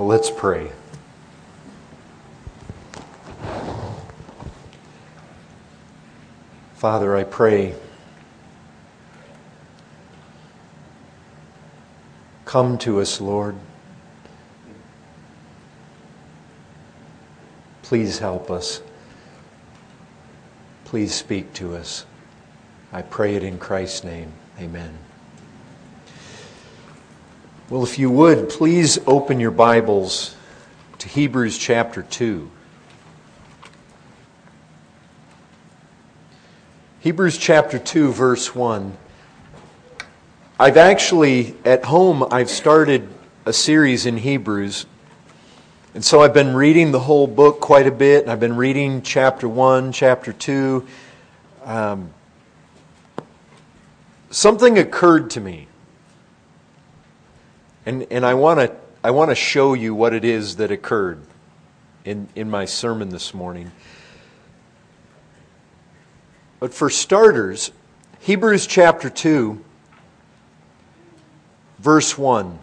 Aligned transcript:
Well, 0.00 0.08
let's 0.08 0.30
pray. 0.30 0.72
Father, 6.72 7.14
I 7.14 7.24
pray. 7.24 7.74
Come 12.46 12.78
to 12.78 13.02
us, 13.02 13.20
Lord. 13.20 13.56
Please 17.82 18.20
help 18.20 18.50
us. 18.50 18.80
Please 20.86 21.14
speak 21.14 21.52
to 21.52 21.76
us. 21.76 22.06
I 22.90 23.02
pray 23.02 23.34
it 23.34 23.42
in 23.42 23.58
Christ's 23.58 24.04
name. 24.04 24.32
Amen. 24.58 24.96
Well, 27.70 27.84
if 27.84 28.00
you 28.00 28.10
would, 28.10 28.48
please 28.48 28.98
open 29.06 29.38
your 29.38 29.52
Bibles 29.52 30.34
to 30.98 31.06
Hebrews 31.06 31.56
chapter 31.56 32.02
2. 32.02 32.50
Hebrews 36.98 37.38
chapter 37.38 37.78
2, 37.78 38.10
verse 38.10 38.56
1. 38.56 38.96
I've 40.58 40.76
actually, 40.76 41.54
at 41.64 41.84
home, 41.84 42.26
I've 42.32 42.50
started 42.50 43.08
a 43.46 43.52
series 43.52 44.04
in 44.04 44.16
Hebrews. 44.16 44.86
And 45.94 46.04
so 46.04 46.22
I've 46.22 46.34
been 46.34 46.56
reading 46.56 46.90
the 46.90 46.98
whole 46.98 47.28
book 47.28 47.60
quite 47.60 47.86
a 47.86 47.92
bit. 47.92 48.26
I've 48.26 48.40
been 48.40 48.56
reading 48.56 49.00
chapter 49.02 49.48
1, 49.48 49.92
chapter 49.92 50.32
2. 50.32 50.84
Um, 51.62 52.10
something 54.32 54.76
occurred 54.76 55.30
to 55.30 55.40
me. 55.40 55.68
And, 57.90 58.06
and 58.12 58.24
I 58.24 58.34
want 58.34 58.60
to 58.60 58.72
I 59.02 59.10
want 59.10 59.32
to 59.32 59.34
show 59.34 59.74
you 59.74 59.96
what 59.96 60.14
it 60.14 60.24
is 60.24 60.54
that 60.58 60.70
occurred 60.70 61.20
in, 62.04 62.28
in 62.36 62.48
my 62.48 62.64
sermon 62.64 63.08
this 63.08 63.34
morning. 63.34 63.72
But 66.60 66.72
for 66.72 66.88
starters, 66.88 67.72
Hebrews 68.20 68.68
chapter 68.68 69.10
2, 69.10 69.64
verse 71.80 72.16
1. 72.16 72.60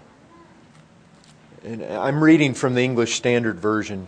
And 1.65 1.83
I'm 1.83 2.23
reading 2.23 2.53
from 2.53 2.73
the 2.73 2.83
English 2.83 3.15
Standard 3.15 3.59
Version. 3.59 4.07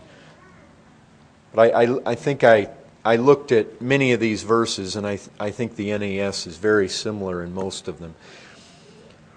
But 1.52 1.74
I, 1.74 1.82
I, 1.82 2.12
I 2.12 2.14
think 2.14 2.44
I, 2.44 2.70
I 3.04 3.16
looked 3.16 3.52
at 3.52 3.82
many 3.82 4.12
of 4.12 4.20
these 4.20 4.42
verses, 4.42 4.96
and 4.96 5.06
I, 5.06 5.18
I 5.38 5.50
think 5.50 5.76
the 5.76 5.98
NAS 5.98 6.46
is 6.46 6.56
very 6.56 6.88
similar 6.88 7.42
in 7.44 7.52
most 7.52 7.88
of 7.88 7.98
them. 7.98 8.14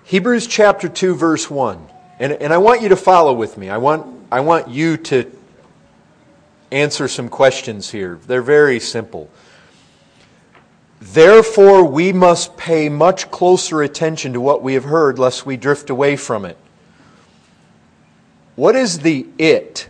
Hebrews 0.05 0.47
chapter 0.47 0.89
2, 0.89 1.15
verse 1.15 1.49
1. 1.49 1.87
And, 2.19 2.33
and 2.33 2.53
I 2.53 2.57
want 2.57 2.81
you 2.81 2.89
to 2.89 2.95
follow 2.95 3.33
with 3.33 3.57
me. 3.57 3.69
I 3.69 3.77
want, 3.77 4.05
I 4.31 4.41
want 4.41 4.69
you 4.69 4.97
to 4.97 5.31
answer 6.71 7.07
some 7.07 7.29
questions 7.29 7.89
here. 7.89 8.19
They're 8.27 8.41
very 8.41 8.79
simple. 8.79 9.29
Therefore, 10.99 11.83
we 11.83 12.13
must 12.13 12.57
pay 12.57 12.89
much 12.89 13.29
closer 13.29 13.81
attention 13.81 14.33
to 14.33 14.41
what 14.41 14.61
we 14.61 14.73
have 14.73 14.85
heard, 14.85 15.19
lest 15.19 15.45
we 15.45 15.57
drift 15.57 15.89
away 15.89 16.15
from 16.15 16.45
it. 16.45 16.57
What 18.55 18.75
is 18.75 18.99
the 18.99 19.27
it 19.37 19.89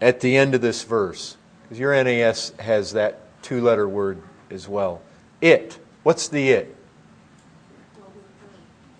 at 0.00 0.20
the 0.20 0.36
end 0.36 0.54
of 0.54 0.60
this 0.60 0.82
verse? 0.84 1.36
Because 1.62 1.78
your 1.78 2.04
NAS 2.04 2.52
has 2.58 2.92
that 2.92 3.20
two 3.42 3.62
letter 3.62 3.88
word 3.88 4.20
as 4.50 4.68
well. 4.68 5.02
It. 5.40 5.78
What's 6.02 6.28
the 6.28 6.50
it? 6.50 6.76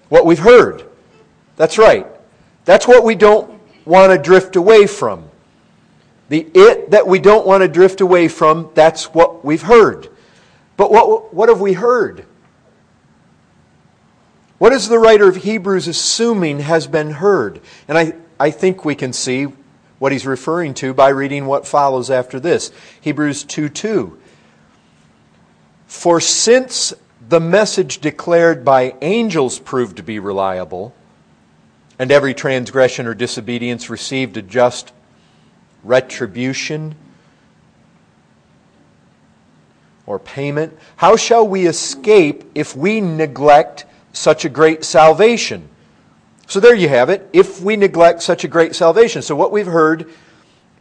What 0.09 0.27
we've 0.27 0.39
heard. 0.39 0.85
That's 1.57 1.79
right. 1.79 2.07
That's 2.65 2.87
what 2.87 3.05
we 3.05 3.15
don't 3.15 3.61
want 3.85 4.13
to 4.13 4.19
drift 4.19 4.57
away 4.57 4.87
from. 4.87 5.29
The 6.29 6.47
it 6.55 6.91
that 6.91 7.07
we 7.07 7.19
don't 7.19 7.47
want 7.47 7.63
to 7.63 7.69
drift 7.69 8.01
away 8.01 8.29
from, 8.29 8.71
that's 8.75 9.15
what 9.15 9.45
we've 9.45 9.63
heard. 9.63 10.09
But 10.77 10.91
what, 10.91 11.35
what 11.35 11.49
have 11.49 11.61
we 11.61 11.73
heard? 11.73 12.27
What 14.59 14.73
is 14.73 14.89
the 14.89 14.99
writer 14.99 15.29
of 15.29 15.37
Hebrews 15.37 15.89
assuming 15.89 16.61
has 16.61 16.87
been 16.87 17.13
heard? 17.13 17.61
And 17.87 17.97
I, 17.97 18.15
I 18.39 18.51
think 18.51 18.85
we 18.85 18.95
can 18.95 19.13
see 19.13 19.47
what 19.99 20.13
he's 20.13 20.27
referring 20.27 20.75
to 20.75 20.93
by 20.95 21.09
reading 21.09 21.47
what 21.47 21.67
follows 21.67 22.11
after 22.11 22.39
this 22.39 22.71
Hebrews 23.01 23.45
2 23.45 23.69
2. 23.69 24.19
For 25.87 26.21
since 26.21 26.93
the 27.29 27.41
message 27.41 27.99
declared 27.99 28.65
by 28.65 28.95
angels 29.03 29.59
proved 29.59 29.99
to 29.99 30.03
be 30.03 30.19
reliable, 30.19 30.95
and 31.99 32.11
every 32.11 32.33
transgression 32.33 33.07
or 33.07 33.15
disobedience 33.15 33.91
received 33.91 34.37
a 34.37 34.43
just 34.43 34.93
retribution 35.85 36.95
or 40.07 40.19
payment, 40.19 40.77
how 40.97 41.17
shall 41.17 41.47
we 41.47 41.67
escape 41.67 42.45
if 42.55 42.75
we 42.75 43.01
neglect 43.01 43.85
such 44.13 44.45
a 44.45 44.49
great 44.49 44.83
salvation? 44.85 45.69
So 46.47 46.61
there 46.61 46.75
you 46.75 46.89
have 46.89 47.11
it. 47.11 47.29
If 47.35 47.61
we 47.61 47.77
neglect 47.77 48.23
such 48.23 48.43
a 48.43 48.49
great 48.49 48.75
salvation. 48.75 49.21
So 49.21 49.37
what 49.37 49.53
we've 49.53 49.67
heard 49.67 50.11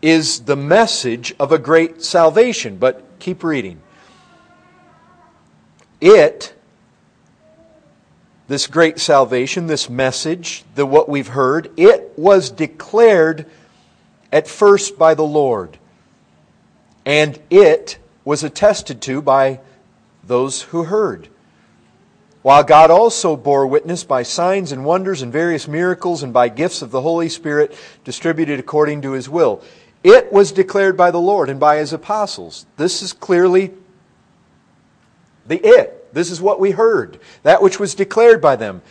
is 0.01 0.41
the 0.41 0.55
message 0.55 1.35
of 1.39 1.51
a 1.51 1.57
great 1.57 2.01
salvation. 2.01 2.77
But 2.77 3.03
keep 3.19 3.43
reading. 3.43 3.81
It, 5.99 6.53
this 8.47 8.67
great 8.67 8.99
salvation, 8.99 9.67
this 9.67 9.89
message, 9.89 10.63
the 10.75 10.85
what 10.85 11.09
we've 11.09 11.29
heard, 11.29 11.71
it 11.77 12.13
was 12.15 12.49
declared 12.49 13.45
at 14.31 14.47
first 14.47 14.97
by 14.97 15.13
the 15.13 15.23
Lord. 15.23 15.77
And 17.05 17.39
it 17.49 17.97
was 18.25 18.43
attested 18.43 19.01
to 19.03 19.21
by 19.21 19.59
those 20.23 20.63
who 20.63 20.83
heard. 20.83 21.29
While 22.41 22.63
God 22.63 22.91
also 22.91 23.35
bore 23.35 23.65
witness 23.67 24.03
by 24.03 24.23
signs 24.23 24.71
and 24.71 24.85
wonders 24.85 25.21
and 25.21 25.33
various 25.33 25.67
miracles 25.67 26.23
and 26.23 26.31
by 26.31 26.49
gifts 26.49 26.81
of 26.81 26.91
the 26.91 27.01
Holy 27.01 27.29
Spirit 27.29 27.75
distributed 28.03 28.59
according 28.59 29.01
to 29.01 29.11
his 29.11 29.27
will. 29.27 29.61
It 30.03 30.31
was 30.31 30.51
declared 30.51 30.95
by 30.95 31.11
the 31.11 31.19
Lord 31.19 31.49
and 31.49 31.59
by 31.59 31.77
his 31.77 31.91
apostles. 31.91 32.65
This 32.77 33.01
is 33.01 33.11
clearly 33.11 33.73
the 35.47 35.59
it. 35.63 36.13
This 36.13 36.31
is 36.31 36.41
what 36.41 36.59
we 36.59 36.71
heard. 36.71 37.19
That 37.43 37.61
which 37.61 37.79
was 37.79 37.95
declared 37.95 38.41
by 38.41 38.55
them. 38.55 38.81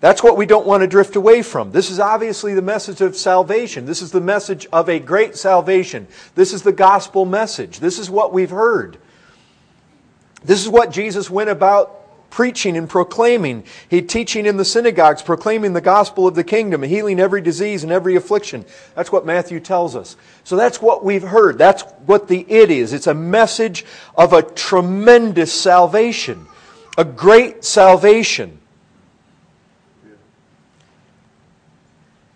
That's 0.00 0.22
what 0.22 0.36
we 0.36 0.46
don't 0.46 0.66
want 0.66 0.82
to 0.82 0.86
drift 0.86 1.16
away 1.16 1.42
from. 1.42 1.72
This 1.72 1.90
is 1.90 1.98
obviously 1.98 2.54
the 2.54 2.62
message 2.62 3.00
of 3.00 3.16
salvation. 3.16 3.84
This 3.84 4.00
is 4.00 4.12
the 4.12 4.20
message 4.20 4.66
of 4.72 4.88
a 4.88 5.00
great 5.00 5.36
salvation. 5.36 6.06
This 6.36 6.52
is 6.52 6.62
the 6.62 6.72
gospel 6.72 7.24
message. 7.24 7.80
This 7.80 7.98
is 7.98 8.08
what 8.08 8.32
we've 8.32 8.50
heard. 8.50 8.96
This 10.44 10.62
is 10.62 10.68
what 10.68 10.92
Jesus 10.92 11.28
went 11.28 11.50
about 11.50 11.97
preaching 12.30 12.76
and 12.76 12.88
proclaiming. 12.88 13.64
He 13.88 14.02
teaching 14.02 14.46
in 14.46 14.56
the 14.56 14.64
synagogues, 14.64 15.22
proclaiming 15.22 15.72
the 15.72 15.80
gospel 15.80 16.26
of 16.26 16.34
the 16.34 16.44
kingdom, 16.44 16.82
healing 16.82 17.20
every 17.20 17.40
disease 17.40 17.82
and 17.82 17.92
every 17.92 18.16
affliction. 18.16 18.64
That's 18.94 19.10
what 19.10 19.26
Matthew 19.26 19.60
tells 19.60 19.96
us. 19.96 20.16
So 20.44 20.56
that's 20.56 20.82
what 20.82 21.04
we've 21.04 21.22
heard. 21.22 21.58
That's 21.58 21.82
what 22.06 22.28
the 22.28 22.44
it 22.48 22.70
is. 22.70 22.92
It's 22.92 23.06
a 23.06 23.14
message 23.14 23.84
of 24.16 24.32
a 24.32 24.42
tremendous 24.42 25.52
salvation, 25.52 26.46
a 26.96 27.04
great 27.04 27.64
salvation. 27.64 28.58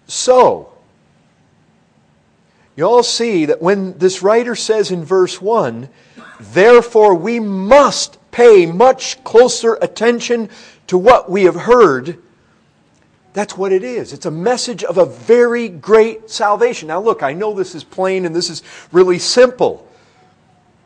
So, 0.06 0.72
you 2.76 2.84
all 2.84 3.02
see 3.02 3.46
that 3.46 3.62
when 3.62 3.98
this 3.98 4.22
writer 4.22 4.54
says 4.54 4.90
in 4.90 5.04
verse 5.04 5.40
1, 5.40 5.88
therefore 6.42 7.14
we 7.14 7.40
must 7.40 8.18
pay 8.30 8.66
much 8.66 9.22
closer 9.24 9.78
attention 9.80 10.48
to 10.88 10.98
what 10.98 11.30
we 11.30 11.44
have 11.44 11.54
heard, 11.54 12.18
that's 13.32 13.56
what 13.56 13.72
it 13.72 13.82
is. 13.82 14.12
It's 14.12 14.26
a 14.26 14.30
message 14.30 14.84
of 14.84 14.98
a 14.98 15.06
very 15.06 15.68
great 15.68 16.30
salvation. 16.30 16.88
Now, 16.88 17.00
look, 17.00 17.22
I 17.22 17.32
know 17.32 17.54
this 17.54 17.74
is 17.74 17.82
plain 17.84 18.26
and 18.26 18.34
this 18.34 18.50
is 18.50 18.62
really 18.92 19.18
simple. 19.18 19.88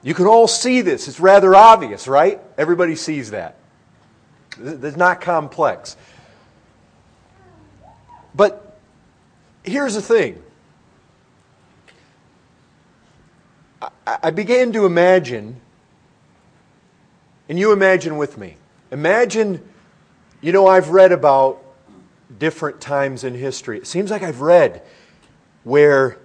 You 0.02 0.14
can 0.14 0.26
all 0.26 0.46
see 0.46 0.82
this. 0.82 1.08
It's 1.08 1.18
rather 1.18 1.54
obvious, 1.56 2.06
right? 2.06 2.40
Everybody 2.56 2.94
sees 2.94 3.32
that. 3.32 3.56
It's 4.60 4.96
not 4.96 5.20
complex. 5.20 5.96
But 8.34 8.78
here's 9.64 9.94
the 9.94 10.02
thing 10.02 10.42
I 14.06 14.30
began 14.30 14.72
to 14.72 14.86
imagine 14.86 15.60
and 17.48 17.58
you 17.58 17.72
imagine 17.72 18.16
with 18.16 18.38
me. 18.38 18.56
Imagine, 18.90 19.66
you 20.40 20.52
know, 20.52 20.66
I've 20.66 20.90
read 20.90 21.12
about 21.12 21.62
different 22.38 22.80
times 22.80 23.24
in 23.24 23.34
history. 23.34 23.78
It 23.78 23.86
seems 23.86 24.10
like 24.10 24.22
I've 24.22 24.40
read 24.40 24.82
where, 25.64 26.18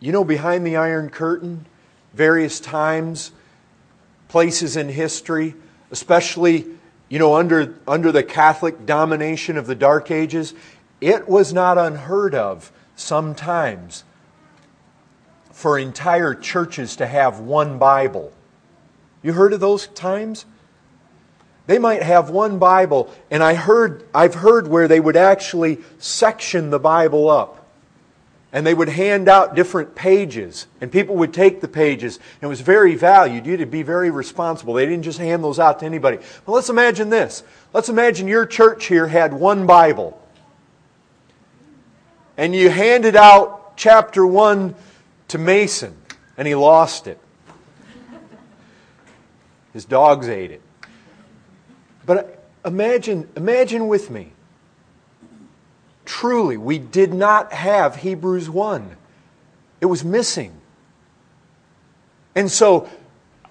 you 0.00 0.12
know, 0.12 0.24
behind 0.24 0.66
the 0.66 0.76
Iron 0.76 1.10
Curtain, 1.10 1.66
various 2.14 2.60
times, 2.60 3.32
places 4.28 4.76
in 4.76 4.88
history, 4.88 5.54
especially, 5.90 6.66
you 7.08 7.18
know, 7.18 7.34
under, 7.34 7.74
under 7.86 8.10
the 8.10 8.22
Catholic 8.22 8.86
domination 8.86 9.58
of 9.58 9.66
the 9.66 9.74
Dark 9.74 10.10
Ages, 10.10 10.54
it 11.00 11.28
was 11.28 11.52
not 11.52 11.76
unheard 11.76 12.34
of 12.34 12.72
sometimes 12.96 14.04
for 15.54 15.78
entire 15.78 16.34
churches 16.34 16.96
to 16.96 17.06
have 17.06 17.38
one 17.38 17.78
Bible. 17.78 18.32
You 19.22 19.32
heard 19.32 19.52
of 19.52 19.60
those 19.60 19.86
times? 19.86 20.44
They 21.68 21.78
might 21.78 22.02
have 22.02 22.28
one 22.28 22.58
Bible, 22.58 23.14
and 23.30 23.42
I 23.42 23.54
heard, 23.54 24.04
I've 24.12 24.34
heard 24.34 24.68
where 24.68 24.88
they 24.88 25.00
would 25.00 25.16
actually 25.16 25.78
section 25.98 26.70
the 26.70 26.80
Bible 26.80 27.30
up. 27.30 27.66
And 28.52 28.66
they 28.66 28.74
would 28.74 28.88
hand 28.88 29.28
out 29.28 29.54
different 29.54 29.94
pages, 29.94 30.66
and 30.80 30.90
people 30.90 31.16
would 31.16 31.32
take 31.32 31.60
the 31.60 31.68
pages. 31.68 32.16
And 32.16 32.42
it 32.42 32.46
was 32.48 32.60
very 32.60 32.96
valued. 32.96 33.46
You 33.46 33.52
had 33.52 33.60
to 33.60 33.66
be 33.66 33.82
very 33.82 34.10
responsible. 34.10 34.74
They 34.74 34.86
didn't 34.86 35.04
just 35.04 35.18
hand 35.18 35.42
those 35.42 35.58
out 35.58 35.80
to 35.80 35.86
anybody. 35.86 36.18
But 36.44 36.52
let's 36.52 36.68
imagine 36.68 37.10
this. 37.10 37.44
Let's 37.72 37.88
imagine 37.88 38.28
your 38.28 38.44
church 38.44 38.86
here 38.86 39.06
had 39.06 39.32
one 39.32 39.66
Bible. 39.66 40.20
And 42.36 42.54
you 42.54 42.70
handed 42.70 43.16
out 43.16 43.76
chapter 43.76 44.26
1 44.26 44.74
to 45.34 45.38
Mason, 45.38 45.96
and 46.36 46.46
he 46.46 46.54
lost 46.54 47.08
it. 47.08 47.18
His 49.72 49.84
dogs 49.84 50.28
ate 50.28 50.52
it. 50.52 50.62
But 52.06 52.46
imagine, 52.64 53.28
imagine 53.34 53.88
with 53.88 54.12
me. 54.12 54.30
Truly, 56.04 56.56
we 56.56 56.78
did 56.78 57.12
not 57.12 57.52
have 57.52 57.96
Hebrews 57.96 58.48
1. 58.48 58.96
It 59.80 59.86
was 59.86 60.04
missing. 60.04 60.52
And 62.36 62.48
so 62.48 62.88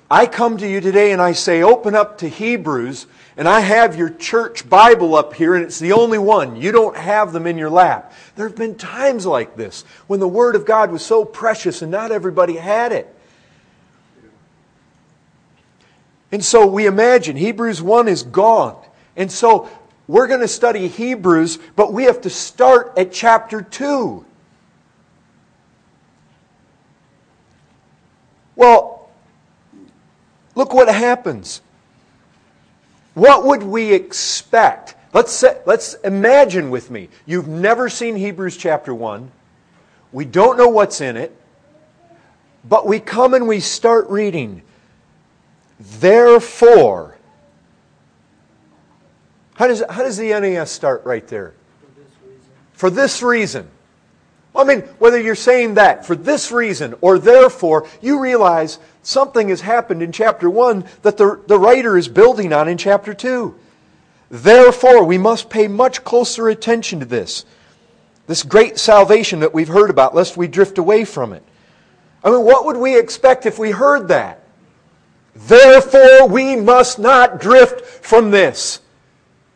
I 0.10 0.26
come 0.26 0.56
to 0.60 0.68
you 0.68 0.80
today 0.80 1.12
and 1.12 1.22
I 1.22 1.34
say, 1.34 1.64
open 1.64 1.96
up 1.96 2.20
to 2.20 2.30
Hebrews, 2.30 3.08
and 3.36 3.48
I 3.48 3.62
have 3.62 3.96
your 3.96 4.10
church 4.10 4.70
Bible 4.70 5.16
up 5.16 5.34
here, 5.34 5.56
and 5.56 5.64
it's 5.64 5.80
the 5.80 5.94
only 5.94 6.20
one. 6.20 6.56
You 6.56 6.72
don't 6.72 6.96
have 6.96 7.34
them 7.34 7.48
in 7.48 7.58
your 7.58 7.70
lap. 7.70 8.14
There 8.36 8.48
have 8.48 8.58
been 8.58 8.76
times 8.76 9.26
like 9.26 9.56
this 9.56 9.84
when 10.08 10.20
the 10.20 10.28
Word 10.28 10.56
of 10.56 10.66
God 10.66 10.92
was 10.92 11.04
so 11.04 11.26
precious 11.26 11.82
and 11.82 11.92
not 11.92 12.12
everybody 12.12 12.56
had 12.56 12.92
it. 12.92 13.14
And 16.32 16.44
so 16.44 16.66
we 16.66 16.86
imagine 16.86 17.36
Hebrews 17.36 17.82
1 17.82 18.08
is 18.08 18.24
gone. 18.24 18.84
And 19.16 19.32
so 19.32 19.70
we're 20.08 20.28
going 20.28 20.42
to 20.42 20.48
study 20.48 20.88
Hebrews, 20.88 21.60
but 21.76 21.94
we 21.94 22.04
have 22.04 22.22
to 22.22 22.30
start 22.30 22.94
at 22.98 23.12
chapter 23.12 23.62
2. 23.62 24.26
Well, 28.56 29.10
look 30.56 30.74
what 30.74 30.88
happens. 30.88 31.62
What 33.14 33.46
would 33.46 33.64
we 33.64 33.94
expect? 33.94 34.96
Let's, 35.14 35.32
say, 35.32 35.60
let's 35.66 35.94
imagine 35.96 36.70
with 36.70 36.90
me. 36.90 37.10
You've 37.26 37.48
never 37.48 37.90
seen 37.90 38.16
Hebrews 38.16 38.58
chapter 38.58 38.94
1. 38.94 39.32
We 40.12 40.26
don't 40.26 40.58
know 40.58 40.70
what's 40.70 41.02
in 41.02 41.18
it. 41.18 41.36
But 42.68 42.88
we 42.88 43.00
come 43.00 43.34
and 43.34 43.48
we 43.48 43.60
start 43.60 44.10
reading. 44.10 44.64
Therefore, 45.80 47.18
how 49.56 49.68
does, 49.68 49.84
how 49.90 50.04
does 50.04 50.18
the 50.18 50.30
NAS 50.30 50.72
start 50.72 51.04
right 51.06 51.28
there? 51.28 51.54
For 51.82 51.90
this 52.00 52.12
reason. 52.26 52.52
For 52.74 52.90
this 52.90 53.24
reason. 53.24 53.68
I 54.56 54.64
mean, 54.64 54.82
whether 55.00 55.20
you're 55.20 55.36
saying 55.36 55.76
that 55.76 56.06
for 56.06 56.16
this 56.16 56.52
reason 56.52 56.96
or 57.02 57.20
therefore, 57.20 57.88
you 58.02 58.20
realize 58.20 58.80
something 59.04 59.50
has 59.50 59.62
happened 59.62 60.02
in 60.02 60.12
chapter 60.12 60.50
1 60.50 60.86
that 61.04 61.18
the, 61.18 61.40
the 61.48 61.60
writer 61.60 61.98
is 61.98 62.08
building 62.08 62.52
on 62.52 62.68
in 62.68 62.78
chapter 62.78 63.14
2. 63.14 63.54
Therefore, 64.30 65.04
we 65.04 65.18
must 65.18 65.50
pay 65.50 65.68
much 65.68 66.04
closer 66.04 66.50
attention 66.50 67.00
to 67.00 67.06
this. 67.06 67.46
This 68.26 68.42
great 68.42 68.80
salvation 68.80 69.42
that 69.42 69.54
we've 69.54 69.68
heard 69.68 69.90
about, 69.90 70.16
lest 70.16 70.38
we 70.38 70.48
drift 70.48 70.78
away 70.78 71.06
from 71.06 71.34
it. 71.34 71.44
I 72.24 72.32
mean, 72.32 72.44
what 72.44 72.66
would 72.66 72.78
we 72.78 72.98
expect 72.98 73.46
if 73.46 73.60
we 73.60 73.72
heard 73.72 74.08
that? 74.08 74.40
Therefore, 75.36 76.28
we 76.28 76.56
must 76.56 77.00
not 77.00 77.40
drift 77.40 77.82
from 77.82 78.32
this. 78.32 78.80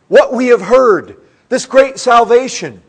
What 0.08 0.32
we 0.32 0.48
have 0.48 0.60
heard, 0.60 1.16
this 1.48 1.66
great 1.66 1.98
salvation. 1.98 2.82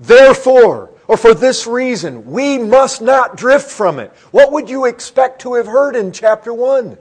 Therefore, 0.00 0.90
or 1.06 1.16
for 1.16 1.34
this 1.34 1.66
reason, 1.66 2.30
we 2.30 2.58
must 2.58 3.02
not 3.02 3.36
drift 3.36 3.70
from 3.70 3.98
it. 3.98 4.10
What 4.30 4.52
would 4.52 4.70
you 4.70 4.86
expect 4.86 5.42
to 5.42 5.54
have 5.54 5.66
heard 5.66 5.96
in 5.96 6.12
chapter 6.12 6.52
1? 6.52 6.96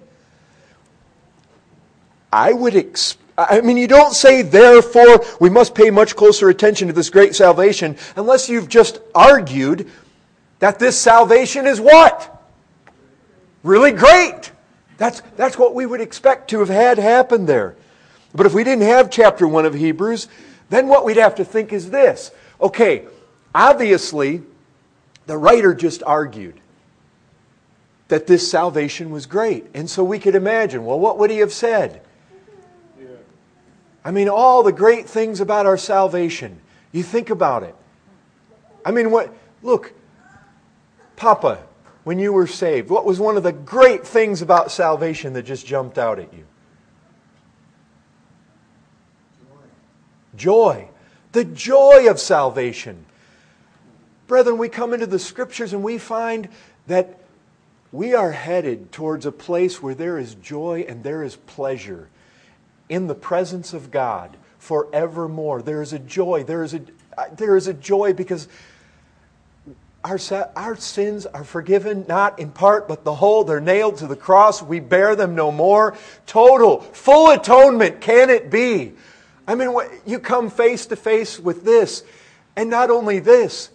I 2.31 2.51
would 2.51 2.75
expect. 2.75 3.21
I 3.38 3.61
mean, 3.61 3.77
you 3.77 3.88
don't 3.88 4.13
say, 4.13 4.44
therefore, 4.44 5.25
we 5.39 5.50
must 5.50 5.73
pay 5.73 5.89
much 5.89 6.15
closer 6.15 6.50
attention 6.50 6.88
to 6.88 6.94
this 6.94 7.09
great 7.09 7.35
salvation 7.35 7.97
unless 8.15 8.47
you've 8.47 8.69
just 8.69 9.00
argued 9.15 9.89
that 10.59 10.77
this 10.77 11.00
salvation 11.00 11.65
is 11.65 11.81
what? 11.81 12.29
Really 13.63 13.91
great. 13.91 14.51
That's, 14.97 15.21
that's 15.35 15.57
what 15.57 15.73
we 15.73 15.85
would 15.85 16.00
expect 16.00 16.50
to 16.51 16.59
have 16.59 16.69
had 16.69 17.00
happen 17.00 17.47
there. 17.47 17.75
But 18.35 18.45
if 18.45 18.53
we 18.53 18.63
didn't 18.63 18.83
have 18.83 19.09
chapter 19.09 19.47
1 19.47 19.65
of 19.65 19.73
Hebrews, 19.73 20.27
then 20.69 20.88
what 20.88 21.03
we'd 21.03 21.17
have 21.17 21.35
to 21.35 21.45
think 21.45 21.73
is 21.73 21.89
this. 21.89 22.31
Okay, 22.61 23.05
obviously, 23.53 24.41
the 25.25 25.38
writer 25.38 25.73
just 25.73 26.03
argued 26.03 26.59
that 28.07 28.27
this 28.27 28.50
salvation 28.50 29.09
was 29.09 29.25
great. 29.25 29.65
And 29.73 29.89
so 29.89 30.03
we 30.03 30.19
could 30.19 30.35
imagine, 30.35 30.85
well, 30.85 31.00
what 31.00 31.17
would 31.17 31.31
he 31.31 31.38
have 31.38 31.53
said? 31.53 32.01
I 34.05 34.11
mean, 34.11 34.27
all 34.27 34.63
the 34.63 34.71
great 34.71 35.07
things 35.07 35.39
about 35.39 35.65
our 35.65 35.77
salvation. 35.77 36.59
You 36.91 37.03
think 37.03 37.29
about 37.29 37.63
it. 37.63 37.75
I 38.85 38.91
mean, 38.91 39.11
what? 39.11 39.33
Look, 39.61 39.94
Papa, 41.15 41.63
when 42.03 42.19
you 42.19 42.33
were 42.33 42.47
saved? 42.47 42.89
What 42.89 43.05
was 43.05 43.19
one 43.19 43.38
of 43.38 43.44
the 43.44 43.53
great 43.53 44.05
things 44.05 44.41
about 44.41 44.71
salvation 44.71 45.33
that 45.33 45.44
just 45.44 45.65
jumped 45.65 45.97
out 45.97 46.19
at 46.19 46.33
you? 46.33 46.45
Joy. 50.35 50.83
joy. 50.83 50.89
The 51.31 51.45
joy 51.45 52.09
of 52.09 52.19
salvation. 52.19 53.05
Brethren, 54.33 54.57
we 54.57 54.68
come 54.68 54.95
into 54.95 55.06
the 55.06 55.19
scriptures 55.19 55.74
and 55.74 55.83
we 55.83 56.00
find 56.00 56.50
that 56.88 57.19
we 57.91 58.15
are 58.15 58.31
headed 58.31 58.91
towards 58.91 59.27
a 59.27 59.31
place 59.31 59.80
where 59.80 59.94
there 59.94 60.18
is 60.18 60.33
joy 60.33 60.88
and 60.89 61.03
there 61.03 61.21
is 61.21 61.35
pleasure 61.35 62.09
in 62.89 63.06
the 63.06 63.13
presence 63.13 63.75
of 63.75 63.91
God 63.91 64.35
forevermore. 64.57 65.62
There 65.62 65.83
is 65.83 65.94
a 65.94 66.00
joy. 66.00 66.44
There 66.45 66.63
is 66.63 66.74
a, 66.74 66.81
there 67.33 67.55
is 67.55 67.67
a 67.67 67.75
joy 67.75 68.13
because 68.13 68.48
our, 70.03 70.17
our 70.55 70.77
sins 70.77 71.27
are 71.27 71.43
forgiven, 71.43 72.03
not 72.10 72.39
in 72.39 72.50
part, 72.50 72.88
but 72.88 73.03
the 73.03 73.13
whole. 73.13 73.43
They're 73.43 73.62
nailed 73.62 73.98
to 73.98 74.07
the 74.07 74.15
cross. 74.15 74.63
We 74.63 74.79
bear 74.79 75.15
them 75.15 75.36
no 75.36 75.51
more. 75.51 75.96
Total, 76.25 76.81
full 76.81 77.29
atonement 77.29 78.01
can 78.01 78.31
it 78.31 78.50
be? 78.50 78.93
I 79.48 79.53
mean, 79.53 79.77
you 80.07 80.17
come 80.17 80.50
face 80.50 80.88
to 80.88 80.96
face 80.96 81.39
with 81.39 81.63
this. 81.63 82.03
And 82.55 82.72
not 82.72 82.89
only 82.89 83.19
this, 83.19 83.69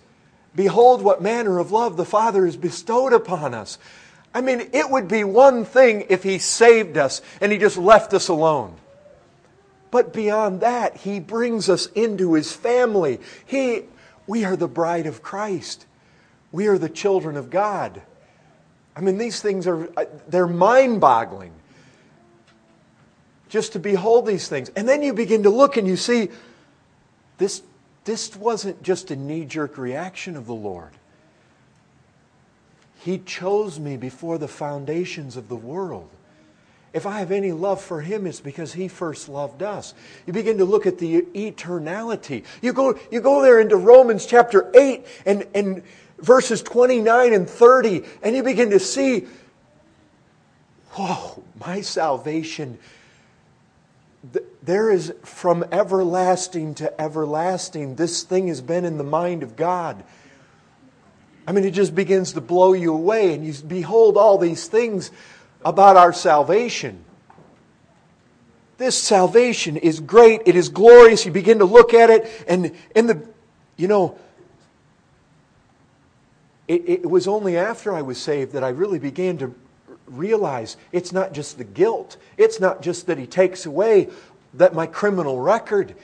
behold 0.55 1.02
what 1.02 1.23
manner 1.23 1.59
of 1.59 1.73
love 1.73 1.97
the 1.97 2.05
Father 2.05 2.45
has 2.45 2.57
bestowed 2.57 3.12
upon 3.12 3.55
us. 3.55 3.78
I 4.35 4.40
mean, 4.40 4.71
it 4.73 4.90
would 4.90 5.09
be 5.09 5.25
one 5.25 5.64
thing 5.64 6.07
if 6.09 6.23
He 6.23 6.38
saved 6.38 6.97
us 6.97 7.23
and 7.40 7.50
He 7.50 7.59
just 7.59 7.78
left 7.78 8.12
us 8.14 8.28
alone. 8.28 8.76
But 9.90 10.12
beyond 10.12 10.61
that, 10.61 10.99
He 10.99 11.21
brings 11.21 11.69
us 11.69 11.87
into 11.87 12.35
His 12.35 12.52
family. 12.52 13.21
He, 13.47 13.83
we 14.26 14.45
are 14.45 14.57
the 14.57 14.69
bride 14.69 15.07
of 15.07 15.23
Christ. 15.23 15.87
We 16.52 16.67
are 16.67 16.78
the 16.78 16.88
children 16.88 17.37
of 17.37 17.50
God. 17.50 18.02
I 18.95 19.00
mean, 19.00 19.17
these 19.17 19.40
things 19.40 19.67
are, 19.67 19.88
uh, 19.97 20.07
they're 20.28 20.47
mind 20.47 21.00
boggling 21.00 21.52
just 23.49 23.73
to 23.73 23.78
behold 23.78 24.26
these 24.26 24.49
things. 24.49 24.71
And 24.71 24.88
then 24.88 25.02
you 25.02 25.12
begin 25.12 25.45
to 25.45 25.50
look 25.50 25.76
and 25.76 25.87
you 25.87 25.97
see 25.97 26.28
this, 27.38 27.62
this 28.08 28.34
wasn't 28.34 28.82
just 28.82 29.10
a 29.10 29.16
knee 29.16 29.44
jerk 29.44 29.76
reaction 29.76 30.34
of 30.34 30.46
the 30.46 30.54
Lord. 30.54 30.92
He 33.00 33.18
chose 33.18 33.78
me 33.78 33.98
before 33.98 34.38
the 34.38 34.48
foundations 34.48 35.36
of 35.36 35.50
the 35.50 35.56
world. 35.56 36.08
If 36.94 37.04
I 37.04 37.18
have 37.18 37.30
any 37.30 37.52
love 37.52 37.82
for 37.82 38.00
him, 38.00 38.26
it's 38.26 38.40
because 38.40 38.72
he 38.72 38.88
first 38.88 39.28
loved 39.28 39.62
us. 39.62 39.92
You 40.26 40.32
begin 40.32 40.56
to 40.56 40.64
look 40.64 40.86
at 40.86 40.96
the 40.96 41.20
eternality. 41.20 42.44
You 42.62 42.72
go, 42.72 42.98
you 43.10 43.20
go 43.20 43.42
there 43.42 43.60
into 43.60 43.76
Romans 43.76 44.24
chapter 44.24 44.70
8, 44.74 45.06
and, 45.26 45.46
and 45.54 45.82
verses 46.16 46.62
29 46.62 47.34
and 47.34 47.46
30, 47.46 48.04
and 48.22 48.34
you 48.34 48.42
begin 48.42 48.70
to 48.70 48.80
see, 48.80 49.26
whoa, 50.92 51.44
my 51.60 51.82
salvation. 51.82 52.78
There 54.68 54.90
is 54.90 55.14
from 55.25 55.64
everlasting 55.72 56.75
to 56.75 57.00
everlasting. 57.00 57.94
This 57.94 58.22
thing 58.22 58.48
has 58.48 58.60
been 58.60 58.84
in 58.84 58.98
the 58.98 59.02
mind 59.02 59.42
of 59.42 59.56
God. 59.56 60.04
I 61.46 61.52
mean, 61.52 61.64
it 61.64 61.70
just 61.70 61.94
begins 61.94 62.34
to 62.34 62.42
blow 62.42 62.75
you 62.75 62.92
away, 62.92 63.32
and 63.32 63.46
you 63.46 63.54
behold 63.66 64.18
all 64.18 64.37
these 64.37 64.68
things 64.68 65.10
about 65.64 65.96
our 65.96 66.12
salvation. 66.12 67.02
This 68.76 69.02
salvation 69.02 69.78
is 69.78 70.00
great. 70.00 70.42
It 70.44 70.54
is 70.54 70.68
glorious. 70.68 71.25
You 71.25 71.32
begin 71.32 71.60
to 71.60 71.64
look 71.64 71.94
at 71.94 72.10
it, 72.10 72.30
and 72.46 72.76
in 72.94 73.06
the, 73.06 73.26
you 73.78 73.88
know, 73.88 74.18
it, 76.68 76.87
it 76.87 77.06
was 77.08 77.26
only 77.26 77.56
after 77.56 77.94
I 77.94 78.02
was 78.02 78.18
saved 78.18 78.52
that 78.52 78.62
I 78.62 78.68
really 78.68 78.98
began 78.98 79.38
to 79.38 79.54
realize 80.10 80.76
it's 80.92 81.12
not 81.12 81.32
just 81.32 81.58
the 81.58 81.64
guilt, 81.64 82.16
it's 82.37 82.60
not 82.60 82.82
just 82.82 83.06
that 83.06 83.18
He 83.18 83.26
takes 83.26 83.66
away 83.66 84.08
that 84.55 84.75
my 84.75 84.87
criminal 84.87 85.40
record. 85.40 85.95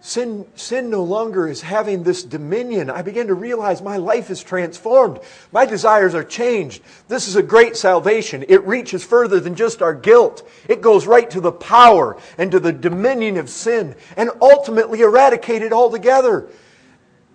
Sin, 0.00 0.46
sin 0.54 0.88
no 0.88 1.02
longer 1.02 1.48
is 1.48 1.62
having 1.62 2.04
this 2.04 2.22
dominion. 2.22 2.90
I 2.90 3.02
begin 3.02 3.26
to 3.26 3.34
realize 3.34 3.82
my 3.82 3.96
life 3.96 4.30
is 4.30 4.40
transformed. 4.42 5.18
My 5.50 5.66
desires 5.66 6.14
are 6.14 6.22
changed. 6.22 6.82
This 7.08 7.26
is 7.26 7.34
a 7.34 7.42
great 7.42 7.76
salvation. 7.76 8.44
It 8.48 8.64
reaches 8.64 9.02
further 9.02 9.40
than 9.40 9.56
just 9.56 9.82
our 9.82 9.94
guilt. 9.94 10.48
It 10.68 10.80
goes 10.80 11.08
right 11.08 11.28
to 11.30 11.40
the 11.40 11.50
power 11.50 12.16
and 12.38 12.52
to 12.52 12.60
the 12.60 12.72
dominion 12.72 13.36
of 13.36 13.50
sin 13.50 13.96
and 14.16 14.30
ultimately 14.40 15.00
eradicate 15.00 15.62
it 15.62 15.72
altogether. 15.72 16.48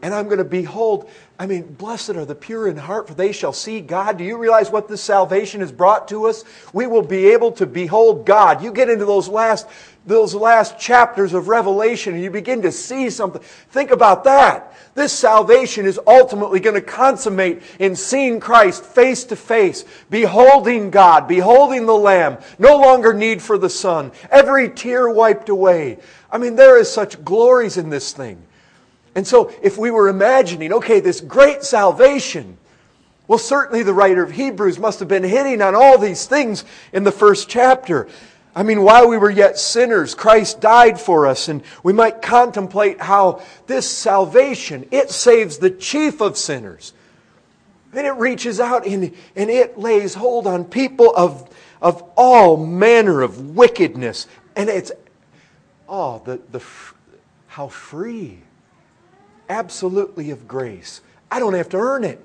And 0.02 0.14
I'm 0.14 0.26
going 0.26 0.40
to 0.40 0.44
behold, 0.44 1.10
I 1.38 1.46
mean, 1.46 1.74
blessed 1.74 2.12
are 2.12 2.26
the 2.26 2.36
pure 2.36 2.68
in 2.68 2.78
heart, 2.78 3.08
for 3.08 3.14
they 3.14 3.32
shall 3.32 3.54
see 3.54 3.82
God. 3.82 4.18
Do 4.18 4.24
you 4.24 4.38
realize 4.38 4.72
what 4.72 4.88
this 4.88 5.02
salvation 5.02 5.62
has 5.62 5.72
brought 5.72 6.08
to 6.08 6.28
us? 6.28 6.44
We 6.74 6.88
will 6.88 7.04
be 7.04 7.28
able 7.28 7.52
to 7.54 7.66
behold 7.66 8.26
God. 8.26 8.64
You 8.64 8.72
get 8.72 8.90
into 8.90 9.06
those 9.06 9.28
last 9.28 9.68
those 10.06 10.34
last 10.34 10.80
chapters 10.80 11.34
of 11.34 11.48
Revelation 11.48 12.16
and 12.16 12.24
you 12.24 12.32
begin 12.32 12.64
to 12.64 12.72
see 12.72 13.10
something. 13.10 13.42
Think 13.70 13.92
about 13.92 14.24
that. 14.24 14.74
This 14.96 15.14
salvation 15.14 15.86
is 15.86 16.00
ultimately 16.08 16.60
going 16.60 16.76
to 16.76 16.82
consummate 16.82 17.62
in 17.80 17.96
seeing 17.96 18.40
Christ 18.40 18.84
face 18.84 19.24
to 19.26 19.36
face, 19.36 19.86
beholding 20.10 20.90
God, 20.90 21.28
beholding 21.28 21.86
the 21.86 21.94
Lamb, 21.94 22.40
no 22.58 22.78
longer 22.78 23.14
need 23.14 23.42
for 23.42 23.58
the 23.58 23.70
sun, 23.70 24.12
every 24.32 24.70
tear 24.70 25.10
wiped 25.10 25.50
away. 25.50 26.00
I 26.32 26.40
mean, 26.40 26.56
there 26.56 26.80
is 26.80 26.92
such 26.92 27.24
glories 27.24 27.78
in 27.78 27.90
this 27.90 28.12
thing. 28.12 28.42
And 29.16 29.28
so, 29.28 29.52
if 29.62 29.78
we 29.78 29.92
were 29.92 30.08
imagining, 30.08 30.72
okay, 30.74 31.00
this 31.00 31.20
great 31.20 31.64
salvation, 31.64 32.58
well, 33.28 33.40
certainly 33.40 33.84
the 33.84 33.94
writer 33.94 34.24
of 34.24 34.32
Hebrews 34.32 34.80
must 34.80 35.00
have 35.00 35.08
been 35.08 35.24
hitting 35.24 35.62
on 35.62 35.76
all 35.76 35.98
these 35.98 36.26
things 36.26 36.66
in 36.94 37.04
the 37.04 37.12
first 37.12 37.50
chapter. 37.50 38.08
I 38.54 38.64
mean, 38.64 38.82
while 38.82 39.08
we 39.08 39.18
were 39.18 39.30
yet 39.30 39.58
sinners, 39.58 40.16
Christ 40.16 40.60
died 40.60 41.00
for 41.00 41.26
us, 41.26 41.48
and 41.48 41.64
we 41.84 41.94
might 41.94 42.22
contemplate 42.22 43.00
how 43.00 43.42
this 43.68 43.90
salvation, 43.90 44.88
it 44.92 45.10
saves 45.10 45.58
the 45.58 45.70
chief 45.70 46.22
of 46.22 46.38
sinners. 46.38 46.92
And 47.94 48.08
it 48.08 48.12
reaches 48.12 48.60
out 48.60 48.86
and, 48.86 49.14
and 49.36 49.50
it 49.50 49.78
lays 49.78 50.14
hold 50.14 50.48
on 50.48 50.66
people 50.66 51.14
of, 51.16 51.50
of 51.82 52.04
all 52.16 52.58
manner 52.58 53.22
of 53.22 53.56
wickedness. 53.56 54.28
And 54.56 54.70
it's, 54.70 54.92
oh, 55.88 56.22
the, 56.24 56.40
the, 56.52 56.62
how 57.48 57.68
free. 57.68 58.40
Absolutely 59.52 60.32
of 60.32 60.48
grace. 60.48 61.02
I 61.30 61.40
don't 61.40 61.56
have 61.56 61.68
to 61.70 61.78
earn 61.78 62.06
it. 62.06 62.24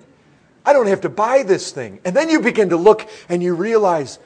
I 0.65 0.73
don't 0.73 0.87
have 0.87 1.01
to 1.01 1.09
buy 1.09 1.43
this 1.43 1.73
thing. 1.73 1.99
And 2.05 2.15
then 2.15 2.31
you 2.31 2.41
begin 2.41 2.69
to 2.69 2.77
look 2.77 3.09
and 3.29 3.43
you 3.43 3.53
realize, 3.55 4.21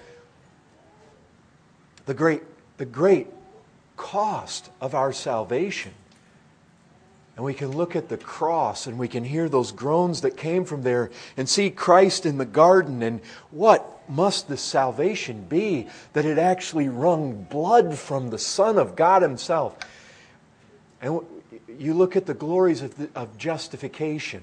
the 2.04 2.12
great, 2.12 2.42
the 2.76 2.84
great 2.84 3.28
cost 3.96 4.68
of 4.82 4.94
our 4.94 5.14
salvation. 5.14 5.92
And 7.36 7.44
we 7.46 7.54
can 7.54 7.74
look 7.74 7.96
at 7.96 8.10
the 8.10 8.18
cross 8.18 8.86
and 8.86 8.98
we 8.98 9.08
can 9.08 9.24
hear 9.24 9.48
those 9.48 9.72
groans 9.72 10.20
that 10.20 10.36
came 10.36 10.66
from 10.66 10.82
there 10.82 11.10
and 11.38 11.48
see 11.48 11.70
Christ 11.70 12.26
in 12.26 12.36
the 12.36 12.44
garden. 12.44 13.02
And 13.02 13.22
what 13.50 14.02
must 14.10 14.46
the 14.46 14.58
salvation 14.58 15.46
be 15.48 15.88
that 16.12 16.26
it 16.26 16.36
actually 16.36 16.90
wrung 16.90 17.44
blood 17.44 17.96
from 17.96 18.28
the 18.28 18.38
Son 18.38 18.76
of 18.76 18.94
God 18.94 19.22
Himself? 19.22 19.78
And 21.00 21.20
you 21.80 21.94
look 21.94 22.14
at 22.14 22.26
the 22.26 22.34
glories 22.34 22.82
of, 22.82 22.96
the, 22.96 23.08
of 23.14 23.38
justification. 23.38 24.42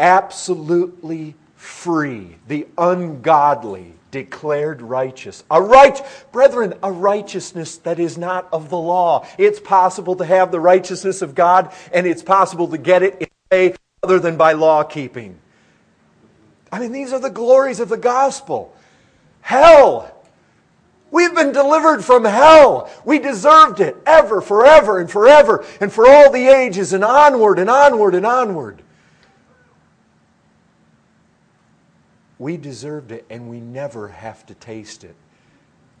Absolutely 0.00 1.36
free, 1.54 2.36
the 2.48 2.66
ungodly 2.76 3.94
declared 4.10 4.82
righteous. 4.82 5.44
A 5.50 5.62
right, 5.62 6.00
brethren, 6.32 6.74
a 6.82 6.90
righteousness 6.90 7.76
that 7.78 7.98
is 7.98 8.18
not 8.18 8.48
of 8.52 8.68
the 8.68 8.78
law. 8.78 9.26
It's 9.38 9.60
possible 9.60 10.16
to 10.16 10.24
have 10.24 10.50
the 10.50 10.60
righteousness 10.60 11.22
of 11.22 11.34
God, 11.34 11.72
and 11.92 12.06
it's 12.06 12.22
possible 12.22 12.68
to 12.68 12.78
get 12.78 13.02
it 13.02 13.16
in 13.20 13.28
a 13.50 13.54
way 13.54 13.74
other 14.02 14.18
than 14.18 14.36
by 14.36 14.52
law 14.52 14.82
keeping. 14.82 15.38
I 16.72 16.80
mean, 16.80 16.92
these 16.92 17.12
are 17.12 17.20
the 17.20 17.30
glories 17.30 17.78
of 17.78 17.88
the 17.88 17.96
gospel. 17.96 18.74
Hell. 19.40 20.15
We've 21.10 21.34
been 21.34 21.52
delivered 21.52 22.04
from 22.04 22.24
hell. 22.24 22.90
We 23.04 23.18
deserved 23.18 23.80
it 23.80 23.96
ever, 24.04 24.40
forever, 24.40 24.98
and 25.00 25.10
forever, 25.10 25.64
and 25.80 25.92
for 25.92 26.08
all 26.08 26.30
the 26.30 26.48
ages, 26.48 26.92
and 26.92 27.04
onward 27.04 27.58
and 27.58 27.70
onward 27.70 28.14
and 28.14 28.26
onward. 28.26 28.82
We 32.38 32.56
deserved 32.56 33.12
it 33.12 33.24
and 33.30 33.48
we 33.48 33.60
never 33.60 34.08
have 34.08 34.44
to 34.46 34.54
taste 34.54 35.04
it. 35.04 35.14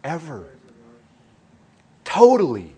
Ever. 0.04 0.46
Totally. 2.04 2.72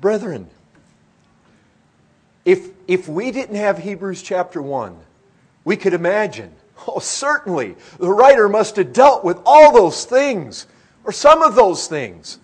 Brethren, 0.00 0.48
if, 2.44 2.68
if 2.86 3.08
we 3.08 3.32
didn't 3.32 3.56
have 3.56 3.78
Hebrews 3.78 4.22
chapter 4.22 4.62
1, 4.62 4.96
we 5.64 5.76
could 5.76 5.94
imagine, 5.94 6.52
oh, 6.88 6.98
certainly, 6.98 7.76
the 7.98 8.10
writer 8.10 8.48
must 8.48 8.76
have 8.76 8.92
dealt 8.92 9.24
with 9.24 9.38
all 9.44 9.72
those 9.72 10.04
things, 10.04 10.66
or 11.04 11.12
some 11.12 11.42
of 11.42 11.54
those 11.54 11.86
things. 11.86 12.38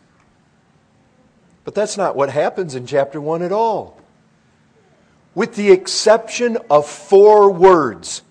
But 1.64 1.74
that's 1.74 1.96
not 1.96 2.16
what 2.16 2.30
happens 2.30 2.74
in 2.74 2.86
chapter 2.86 3.20
1 3.20 3.42
at 3.42 3.52
all 3.52 4.02
with 5.34 5.54
the 5.54 5.70
exception 5.70 6.58
of 6.70 6.86
four 6.86 7.50
words 7.50 8.22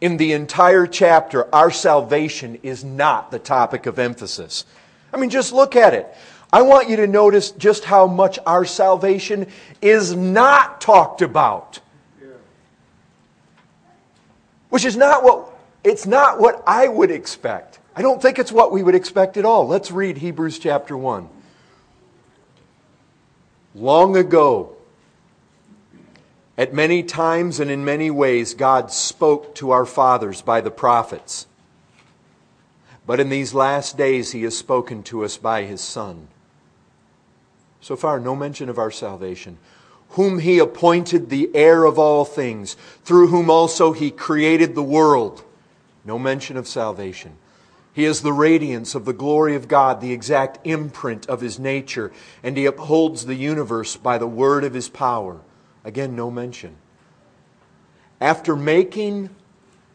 in 0.00 0.18
the 0.18 0.32
entire 0.32 0.86
chapter, 0.86 1.52
our 1.54 1.70
salvation 1.70 2.58
is 2.62 2.84
not 2.84 3.30
the 3.30 3.38
topic 3.38 3.86
of 3.86 3.98
emphasis. 3.98 4.66
I 5.12 5.16
mean, 5.16 5.30
just 5.30 5.52
look 5.52 5.74
at 5.74 5.94
it. 5.94 6.06
I 6.52 6.62
want 6.62 6.90
you 6.90 6.96
to 6.96 7.06
notice 7.06 7.50
just 7.52 7.84
how 7.84 8.06
much 8.06 8.38
our 8.46 8.64
salvation 8.64 9.46
is 9.80 10.14
not 10.14 10.80
talked 10.80 11.22
about. 11.22 11.80
Which 14.76 14.84
is 14.84 14.94
not 14.94 15.24
what 15.24 15.48
it's 15.84 16.04
not 16.04 16.38
what 16.38 16.62
I 16.66 16.86
would 16.86 17.10
expect. 17.10 17.78
I 17.94 18.02
don't 18.02 18.20
think 18.20 18.38
it's 18.38 18.52
what 18.52 18.72
we 18.72 18.82
would 18.82 18.94
expect 18.94 19.38
at 19.38 19.46
all. 19.46 19.66
Let's 19.66 19.90
read 19.90 20.18
Hebrews 20.18 20.58
chapter 20.58 20.94
1. 20.94 21.30
Long 23.74 24.18
ago, 24.18 24.76
at 26.58 26.74
many 26.74 27.02
times 27.02 27.58
and 27.58 27.70
in 27.70 27.86
many 27.86 28.10
ways, 28.10 28.52
God 28.52 28.92
spoke 28.92 29.54
to 29.54 29.70
our 29.70 29.86
fathers 29.86 30.42
by 30.42 30.60
the 30.60 30.70
prophets. 30.70 31.46
But 33.06 33.18
in 33.18 33.30
these 33.30 33.54
last 33.54 33.96
days, 33.96 34.32
He 34.32 34.42
has 34.42 34.58
spoken 34.58 35.02
to 35.04 35.24
us 35.24 35.38
by 35.38 35.62
His 35.62 35.80
Son. 35.80 36.28
So 37.80 37.96
far, 37.96 38.20
no 38.20 38.36
mention 38.36 38.68
of 38.68 38.78
our 38.78 38.90
salvation. 38.90 39.56
Whom 40.10 40.38
He 40.38 40.58
appointed 40.58 41.28
the 41.28 41.50
heir 41.54 41.84
of 41.84 41.98
all 41.98 42.24
things, 42.24 42.76
through 43.04 43.28
whom 43.28 43.50
also 43.50 43.92
He 43.92 44.10
created 44.10 44.74
the 44.74 44.82
world. 44.82 45.44
No 46.04 46.18
mention 46.18 46.56
of 46.56 46.68
salvation. 46.68 47.36
He 47.92 48.04
is 48.04 48.20
the 48.20 48.32
radiance 48.32 48.94
of 48.94 49.04
the 49.04 49.12
glory 49.12 49.54
of 49.54 49.68
God, 49.68 50.00
the 50.00 50.12
exact 50.12 50.64
imprint 50.66 51.26
of 51.26 51.40
His 51.40 51.58
nature, 51.58 52.12
and 52.42 52.56
He 52.56 52.66
upholds 52.66 53.26
the 53.26 53.34
universe 53.34 53.96
by 53.96 54.18
the 54.18 54.26
word 54.26 54.64
of 54.64 54.74
His 54.74 54.88
power. 54.88 55.40
Again, 55.84 56.14
no 56.14 56.30
mention. 56.30 56.76
After 58.20 58.54
making 58.54 59.30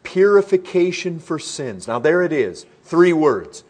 purification 0.02 1.18
for 1.18 1.38
sins, 1.38 1.86
now 1.86 1.98
there 1.98 2.22
it 2.22 2.32
is, 2.32 2.66
three 2.82 3.12
words 3.12 3.64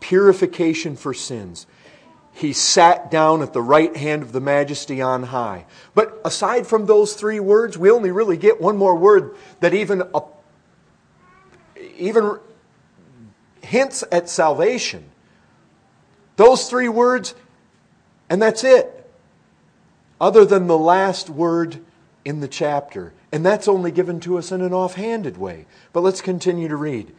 purification 0.00 0.96
for 0.96 1.14
sins. 1.14 1.66
He 2.40 2.54
sat 2.54 3.10
down 3.10 3.42
at 3.42 3.52
the 3.52 3.60
right 3.60 3.94
hand 3.94 4.22
of 4.22 4.32
the 4.32 4.40
majesty 4.40 5.02
on 5.02 5.24
high. 5.24 5.66
But 5.94 6.18
aside 6.24 6.66
from 6.66 6.86
those 6.86 7.12
three 7.12 7.38
words, 7.38 7.76
we 7.76 7.90
only 7.90 8.10
really 8.10 8.38
get 8.38 8.62
one 8.62 8.78
more 8.78 8.96
word 8.96 9.36
that 9.60 9.74
even, 9.74 10.04
even 11.98 12.38
hints 13.60 14.04
at 14.10 14.30
salvation. 14.30 15.04
Those 16.36 16.70
three 16.70 16.88
words, 16.88 17.34
and 18.30 18.40
that's 18.40 18.64
it 18.64 19.10
other 20.18 20.46
than 20.46 20.66
the 20.66 20.78
last 20.78 21.28
word 21.28 21.84
in 22.24 22.40
the 22.40 22.48
chapter. 22.48 23.12
And 23.30 23.44
that's 23.44 23.68
only 23.68 23.90
given 23.90 24.18
to 24.20 24.38
us 24.38 24.50
in 24.50 24.62
an 24.62 24.72
offhanded 24.72 25.36
way. 25.36 25.66
But 25.92 26.00
let's 26.00 26.22
continue 26.22 26.68
to 26.68 26.76
read. 26.76 27.14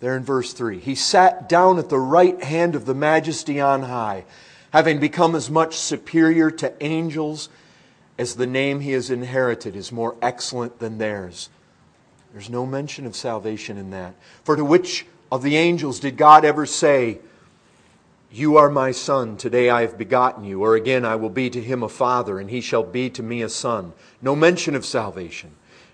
There 0.00 0.16
in 0.16 0.24
verse 0.24 0.52
3 0.52 0.78
He 0.78 0.94
sat 0.94 1.48
down 1.48 1.78
at 1.78 1.88
the 1.88 1.98
right 1.98 2.42
hand 2.42 2.74
of 2.74 2.86
the 2.86 2.94
majesty 2.94 3.60
on 3.60 3.82
high, 3.82 4.24
having 4.72 5.00
become 5.00 5.34
as 5.34 5.50
much 5.50 5.76
superior 5.76 6.50
to 6.50 6.72
angels 6.82 7.48
as 8.18 8.36
the 8.36 8.46
name 8.46 8.80
he 8.80 8.92
has 8.92 9.10
inherited 9.10 9.76
is 9.76 9.92
more 9.92 10.16
excellent 10.22 10.78
than 10.78 10.98
theirs. 10.98 11.48
There's 12.32 12.50
no 12.50 12.66
mention 12.66 13.06
of 13.06 13.16
salvation 13.16 13.78
in 13.78 13.90
that. 13.90 14.14
For 14.44 14.56
to 14.56 14.64
which 14.64 15.06
of 15.32 15.42
the 15.42 15.56
angels 15.56 16.00
did 16.00 16.16
God 16.16 16.44
ever 16.44 16.66
say, 16.66 17.18
You 18.30 18.56
are 18.56 18.70
my 18.70 18.90
son, 18.90 19.36
today 19.36 19.70
I 19.70 19.82
have 19.82 19.98
begotten 19.98 20.44
you. 20.44 20.62
Or 20.62 20.74
again, 20.74 21.04
I 21.04 21.16
will 21.16 21.30
be 21.30 21.50
to 21.50 21.62
him 21.62 21.82
a 21.82 21.88
father, 21.88 22.38
and 22.38 22.50
he 22.50 22.60
shall 22.60 22.82
be 22.82 23.10
to 23.10 23.22
me 23.22 23.42
a 23.42 23.48
son. 23.48 23.92
No 24.20 24.36
mention 24.36 24.74
of 24.74 24.84
salvation. 24.84 25.52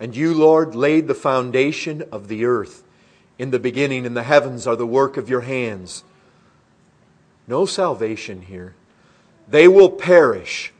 And 0.00 0.16
you, 0.16 0.32
Lord, 0.34 0.74
laid 0.74 1.08
the 1.08 1.14
foundation 1.14 2.02
of 2.12 2.28
the 2.28 2.44
earth. 2.44 2.84
In 3.38 3.50
the 3.50 3.58
beginning, 3.58 4.04
and 4.04 4.16
the 4.16 4.24
heavens 4.24 4.66
are 4.66 4.76
the 4.76 4.86
work 4.86 5.16
of 5.16 5.30
your 5.30 5.42
hands. 5.42 6.04
No 7.46 7.66
salvation 7.66 8.42
here. 8.42 8.74
They 9.48 9.68
will 9.68 9.90
perish 9.90 10.72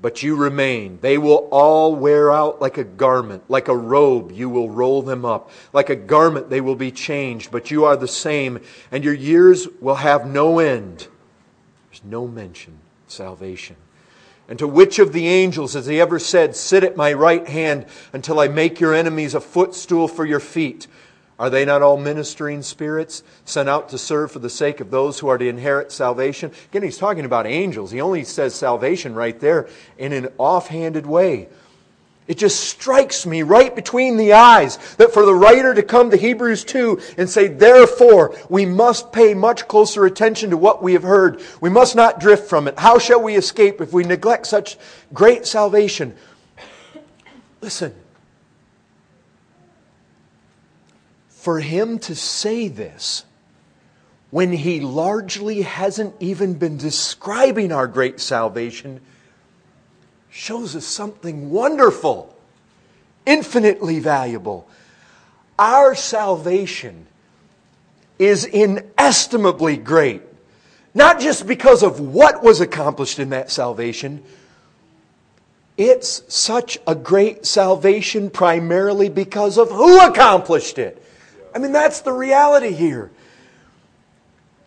but 0.00 0.22
you 0.22 0.36
remain. 0.36 0.98
They 1.00 1.18
will 1.18 1.48
all 1.50 1.94
wear 1.94 2.30
out 2.30 2.60
like 2.60 2.78
a 2.78 2.84
garment. 2.84 3.44
Like 3.48 3.68
a 3.68 3.76
robe, 3.76 4.30
you 4.32 4.48
will 4.48 4.70
roll 4.70 5.02
them 5.02 5.24
up. 5.24 5.50
Like 5.72 5.90
a 5.90 5.96
garment, 5.96 6.50
they 6.50 6.60
will 6.60 6.76
be 6.76 6.92
changed, 6.92 7.50
but 7.50 7.70
you 7.70 7.84
are 7.84 7.96
the 7.96 8.08
same, 8.08 8.60
and 8.92 9.02
your 9.02 9.14
years 9.14 9.66
will 9.80 9.96
have 9.96 10.26
no 10.26 10.60
end. 10.60 11.08
There's 11.90 12.04
no 12.04 12.28
mention 12.28 12.78
of 13.06 13.12
salvation. 13.12 13.76
And 14.48 14.58
to 14.58 14.66
which 14.66 14.98
of 14.98 15.12
the 15.12 15.28
angels 15.28 15.74
has 15.74 15.86
he 15.86 16.00
ever 16.00 16.18
said, 16.18 16.56
Sit 16.56 16.82
at 16.82 16.96
my 16.96 17.12
right 17.12 17.46
hand 17.46 17.84
until 18.14 18.40
I 18.40 18.48
make 18.48 18.80
your 18.80 18.94
enemies 18.94 19.34
a 19.34 19.40
footstool 19.40 20.08
for 20.08 20.24
your 20.24 20.40
feet? 20.40 20.86
Are 21.38 21.50
they 21.50 21.64
not 21.64 21.82
all 21.82 21.98
ministering 21.98 22.62
spirits 22.62 23.22
sent 23.44 23.68
out 23.68 23.90
to 23.90 23.98
serve 23.98 24.32
for 24.32 24.40
the 24.40 24.50
sake 24.50 24.80
of 24.80 24.90
those 24.90 25.18
who 25.18 25.28
are 25.28 25.38
to 25.38 25.46
inherit 25.46 25.92
salvation? 25.92 26.50
Again, 26.70 26.82
he's 26.82 26.98
talking 26.98 27.24
about 27.24 27.46
angels. 27.46 27.92
He 27.92 28.00
only 28.00 28.24
says 28.24 28.54
salvation 28.54 29.14
right 29.14 29.38
there 29.38 29.68
in 29.98 30.12
an 30.12 30.28
offhanded 30.38 31.06
way. 31.06 31.48
It 32.28 32.36
just 32.36 32.60
strikes 32.60 33.24
me 33.24 33.42
right 33.42 33.74
between 33.74 34.18
the 34.18 34.34
eyes 34.34 34.76
that 34.96 35.14
for 35.14 35.24
the 35.24 35.34
writer 35.34 35.72
to 35.72 35.82
come 35.82 36.10
to 36.10 36.16
Hebrews 36.16 36.62
2 36.64 37.00
and 37.16 37.28
say, 37.28 37.48
therefore, 37.48 38.36
we 38.50 38.66
must 38.66 39.12
pay 39.12 39.32
much 39.32 39.66
closer 39.66 40.04
attention 40.04 40.50
to 40.50 40.58
what 40.58 40.82
we 40.82 40.92
have 40.92 41.04
heard. 41.04 41.40
We 41.62 41.70
must 41.70 41.96
not 41.96 42.20
drift 42.20 42.46
from 42.46 42.68
it. 42.68 42.78
How 42.78 42.98
shall 42.98 43.22
we 43.22 43.34
escape 43.34 43.80
if 43.80 43.94
we 43.94 44.04
neglect 44.04 44.46
such 44.46 44.76
great 45.14 45.46
salvation? 45.46 46.14
Listen, 47.62 47.94
for 51.28 51.60
him 51.60 51.98
to 52.00 52.14
say 52.14 52.68
this 52.68 53.24
when 54.30 54.52
he 54.52 54.80
largely 54.80 55.62
hasn't 55.62 56.14
even 56.20 56.52
been 56.52 56.76
describing 56.76 57.72
our 57.72 57.86
great 57.86 58.20
salvation 58.20 59.00
shows 60.30 60.76
us 60.76 60.84
something 60.84 61.50
wonderful, 61.50 62.34
infinitely 63.26 63.98
valuable. 64.00 64.68
Our 65.58 65.94
salvation 65.94 67.06
is 68.18 68.44
inestimably 68.44 69.76
great, 69.76 70.22
not 70.94 71.20
just 71.20 71.46
because 71.46 71.82
of 71.82 72.00
what 72.00 72.42
was 72.42 72.60
accomplished 72.60 73.18
in 73.18 73.30
that 73.30 73.50
salvation. 73.50 74.22
It's 75.76 76.22
such 76.32 76.78
a 76.86 76.94
great 76.94 77.46
salvation 77.46 78.30
primarily 78.30 79.08
because 79.08 79.58
of 79.58 79.70
who 79.70 80.00
accomplished 80.00 80.78
it. 80.78 81.02
I 81.54 81.58
mean, 81.58 81.72
that's 81.72 82.00
the 82.00 82.12
reality 82.12 82.72
here. 82.72 83.10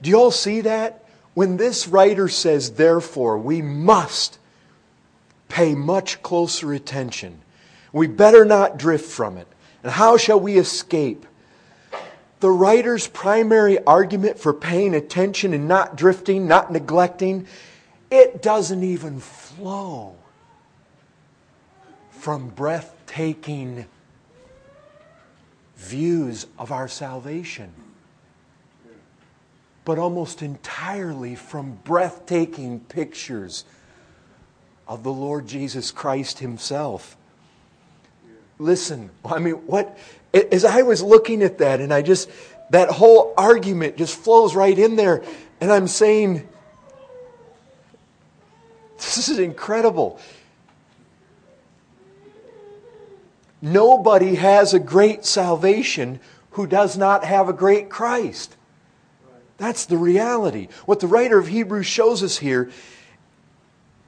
Do 0.02 0.10
you 0.10 0.16
all 0.16 0.32
see 0.32 0.62
that? 0.62 1.06
When 1.34 1.58
this 1.58 1.88
writer 1.88 2.28
says, 2.28 2.72
therefore, 2.72 3.38
we 3.38 3.62
must 3.62 4.40
pay 5.52 5.76
much 5.76 6.24
closer 6.24 6.74
attention. 6.74 7.42
We 7.92 8.08
better 8.08 8.46
not 8.46 8.80
drift 8.80 9.12
from 9.12 9.38
it. 9.38 9.48
And 9.84 9.92
how 9.92 10.16
shall 10.16 10.40
we 10.40 10.58
escape? 10.58 11.26
The 12.40 12.50
writer's 12.50 13.08
primary 13.08 13.78
argument 13.84 14.40
for 14.40 14.54
paying 14.54 14.96
attention 14.96 15.54
and 15.54 15.68
not 15.68 15.98
drifting, 15.98 16.48
not 16.48 16.72
neglecting, 16.72 17.48
it 18.10 18.42
doesn't 18.42 18.82
even 18.82 19.20
flow 19.20 20.16
from 22.12 22.50
breathtaking 22.50 23.86
views 25.76 26.48
of 26.58 26.72
our 26.72 26.88
salvation, 26.88 27.74
but 29.84 30.00
almost 30.00 30.42
entirely 30.42 31.36
from 31.36 31.80
breathtaking 31.84 32.80
pictures 32.80 33.66
of 34.88 35.04
the 35.04 35.12
Lord 35.12 35.48
Jesus 35.48 35.92
Christ 35.92 36.40
Himself. 36.40 37.18
Listen, 38.60 39.10
I 39.26 39.40
mean, 39.40 39.56
what, 39.68 39.98
as 40.34 40.66
I 40.66 40.84
was 40.84 41.02
looking 41.02 41.44
at 41.44 41.58
that, 41.60 41.82
and 41.82 41.94
I 41.94 42.02
just, 42.02 42.30
that 42.70 42.90
whole 42.90 43.34
argument 43.38 43.98
just 43.98 44.16
flows 44.18 44.56
right 44.56 44.78
in 44.78 44.96
there, 44.96 45.24
and 45.60 45.72
I'm 45.72 45.88
saying, 45.88 46.48
this 48.98 49.30
is 49.30 49.40
incredible. 49.40 50.20
Nobody 53.62 54.36
has 54.36 54.74
a 54.74 54.80
great 54.80 55.26
salvation 55.26 56.20
who 56.52 56.68
does 56.68 56.98
not 56.98 57.24
have 57.24 57.48
a 57.50 57.54
great 57.54 57.90
Christ. 57.90 58.56
That's 59.58 59.86
the 59.86 59.98
reality. 59.98 60.68
What 60.86 61.00
the 61.00 61.08
writer 61.08 61.38
of 61.38 61.48
Hebrews 61.48 61.86
shows 61.86 62.24
us 62.24 62.38
here 62.38 62.72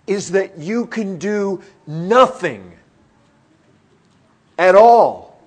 is 0.07 0.31
that 0.31 0.57
you 0.57 0.85
can 0.85 1.17
do 1.17 1.61
nothing 1.87 2.73
at 4.57 4.75
all 4.75 5.41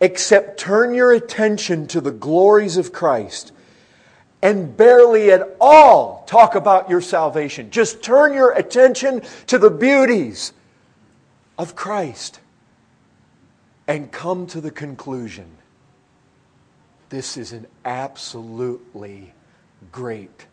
except 0.00 0.60
turn 0.60 0.94
your 0.94 1.12
attention 1.12 1.86
to 1.88 2.00
the 2.00 2.10
glories 2.10 2.76
of 2.76 2.92
Christ 2.92 3.52
and 4.40 4.76
barely 4.76 5.32
at 5.32 5.56
all 5.60 6.24
talk 6.26 6.54
about 6.54 6.88
your 6.88 7.00
salvation. 7.00 7.70
Just 7.70 8.02
turn 8.02 8.32
your 8.32 8.52
attention 8.52 9.22
to 9.48 9.58
the 9.58 9.70
beauties 9.70 10.52
of 11.58 11.74
Christ 11.74 12.38
and 13.88 14.12
come 14.12 14.46
to 14.48 14.60
the 14.60 14.70
conclusion 14.70 15.58
this 17.08 17.36
is 17.36 17.52
an 17.52 17.66
absolutely 17.84 19.32
great, 19.92 20.46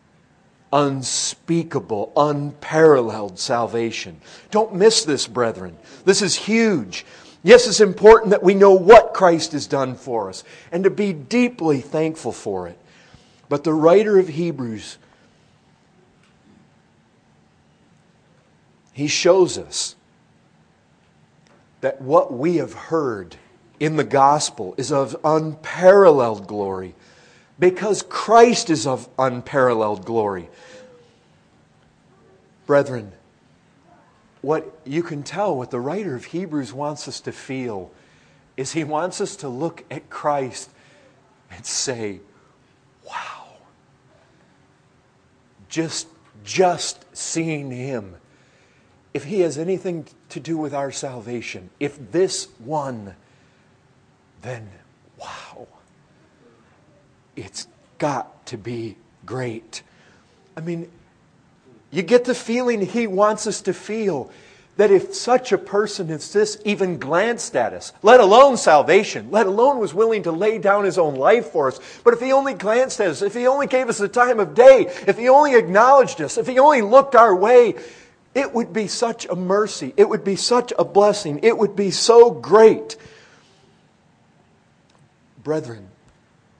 unspeakable, 0.72 2.12
unparalleled 2.16 3.38
salvation. 3.38 4.20
Don't 4.50 4.74
miss 4.74 5.04
this, 5.04 5.26
brethren. 5.26 5.76
This 6.04 6.22
is 6.22 6.34
huge. 6.34 7.06
Yes, 7.42 7.66
it's 7.66 7.80
important 7.80 8.30
that 8.30 8.42
we 8.42 8.54
know 8.54 8.72
what 8.72 9.14
Christ 9.14 9.52
has 9.52 9.66
done 9.66 9.94
for 9.94 10.28
us 10.28 10.42
and 10.72 10.82
to 10.84 10.90
be 10.90 11.12
deeply 11.12 11.80
thankful 11.80 12.32
for 12.32 12.66
it. 12.66 12.78
But 13.48 13.62
the 13.62 13.72
writer 13.72 14.18
of 14.18 14.28
Hebrews, 14.28 14.98
he 18.92 19.06
shows 19.06 19.56
us 19.58 19.94
that 21.80 22.02
what 22.02 22.32
we 22.32 22.56
have 22.56 22.72
heard 22.72 23.36
in 23.78 23.96
the 23.96 24.04
gospel 24.04 24.74
is 24.76 24.90
of 24.90 25.16
unparalleled 25.22 26.46
glory 26.48 26.94
because 27.58 28.02
Christ 28.08 28.70
is 28.70 28.86
of 28.86 29.08
unparalleled 29.18 30.04
glory. 30.04 30.48
Brethren, 32.66 33.12
what 34.42 34.78
you 34.84 35.02
can 35.02 35.22
tell 35.22 35.56
what 35.56 35.70
the 35.70 35.80
writer 35.80 36.14
of 36.14 36.26
Hebrews 36.26 36.72
wants 36.72 37.08
us 37.08 37.20
to 37.20 37.32
feel 37.32 37.90
is 38.56 38.72
he 38.72 38.84
wants 38.84 39.20
us 39.20 39.36
to 39.36 39.48
look 39.48 39.84
at 39.90 40.08
Christ 40.10 40.70
and 41.50 41.64
say, 41.64 42.20
wow. 43.06 43.44
Just 45.68 46.08
just 46.44 47.04
seeing 47.16 47.70
him 47.70 48.16
if 49.16 49.24
he 49.24 49.40
has 49.40 49.56
anything 49.56 50.06
to 50.28 50.38
do 50.38 50.58
with 50.58 50.74
our 50.74 50.92
salvation, 50.92 51.70
if 51.80 52.12
this 52.12 52.48
one, 52.58 53.16
then 54.42 54.68
it's 57.36 57.68
got 57.98 58.46
to 58.46 58.58
be 58.58 58.96
great. 59.24 59.82
I 60.56 60.60
mean, 60.60 60.90
you 61.90 62.02
get 62.02 62.24
the 62.24 62.34
feeling 62.34 62.80
he 62.80 63.06
wants 63.06 63.46
us 63.46 63.60
to 63.62 63.72
feel 63.72 64.30
that 64.76 64.90
if 64.90 65.14
such 65.14 65.52
a 65.52 65.58
person 65.58 66.10
as 66.10 66.32
this 66.32 66.60
even 66.64 66.98
glanced 66.98 67.56
at 67.56 67.72
us, 67.72 67.92
let 68.02 68.20
alone 68.20 68.56
salvation, 68.56 69.30
let 69.30 69.46
alone 69.46 69.78
was 69.78 69.94
willing 69.94 70.22
to 70.24 70.32
lay 70.32 70.58
down 70.58 70.84
his 70.84 70.98
own 70.98 71.14
life 71.14 71.46
for 71.46 71.68
us, 71.68 71.80
but 72.04 72.12
if 72.12 72.20
he 72.20 72.32
only 72.32 72.52
glanced 72.52 73.00
at 73.00 73.08
us, 73.08 73.22
if 73.22 73.32
he 73.32 73.46
only 73.46 73.66
gave 73.66 73.88
us 73.88 73.98
the 73.98 74.08
time 74.08 74.38
of 74.38 74.54
day, 74.54 74.86
if 75.06 75.16
he 75.16 75.28
only 75.30 75.54
acknowledged 75.54 76.20
us, 76.20 76.36
if 76.36 76.46
he 76.46 76.58
only 76.58 76.82
looked 76.82 77.14
our 77.14 77.34
way, 77.34 77.74
it 78.34 78.52
would 78.52 78.74
be 78.74 78.86
such 78.86 79.24
a 79.24 79.34
mercy. 79.34 79.94
It 79.96 80.06
would 80.10 80.24
be 80.24 80.36
such 80.36 80.74
a 80.78 80.84
blessing. 80.84 81.40
It 81.42 81.56
would 81.56 81.74
be 81.74 81.90
so 81.90 82.30
great. 82.30 82.98
Brethren, 85.42 85.88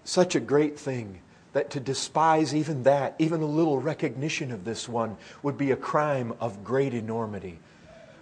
such 0.06 0.34
a 0.34 0.40
great 0.40 0.78
thing 0.78 1.20
that 1.52 1.70
to 1.70 1.80
despise 1.80 2.54
even 2.54 2.82
that, 2.84 3.14
even 3.18 3.40
a 3.40 3.46
little 3.46 3.80
recognition 3.80 4.52
of 4.52 4.64
this 4.64 4.88
one, 4.88 5.16
would 5.42 5.58
be 5.58 5.70
a 5.70 5.76
crime 5.76 6.34
of 6.40 6.62
great 6.62 6.94
enormity. 6.94 7.58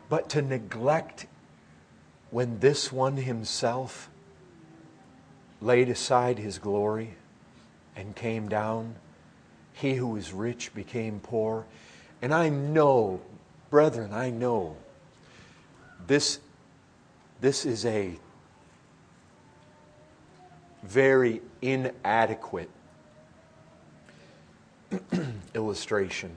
But 0.09 0.29
to 0.31 0.43
neglect 0.43 1.27
when 2.31 2.61
this 2.61 2.93
one 2.93 3.17
himself 3.17 4.09
laid 5.61 5.89
aside 5.89 6.39
his 6.39 6.59
glory 6.59 7.15
and 7.97 8.15
came 8.15 8.49
down, 8.49 8.95
he 9.73 9.95
who 9.95 10.09
was 10.09 10.33
rich 10.33 10.73
became 10.75 11.21
poor. 11.21 11.65
And 12.23 12.33
I 12.33 12.49
know, 12.49 13.21
brethren, 13.71 14.13
I 14.13 14.31
know 14.31 14.77
this, 16.07 16.39
this 17.41 17.65
is 17.67 17.85
a 17.85 18.19
very 20.85 21.41
inadequate 21.63 22.71
illustration. 25.55 26.37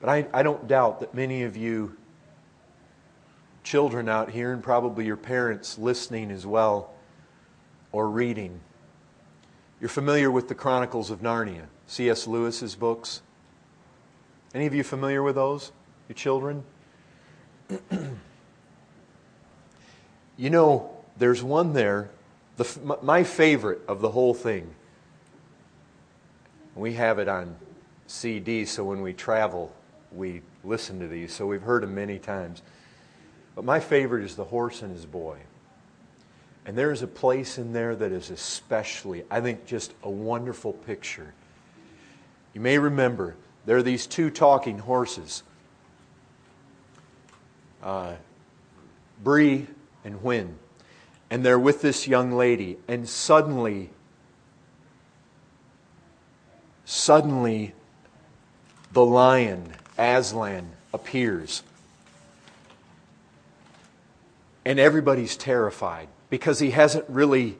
But 0.00 0.08
I, 0.08 0.26
I 0.32 0.42
don't 0.42 0.66
doubt 0.66 1.00
that 1.00 1.14
many 1.14 1.42
of 1.42 1.56
you 1.56 1.96
children 3.62 4.08
out 4.08 4.30
here, 4.30 4.52
and 4.52 4.62
probably 4.62 5.04
your 5.04 5.16
parents 5.16 5.76
listening 5.78 6.30
as 6.30 6.46
well, 6.46 6.94
or 7.92 8.08
reading, 8.08 8.60
you're 9.80 9.88
familiar 9.88 10.30
with 10.30 10.48
the 10.48 10.54
Chronicles 10.54 11.10
of 11.10 11.20
Narnia, 11.20 11.66
C.S. 11.86 12.26
Lewis's 12.26 12.74
books. 12.74 13.22
Any 14.54 14.66
of 14.66 14.74
you 14.74 14.82
familiar 14.82 15.22
with 15.22 15.34
those, 15.34 15.72
your 16.08 16.14
children? 16.14 16.64
you 20.36 20.50
know, 20.50 20.97
there's 21.18 21.42
one 21.42 21.72
there, 21.72 22.10
the, 22.56 22.98
my 23.02 23.24
favorite 23.24 23.80
of 23.88 24.00
the 24.00 24.10
whole 24.10 24.34
thing. 24.34 24.74
We 26.74 26.94
have 26.94 27.18
it 27.18 27.28
on 27.28 27.56
CD, 28.06 28.64
so 28.64 28.84
when 28.84 29.02
we 29.02 29.12
travel, 29.12 29.72
we 30.12 30.42
listen 30.64 31.00
to 31.00 31.08
these. 31.08 31.32
So 31.32 31.46
we've 31.46 31.62
heard 31.62 31.82
them 31.82 31.94
many 31.94 32.18
times. 32.18 32.62
But 33.54 33.64
my 33.64 33.80
favorite 33.80 34.24
is 34.24 34.36
The 34.36 34.44
Horse 34.44 34.82
and 34.82 34.92
His 34.92 35.06
Boy. 35.06 35.38
And 36.64 36.76
there's 36.76 37.02
a 37.02 37.06
place 37.06 37.58
in 37.58 37.72
there 37.72 37.96
that 37.96 38.12
is 38.12 38.30
especially, 38.30 39.24
I 39.30 39.40
think, 39.40 39.66
just 39.66 39.92
a 40.02 40.10
wonderful 40.10 40.72
picture. 40.72 41.34
You 42.54 42.60
may 42.60 42.78
remember 42.78 43.36
there 43.66 43.76
are 43.76 43.82
these 43.82 44.06
two 44.06 44.30
talking 44.30 44.78
horses, 44.78 45.42
uh, 47.82 48.14
Bree 49.22 49.66
and 50.04 50.16
Hwin 50.16 50.56
and 51.30 51.44
they're 51.44 51.58
with 51.58 51.82
this 51.82 52.08
young 52.08 52.32
lady, 52.32 52.78
and 52.88 53.08
suddenly, 53.08 53.90
suddenly, 56.84 57.74
the 58.92 59.04
lion, 59.04 59.74
Aslan, 59.98 60.70
appears. 60.92 61.62
And 64.64 64.78
everybody's 64.78 65.36
terrified 65.36 66.08
because 66.30 66.58
he 66.58 66.70
hasn't 66.70 67.04
really 67.08 67.58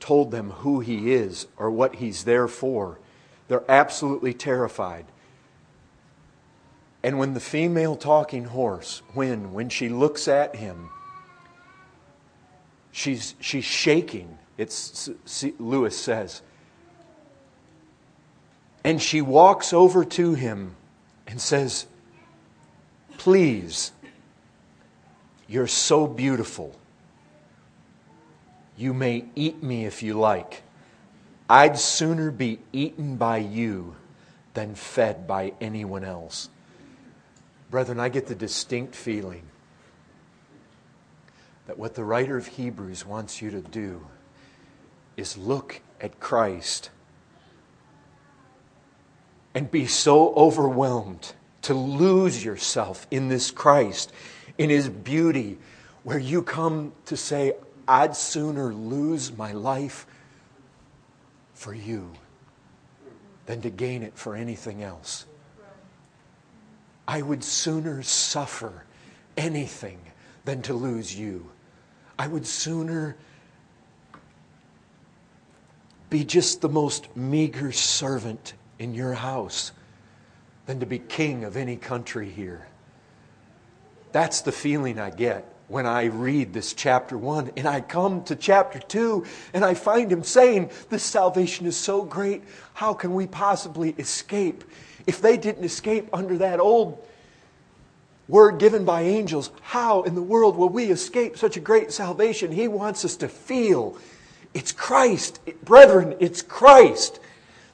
told 0.00 0.30
them 0.30 0.50
who 0.50 0.80
he 0.80 1.12
is 1.12 1.46
or 1.56 1.70
what 1.70 1.96
he's 1.96 2.24
there 2.24 2.48
for. 2.48 2.98
They're 3.48 3.70
absolutely 3.70 4.34
terrified. 4.34 5.06
And 7.02 7.18
when 7.18 7.34
the 7.34 7.40
female 7.40 7.96
talking 7.96 8.44
horse, 8.44 9.02
when, 9.14 9.52
when 9.52 9.68
she 9.68 9.88
looks 9.88 10.28
at 10.28 10.56
him, 10.56 10.90
She's, 12.92 13.34
she's 13.40 13.64
shaking, 13.64 14.38
it's, 14.58 15.08
Lewis 15.58 15.98
says. 15.98 16.42
And 18.84 19.00
she 19.00 19.22
walks 19.22 19.72
over 19.72 20.04
to 20.04 20.34
him 20.34 20.76
and 21.26 21.40
says, 21.40 21.86
Please, 23.16 23.92
you're 25.48 25.66
so 25.66 26.06
beautiful. 26.06 26.78
You 28.76 28.92
may 28.92 29.24
eat 29.34 29.62
me 29.62 29.86
if 29.86 30.02
you 30.02 30.14
like. 30.14 30.62
I'd 31.48 31.78
sooner 31.78 32.30
be 32.30 32.58
eaten 32.72 33.16
by 33.16 33.38
you 33.38 33.96
than 34.54 34.74
fed 34.74 35.26
by 35.26 35.54
anyone 35.60 36.04
else. 36.04 36.50
Brethren, 37.70 38.00
I 38.00 38.10
get 38.10 38.26
the 38.26 38.34
distinct 38.34 38.94
feeling 38.94 39.44
that 41.72 41.78
what 41.78 41.94
the 41.94 42.04
writer 42.04 42.36
of 42.36 42.46
Hebrews 42.48 43.06
wants 43.06 43.40
you 43.40 43.50
to 43.50 43.62
do 43.62 44.06
is 45.16 45.38
look 45.38 45.80
at 46.02 46.20
Christ 46.20 46.90
and 49.54 49.70
be 49.70 49.86
so 49.86 50.34
overwhelmed 50.34 51.32
to 51.62 51.72
lose 51.72 52.44
yourself 52.44 53.06
in 53.10 53.28
this 53.28 53.50
Christ, 53.50 54.12
in 54.58 54.68
His 54.68 54.90
beauty, 54.90 55.56
where 56.02 56.18
you 56.18 56.42
come 56.42 56.92
to 57.06 57.16
say, 57.16 57.54
I'd 57.88 58.16
sooner 58.16 58.74
lose 58.74 59.34
my 59.34 59.52
life 59.52 60.06
for 61.54 61.72
you 61.72 62.12
than 63.46 63.62
to 63.62 63.70
gain 63.70 64.02
it 64.02 64.12
for 64.14 64.36
anything 64.36 64.82
else. 64.82 65.24
I 67.08 67.22
would 67.22 67.42
sooner 67.42 68.02
suffer 68.02 68.84
anything 69.38 70.00
than 70.44 70.60
to 70.60 70.74
lose 70.74 71.18
you. 71.18 71.51
I 72.22 72.28
would 72.28 72.46
sooner 72.46 73.16
be 76.08 76.22
just 76.22 76.60
the 76.60 76.68
most 76.68 77.16
meager 77.16 77.72
servant 77.72 78.54
in 78.78 78.94
your 78.94 79.12
house 79.12 79.72
than 80.66 80.78
to 80.78 80.86
be 80.86 81.00
king 81.00 81.42
of 81.42 81.56
any 81.56 81.74
country 81.74 82.30
here. 82.30 82.68
That's 84.12 84.42
the 84.42 84.52
feeling 84.52 85.00
I 85.00 85.10
get 85.10 85.52
when 85.66 85.84
I 85.84 86.04
read 86.04 86.52
this 86.52 86.74
chapter 86.74 87.18
one. 87.18 87.50
And 87.56 87.66
I 87.66 87.80
come 87.80 88.22
to 88.26 88.36
chapter 88.36 88.78
two 88.78 89.26
and 89.52 89.64
I 89.64 89.74
find 89.74 90.12
him 90.12 90.22
saying, 90.22 90.70
This 90.90 91.02
salvation 91.02 91.66
is 91.66 91.76
so 91.76 92.04
great. 92.04 92.44
How 92.74 92.94
can 92.94 93.14
we 93.14 93.26
possibly 93.26 93.96
escape? 93.98 94.62
If 95.08 95.20
they 95.20 95.36
didn't 95.36 95.64
escape 95.64 96.08
under 96.12 96.38
that 96.38 96.60
old 96.60 97.04
word 98.28 98.58
given 98.58 98.84
by 98.84 99.02
angels, 99.02 99.50
how 99.62 100.02
in 100.02 100.14
the 100.14 100.22
world 100.22 100.56
will 100.56 100.68
we 100.68 100.86
escape 100.86 101.36
such 101.36 101.56
a 101.56 101.60
great 101.60 101.92
salvation? 101.92 102.52
He 102.52 102.68
wants 102.68 103.04
us 103.04 103.16
to 103.16 103.28
feel 103.28 103.96
it's 104.54 104.72
Christ. 104.72 105.40
Brethren, 105.64 106.14
it's 106.20 106.42
Christ 106.42 107.20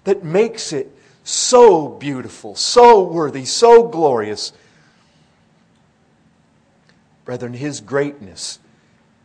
that 0.04 0.24
makes 0.24 0.72
it 0.72 0.90
so 1.24 1.88
beautiful, 1.88 2.54
so 2.54 3.02
worthy, 3.02 3.44
so 3.44 3.86
glorious. 3.86 4.52
Brethren, 7.24 7.52
His 7.52 7.80
greatness, 7.80 8.58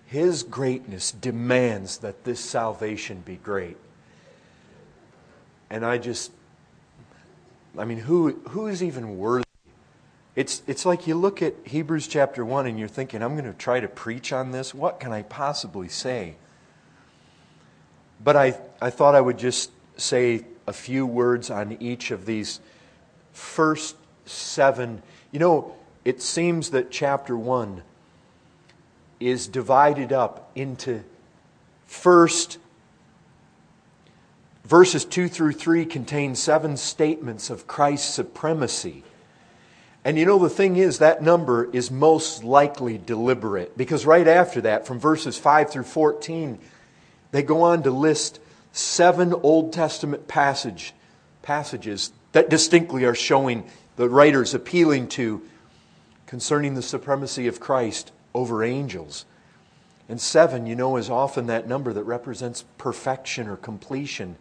His 0.07 0.43
greatness 0.43 1.11
demands 1.11 1.99
that 1.99 2.25
this 2.25 2.39
salvation 2.39 3.21
be 3.25 3.37
great. 3.37 3.77
And 5.69 5.85
I 5.85 5.97
just, 5.97 6.31
I 7.77 7.85
mean, 7.85 7.99
who, 7.99 8.33
who 8.49 8.67
is 8.67 8.83
even 8.83 9.17
worthy? 9.17 9.43
It's, 10.35 10.63
it's 10.65 10.85
like 10.85 11.05
you 11.05 11.15
look 11.15 11.41
at 11.43 11.53
Hebrews 11.63 12.07
chapter 12.07 12.43
1 12.43 12.65
and 12.65 12.79
you're 12.79 12.87
thinking, 12.87 13.21
I'm 13.21 13.33
going 13.33 13.51
to 13.51 13.57
try 13.57 13.79
to 13.79 13.87
preach 13.87 14.33
on 14.33 14.51
this. 14.51 14.73
What 14.73 14.99
can 14.99 15.11
I 15.11 15.21
possibly 15.21 15.87
say? 15.87 16.35
But 18.23 18.35
I, 18.35 18.57
I 18.81 18.89
thought 18.89 19.13
I 19.13 19.21
would 19.21 19.37
just 19.37 19.69
say 19.95 20.45
a 20.65 20.73
few 20.73 21.05
words 21.05 21.51
on 21.51 21.77
each 21.79 22.09
of 22.09 22.25
these 22.25 22.61
first 23.31 23.95
seven. 24.25 25.03
You 25.31 25.39
know, 25.39 25.75
it 26.03 26.21
seems 26.21 26.71
that 26.71 26.89
chapter 26.89 27.37
1 27.37 27.83
is 29.19 29.47
divided 29.47 30.11
up 30.11 30.51
into 30.55 31.03
first 31.85 32.57
verses 34.65 35.05
2 35.05 35.27
through 35.27 35.51
3 35.51 35.85
contain 35.85 36.33
seven 36.33 36.75
statements 36.75 37.49
of 37.51 37.67
Christ's 37.67 38.11
supremacy 38.11 39.03
and 40.05 40.17
you 40.17 40.25
know, 40.25 40.39
the 40.39 40.49
thing 40.49 40.75
is, 40.75 40.99
that 40.99 41.21
number 41.21 41.69
is 41.71 41.89
most 41.89 42.43
likely 42.43 42.97
deliberate 42.97 43.77
because 43.77 44.05
right 44.05 44.27
after 44.27 44.61
that, 44.61 44.85
from 44.85 44.99
verses 44.99 45.37
5 45.37 45.71
through 45.71 45.83
14, 45.83 46.59
they 47.31 47.43
go 47.43 47.61
on 47.61 47.83
to 47.83 47.91
list 47.91 48.39
seven 48.73 49.33
Old 49.33 49.71
Testament 49.71 50.27
passage, 50.27 50.93
passages 51.41 52.11
that 52.33 52.49
distinctly 52.49 53.05
are 53.05 53.15
showing 53.15 53.63
the 53.95 54.09
writer's 54.09 54.53
appealing 54.53 55.07
to 55.07 55.41
concerning 56.25 56.73
the 56.73 56.81
supremacy 56.81 57.47
of 57.47 57.59
Christ 57.59 58.11
over 58.33 58.63
angels. 58.63 59.25
And 60.09 60.19
seven, 60.19 60.65
you 60.65 60.75
know, 60.75 60.97
is 60.97 61.09
often 61.09 61.47
that 61.47 61.67
number 61.67 61.93
that 61.93 62.03
represents 62.03 62.65
perfection 62.77 63.47
or 63.47 63.55
completion. 63.55 64.35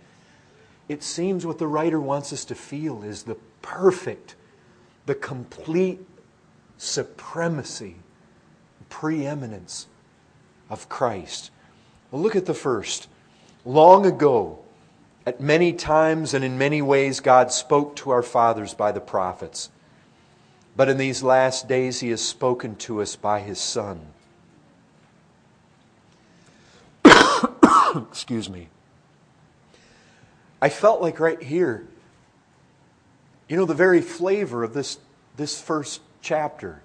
It 0.89 1.03
seems 1.03 1.47
what 1.47 1.59
the 1.59 1.69
writer 1.69 2.01
wants 2.01 2.33
us 2.33 2.45
to 2.47 2.55
feel 2.55 3.03
is 3.03 3.23
the 3.23 3.37
perfect, 3.61 4.35
the 5.07 5.15
complete 5.15 6.01
supremacy, 6.79 7.97
preeminence 8.89 9.87
of 10.69 10.89
Christ. 10.89 11.51
Well, 12.11 12.23
look 12.23 12.37
at 12.37 12.47
the 12.47 12.55
first. 12.55 13.09
Long 13.65 14.07
ago, 14.07 14.59
at 15.25 15.41
many 15.41 15.73
times 15.73 16.35
and 16.35 16.45
in 16.45 16.59
many 16.59 16.83
ways, 16.83 17.21
God 17.21 17.53
spoke 17.53 17.97
to 17.97 18.11
our 18.11 18.23
fathers 18.23 18.75
by 18.75 18.93
the 18.93 19.01
prophets. 19.01 19.71
But 20.77 20.89
in 20.89 20.97
these 20.97 21.23
last 21.23 21.69
days, 21.69 22.01
He 22.01 22.11
has 22.11 22.21
spoken 22.21 22.77
to 22.77 23.01
us 23.03 23.15
by 23.17 23.41
His 23.41 23.61
Son. 23.61 24.01
Excuse 27.95 28.49
me. 28.49 28.69
I 30.61 30.69
felt 30.69 31.03
like 31.03 31.21
right 31.21 31.43
here, 31.43 31.87
you 33.53 33.59
know, 33.59 33.67
the 33.67 33.75
very 33.75 34.01
flavor 34.01 34.65
of 34.65 34.73
this, 34.73 34.99
this 35.37 35.61
first 35.61 36.01
chapter. 36.23 36.81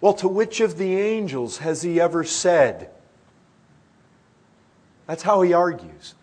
Well, 0.00 0.14
to 0.14 0.28
which 0.28 0.60
of 0.60 0.78
the 0.78 0.96
angels 0.96 1.58
has 1.58 1.82
he 1.82 2.00
ever 2.00 2.22
said? 2.22 2.88
That's 5.08 5.24
how 5.24 5.42
he 5.42 5.52
argues. 5.52 6.14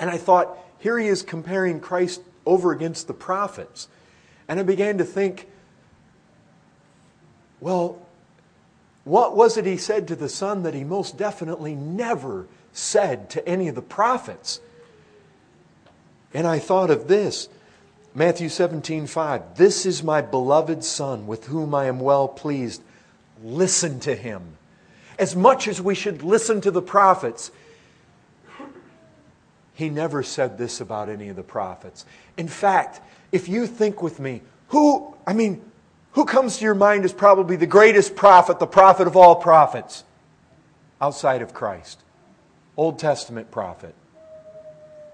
And 0.00 0.10
I 0.10 0.16
thought, 0.16 0.58
here 0.80 0.98
he 0.98 1.06
is 1.06 1.22
comparing 1.22 1.78
Christ 1.78 2.22
over 2.44 2.72
against 2.72 3.06
the 3.06 3.14
prophets. 3.14 3.86
And 4.48 4.58
I 4.58 4.64
began 4.64 4.98
to 4.98 5.04
think, 5.04 5.48
well, 7.60 8.04
what 9.04 9.36
was 9.36 9.56
it 9.56 9.64
he 9.64 9.76
said 9.76 10.08
to 10.08 10.16
the 10.16 10.28
Son 10.28 10.64
that 10.64 10.74
he 10.74 10.82
most 10.82 11.16
definitely 11.16 11.76
never 11.76 12.48
said 12.72 13.30
to 13.30 13.48
any 13.48 13.68
of 13.68 13.76
the 13.76 13.80
prophets? 13.80 14.60
And 16.32 16.48
I 16.48 16.58
thought 16.58 16.90
of 16.90 17.06
this 17.06 17.48
Matthew 18.16 18.48
17, 18.48 19.08
5. 19.08 19.56
This 19.56 19.84
is 19.84 20.04
my 20.04 20.20
beloved 20.20 20.84
Son 20.84 21.26
with 21.26 21.46
whom 21.46 21.74
I 21.74 21.86
am 21.86 21.98
well 21.98 22.28
pleased. 22.28 22.80
Listen 23.42 23.98
to 24.00 24.14
him. 24.14 24.56
As 25.18 25.34
much 25.34 25.66
as 25.66 25.80
we 25.80 25.96
should 25.96 26.22
listen 26.22 26.60
to 26.60 26.70
the 26.70 26.82
prophets, 26.82 27.50
he 29.74 29.90
never 29.90 30.22
said 30.22 30.56
this 30.58 30.80
about 30.80 31.08
any 31.08 31.28
of 31.28 31.34
the 31.34 31.42
prophets. 31.42 32.06
In 32.36 32.46
fact, 32.46 33.00
if 33.32 33.48
you 33.48 33.66
think 33.66 34.00
with 34.00 34.20
me, 34.20 34.42
who, 34.68 35.16
I 35.26 35.32
mean, 35.32 35.60
who 36.12 36.24
comes 36.24 36.58
to 36.58 36.64
your 36.64 36.76
mind 36.76 37.04
as 37.04 37.12
probably 37.12 37.56
the 37.56 37.66
greatest 37.66 38.14
prophet, 38.14 38.60
the 38.60 38.66
prophet 38.66 39.08
of 39.08 39.16
all 39.16 39.34
prophets, 39.34 40.04
outside 41.00 41.42
of 41.42 41.52
Christ? 41.52 42.00
Old 42.76 43.00
Testament 43.00 43.50
prophet. 43.50 43.96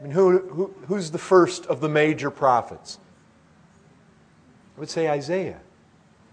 I 0.00 0.04
mean, 0.04 0.12
who, 0.12 0.38
who, 0.38 0.74
who's 0.86 1.10
the 1.10 1.18
first 1.18 1.66
of 1.66 1.80
the 1.80 1.88
major 1.88 2.30
prophets? 2.30 2.98
I 4.76 4.80
would 4.80 4.88
say 4.88 5.10
Isaiah, 5.10 5.60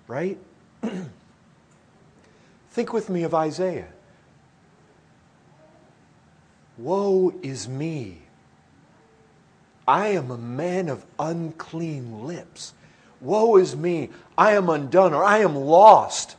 right? 0.08 0.38
Think 2.70 2.94
with 2.94 3.10
me 3.10 3.24
of 3.24 3.34
Isaiah. 3.34 3.90
Woe 6.78 7.34
is 7.42 7.68
me! 7.68 8.20
I 9.88 10.10
am 10.10 10.32
a 10.32 10.38
man 10.38 10.90
of 10.90 11.06
unclean 11.18 12.26
lips. 12.26 12.74
Woe 13.20 13.58
is 13.58 13.76
me! 13.76 14.10
I 14.38 14.52
am 14.52 14.70
undone, 14.70 15.14
or 15.14 15.24
I 15.24 15.40
am 15.40 15.56
lost. 15.56 16.36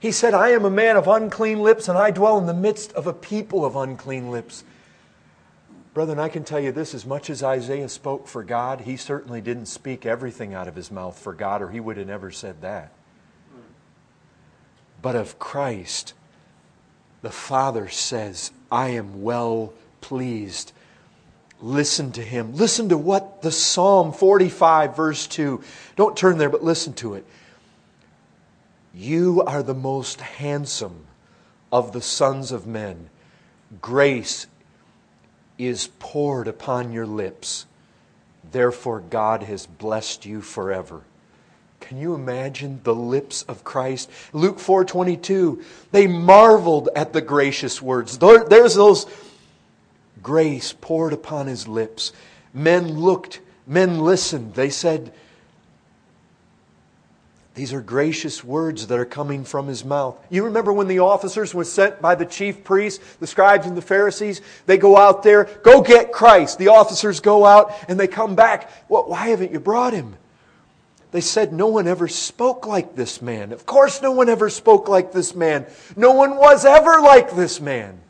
He 0.00 0.10
said, 0.10 0.34
I 0.34 0.50
am 0.50 0.64
a 0.64 0.70
man 0.70 0.96
of 0.96 1.06
unclean 1.06 1.62
lips, 1.62 1.88
and 1.88 1.96
I 1.96 2.10
dwell 2.10 2.36
in 2.36 2.46
the 2.46 2.52
midst 2.52 2.92
of 2.92 3.06
a 3.06 3.12
people 3.12 3.64
of 3.64 3.76
unclean 3.76 4.30
lips. 4.30 4.64
Brethren, 5.94 6.18
I 6.18 6.28
can 6.28 6.42
tell 6.42 6.58
you 6.58 6.72
this 6.72 6.92
as 6.92 7.06
much 7.06 7.30
as 7.30 7.44
Isaiah 7.44 7.88
spoke 7.88 8.26
for 8.26 8.42
God, 8.42 8.80
he 8.80 8.96
certainly 8.96 9.40
didn't 9.40 9.66
speak 9.66 10.04
everything 10.04 10.52
out 10.52 10.66
of 10.66 10.74
his 10.74 10.90
mouth 10.90 11.16
for 11.16 11.32
God, 11.32 11.62
or 11.62 11.70
he 11.70 11.78
would 11.78 11.96
have 11.96 12.08
never 12.08 12.32
said 12.32 12.60
that. 12.62 12.92
But 15.00 15.14
of 15.14 15.38
Christ, 15.38 16.12
the 17.22 17.30
Father 17.30 17.88
says, 17.88 18.50
I 18.72 18.88
am 18.88 19.22
well 19.22 19.72
pleased. 20.00 20.72
Listen 21.60 22.10
to 22.12 22.22
him. 22.22 22.54
Listen 22.56 22.88
to 22.88 22.98
what 22.98 23.42
the 23.42 23.52
Psalm 23.52 24.12
45, 24.12 24.96
verse 24.96 25.28
2. 25.28 25.62
Don't 25.94 26.16
turn 26.16 26.38
there, 26.38 26.50
but 26.50 26.64
listen 26.64 26.92
to 26.94 27.14
it. 27.14 27.24
You 28.92 29.44
are 29.46 29.62
the 29.62 29.74
most 29.74 30.20
handsome 30.20 31.06
of 31.70 31.92
the 31.92 32.00
sons 32.00 32.50
of 32.50 32.66
men. 32.66 33.10
Grace 33.80 34.48
is 35.58 35.88
poured 35.98 36.48
upon 36.48 36.92
your 36.92 37.06
lips. 37.06 37.66
Therefore, 38.50 39.00
God 39.00 39.42
has 39.44 39.66
blessed 39.66 40.26
you 40.26 40.40
forever. 40.40 41.02
Can 41.80 41.98
you 41.98 42.14
imagine 42.14 42.80
the 42.82 42.94
lips 42.94 43.42
of 43.42 43.64
Christ? 43.64 44.10
Luke 44.32 44.58
4:22. 44.58 45.62
They 45.92 46.06
marveled 46.06 46.88
at 46.96 47.12
the 47.12 47.20
gracious 47.20 47.82
words. 47.82 48.18
There's 48.18 48.74
those 48.74 49.06
grace 50.22 50.72
poured 50.80 51.12
upon 51.12 51.46
his 51.46 51.68
lips. 51.68 52.12
Men 52.54 52.98
looked, 52.98 53.40
men 53.66 54.00
listened. 54.00 54.54
They 54.54 54.70
said, 54.70 55.12
these 57.54 57.72
are 57.72 57.80
gracious 57.80 58.42
words 58.42 58.88
that 58.88 58.98
are 58.98 59.04
coming 59.04 59.44
from 59.44 59.68
his 59.68 59.84
mouth. 59.84 60.18
You 60.28 60.44
remember 60.44 60.72
when 60.72 60.88
the 60.88 60.98
officers 60.98 61.54
were 61.54 61.64
sent 61.64 62.02
by 62.02 62.16
the 62.16 62.26
chief 62.26 62.64
priests, 62.64 63.16
the 63.20 63.28
scribes, 63.28 63.66
and 63.66 63.76
the 63.76 63.82
Pharisees? 63.82 64.40
They 64.66 64.76
go 64.76 64.96
out 64.96 65.22
there, 65.22 65.44
go 65.62 65.80
get 65.80 66.10
Christ. 66.10 66.58
The 66.58 66.68
officers 66.68 67.20
go 67.20 67.46
out 67.46 67.72
and 67.88 67.98
they 67.98 68.08
come 68.08 68.34
back. 68.34 68.70
Well, 68.88 69.04
why 69.04 69.28
haven't 69.28 69.52
you 69.52 69.60
brought 69.60 69.92
him? 69.92 70.16
They 71.12 71.20
said, 71.20 71.52
No 71.52 71.68
one 71.68 71.86
ever 71.86 72.08
spoke 72.08 72.66
like 72.66 72.96
this 72.96 73.22
man. 73.22 73.52
Of 73.52 73.66
course, 73.66 74.02
no 74.02 74.10
one 74.10 74.28
ever 74.28 74.50
spoke 74.50 74.88
like 74.88 75.12
this 75.12 75.32
man. 75.32 75.64
No 75.94 76.10
one 76.10 76.36
was 76.36 76.64
ever 76.64 77.00
like 77.00 77.36
this 77.36 77.60
man. 77.60 78.00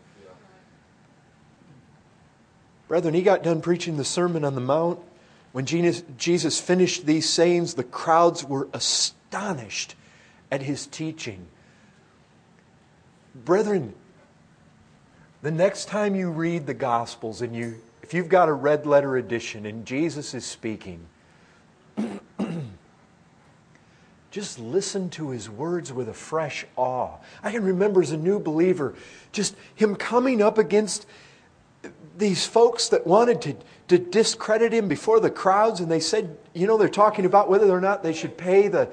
Brethren, 2.88 3.12
he 3.12 3.20
got 3.20 3.42
done 3.42 3.60
preaching 3.60 3.98
the 3.98 4.04
Sermon 4.04 4.42
on 4.42 4.54
the 4.54 4.62
Mount. 4.62 5.00
When 5.52 5.66
Jesus 5.66 6.58
finished 6.58 7.04
these 7.04 7.28
sayings, 7.28 7.74
the 7.74 7.84
crowds 7.84 8.42
were 8.42 8.68
astonished 8.72 9.20
astonished 9.34 9.96
at 10.52 10.62
his 10.62 10.86
teaching. 10.86 11.46
Brethren, 13.44 13.92
the 15.42 15.50
next 15.50 15.86
time 15.86 16.14
you 16.14 16.30
read 16.30 16.66
the 16.66 16.74
Gospels 16.74 17.42
and 17.42 17.54
you, 17.54 17.80
if 18.02 18.14
you've 18.14 18.28
got 18.28 18.48
a 18.48 18.52
red 18.52 18.86
letter 18.86 19.16
edition 19.16 19.66
and 19.66 19.84
Jesus 19.84 20.34
is 20.34 20.44
speaking, 20.44 21.00
just 24.30 24.60
listen 24.60 25.10
to 25.10 25.30
his 25.30 25.50
words 25.50 25.92
with 25.92 26.08
a 26.08 26.14
fresh 26.14 26.64
awe. 26.76 27.16
I 27.42 27.50
can 27.50 27.64
remember 27.64 28.02
as 28.02 28.12
a 28.12 28.16
new 28.16 28.38
believer, 28.38 28.94
just 29.32 29.56
him 29.74 29.96
coming 29.96 30.42
up 30.42 30.58
against 30.58 31.06
these 32.16 32.46
folks 32.46 32.88
that 32.90 33.04
wanted 33.04 33.42
to, 33.42 33.56
to 33.88 33.98
discredit 33.98 34.72
him 34.72 34.86
before 34.86 35.18
the 35.18 35.30
crowds, 35.30 35.80
and 35.80 35.90
they 35.90 35.98
said, 35.98 36.38
you 36.54 36.68
know, 36.68 36.78
they're 36.78 36.88
talking 36.88 37.24
about 37.24 37.50
whether 37.50 37.68
or 37.68 37.80
not 37.80 38.04
they 38.04 38.12
should 38.12 38.38
pay 38.38 38.68
the, 38.68 38.88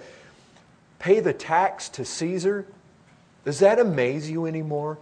pay 1.02 1.20
the 1.20 1.34
tax 1.34 1.90
to 1.90 2.06
Caesar? 2.06 2.68
Does 3.44 3.60
that 3.60 3.80
amaze 3.80 4.30
you 4.30 4.46
anymore? 4.46 5.00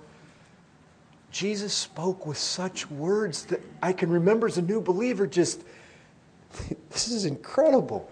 Jesus 1.29 1.73
spoke 1.73 2.25
with 2.25 2.37
such 2.37 2.89
words 2.89 3.45
that 3.45 3.61
I 3.83 3.91
can 3.91 4.09
remember 4.09 4.47
as 4.47 4.57
a 4.57 4.61
new 4.61 4.79
believer 4.79 5.27
just, 5.27 5.61
this 6.89 7.09
is 7.09 7.25
incredible. 7.25 8.09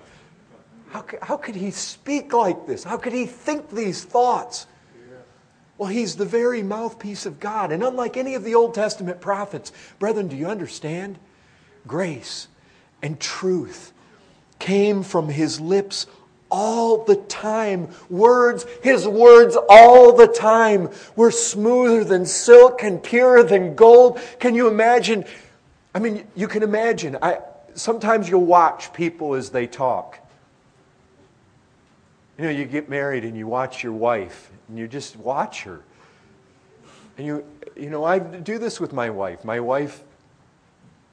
How 0.89 1.05
how 1.21 1.37
could 1.37 1.55
he 1.55 1.71
speak 1.71 2.33
like 2.33 2.67
this? 2.67 2.83
How 2.83 2.97
could 2.97 3.13
he 3.13 3.25
think 3.25 3.69
these 3.69 4.03
thoughts? 4.03 4.67
Well, 5.77 5.89
he's 5.89 6.15
the 6.15 6.25
very 6.25 6.63
mouthpiece 6.63 7.25
of 7.25 7.39
God. 7.39 7.71
And 7.71 7.83
unlike 7.83 8.17
any 8.17 8.33
of 8.33 8.43
the 8.43 8.55
Old 8.55 8.73
Testament 8.73 9.21
prophets, 9.21 9.71
brethren, 9.99 10.27
do 10.27 10.35
you 10.35 10.47
understand? 10.47 11.19
Grace 11.85 12.47
and 13.01 13.19
truth 13.19 13.93
came 14.59 15.03
from 15.03 15.29
his 15.29 15.61
lips 15.61 16.07
all 16.49 17.03
the 17.03 17.15
time. 17.15 17.89
Words, 18.09 18.65
his 18.83 19.07
words 19.07 19.57
all 19.69 20.13
the 20.13 20.27
time 20.27 20.89
were 21.15 21.31
smoother 21.31 22.03
than 22.03 22.25
silk 22.25 22.83
and 22.83 23.01
purer 23.01 23.43
than 23.43 23.75
gold. 23.75 24.19
Can 24.39 24.55
you 24.55 24.67
imagine? 24.67 25.25
I 25.93 25.99
mean, 25.99 26.27
you 26.35 26.47
can 26.47 26.63
imagine. 26.63 27.17
I, 27.21 27.39
sometimes 27.73 28.29
you'll 28.29 28.45
watch 28.45 28.93
people 28.93 29.33
as 29.33 29.49
they 29.49 29.67
talk. 29.67 30.19
You 32.37 32.45
know, 32.45 32.51
you 32.51 32.65
get 32.65 32.87
married 32.87 33.25
and 33.25 33.35
you 33.35 33.47
watch 33.47 33.83
your 33.83 33.93
wife 33.93 34.51
and 34.67 34.77
you 34.77 34.87
just 34.87 35.15
watch 35.15 35.63
her. 35.63 35.81
And 37.17 37.25
you, 37.25 37.45
you 37.75 37.89
know, 37.89 38.03
I 38.03 38.19
do 38.19 38.59
this 38.59 38.79
with 38.79 38.93
my 38.93 39.09
wife. 39.09 39.43
My 39.43 39.59
wife 39.59 40.03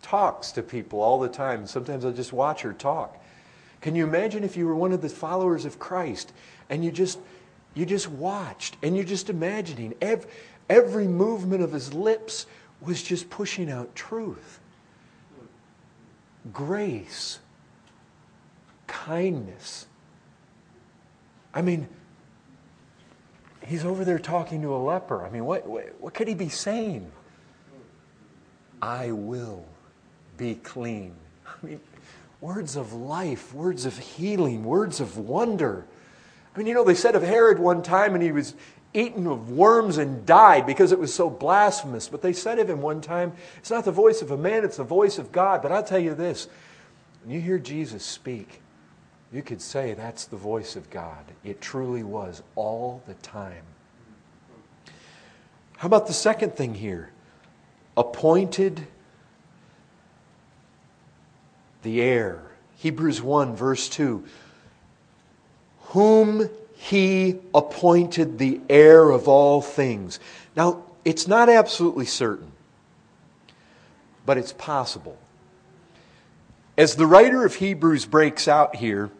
talks 0.02 0.52
to 0.52 0.62
people 0.62 1.00
all 1.00 1.18
the 1.18 1.28
time. 1.28 1.66
Sometimes 1.66 2.04
I 2.04 2.10
just 2.10 2.32
watch 2.32 2.60
her 2.60 2.74
talk. 2.74 3.18
Can 3.84 3.94
you 3.94 4.04
imagine 4.04 4.44
if 4.44 4.56
you 4.56 4.66
were 4.66 4.74
one 4.74 4.92
of 4.92 5.02
the 5.02 5.10
followers 5.10 5.66
of 5.66 5.78
Christ 5.78 6.32
and 6.70 6.82
you 6.82 6.90
just 6.90 7.18
you 7.74 7.84
just 7.84 8.08
watched 8.08 8.78
and 8.82 8.96
you're 8.96 9.04
just 9.04 9.28
imagining 9.28 9.92
every, 10.00 10.30
every 10.70 11.06
movement 11.06 11.62
of 11.62 11.70
his 11.70 11.92
lips 11.92 12.46
was 12.80 13.02
just 13.02 13.28
pushing 13.28 13.70
out 13.70 13.94
truth, 13.94 14.58
grace, 16.50 17.40
kindness. 18.86 19.86
I 21.52 21.60
mean, 21.60 21.86
he's 23.66 23.84
over 23.84 24.02
there 24.02 24.18
talking 24.18 24.62
to 24.62 24.74
a 24.74 24.80
leper. 24.82 25.26
I 25.26 25.28
mean, 25.28 25.44
what, 25.44 25.66
what, 25.66 25.94
what 26.00 26.14
could 26.14 26.28
he 26.28 26.34
be 26.34 26.48
saying? 26.48 27.12
I 28.80 29.10
will 29.10 29.66
be 30.38 30.54
clean. 30.54 31.14
I 31.46 31.66
mean, 31.66 31.80
words 32.44 32.76
of 32.76 32.92
life, 32.92 33.54
words 33.54 33.86
of 33.86 33.96
healing, 33.96 34.64
words 34.64 35.00
of 35.00 35.16
wonder. 35.16 35.86
I 36.54 36.58
mean, 36.58 36.66
you 36.66 36.74
know, 36.74 36.84
they 36.84 36.94
said 36.94 37.14
of 37.14 37.22
Herod 37.22 37.58
one 37.58 37.82
time, 37.82 38.12
and 38.12 38.22
he 38.22 38.32
was 38.32 38.54
eaten 38.92 39.26
of 39.26 39.50
worms 39.50 39.96
and 39.96 40.26
died 40.26 40.66
because 40.66 40.92
it 40.92 40.98
was 40.98 41.12
so 41.12 41.30
blasphemous. 41.30 42.06
But 42.06 42.20
they 42.20 42.34
said 42.34 42.58
of 42.58 42.68
him 42.68 42.82
one 42.82 43.00
time, 43.00 43.32
it's 43.56 43.70
not 43.70 43.86
the 43.86 43.92
voice 43.92 44.20
of 44.20 44.30
a 44.30 44.36
man, 44.36 44.62
it's 44.62 44.76
the 44.76 44.84
voice 44.84 45.16
of 45.16 45.32
God. 45.32 45.62
But 45.62 45.72
I'll 45.72 45.82
tell 45.82 45.98
you 45.98 46.14
this 46.14 46.46
when 47.22 47.34
you 47.34 47.40
hear 47.40 47.58
Jesus 47.58 48.04
speak, 48.04 48.60
you 49.32 49.40
could 49.40 49.62
say 49.62 49.94
that's 49.94 50.26
the 50.26 50.36
voice 50.36 50.76
of 50.76 50.90
God. 50.90 51.24
It 51.44 51.62
truly 51.62 52.02
was 52.02 52.42
all 52.56 53.02
the 53.06 53.14
time. 53.14 53.64
How 55.78 55.86
about 55.86 56.08
the 56.08 56.12
second 56.12 56.56
thing 56.56 56.74
here? 56.74 57.10
Appointed 57.96 58.86
the 61.84 62.02
heir. 62.02 62.42
Hebrews 62.78 63.22
1, 63.22 63.54
verse 63.54 63.88
2. 63.88 64.24
Whom 65.90 66.50
he 66.74 67.38
appointed 67.54 68.38
the 68.38 68.60
heir 68.68 69.08
of 69.08 69.28
all 69.28 69.62
things. 69.62 70.18
Now, 70.56 70.82
it's 71.04 71.28
not 71.28 71.48
absolutely 71.48 72.04
certain, 72.06 72.52
but 74.26 74.36
it's 74.36 74.52
possible. 74.52 75.16
As 76.76 76.96
the 76.96 77.06
writer 77.06 77.44
of 77.44 77.54
Hebrews 77.54 78.06
breaks 78.06 78.48
out 78.48 78.76
here, 78.76 79.10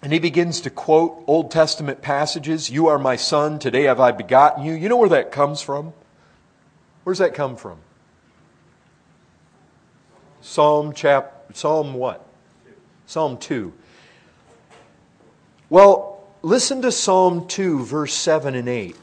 and 0.00 0.12
he 0.12 0.18
begins 0.18 0.60
to 0.62 0.70
quote 0.70 1.24
Old 1.26 1.50
Testament 1.50 2.00
passages, 2.00 2.70
You 2.70 2.86
are 2.86 2.98
my 2.98 3.16
son, 3.16 3.58
today 3.58 3.82
have 3.82 4.00
I 4.00 4.12
begotten 4.12 4.64
you. 4.64 4.72
You 4.72 4.88
know 4.88 4.96
where 4.96 5.08
that 5.08 5.32
comes 5.32 5.60
from? 5.60 5.92
Where's 7.02 7.18
that 7.18 7.34
come 7.34 7.56
from? 7.56 7.78
Psalm 10.40 10.92
chap 10.92 11.37
Psalm 11.52 11.94
what? 11.94 12.26
Psalm 13.06 13.38
2. 13.38 13.72
Well, 15.70 16.18
Listen 16.42 16.82
to 16.82 16.92
Psalm 16.92 17.48
2, 17.48 17.84
verse 17.84 18.14
7 18.14 18.54
and 18.54 18.68
8. 18.68 18.96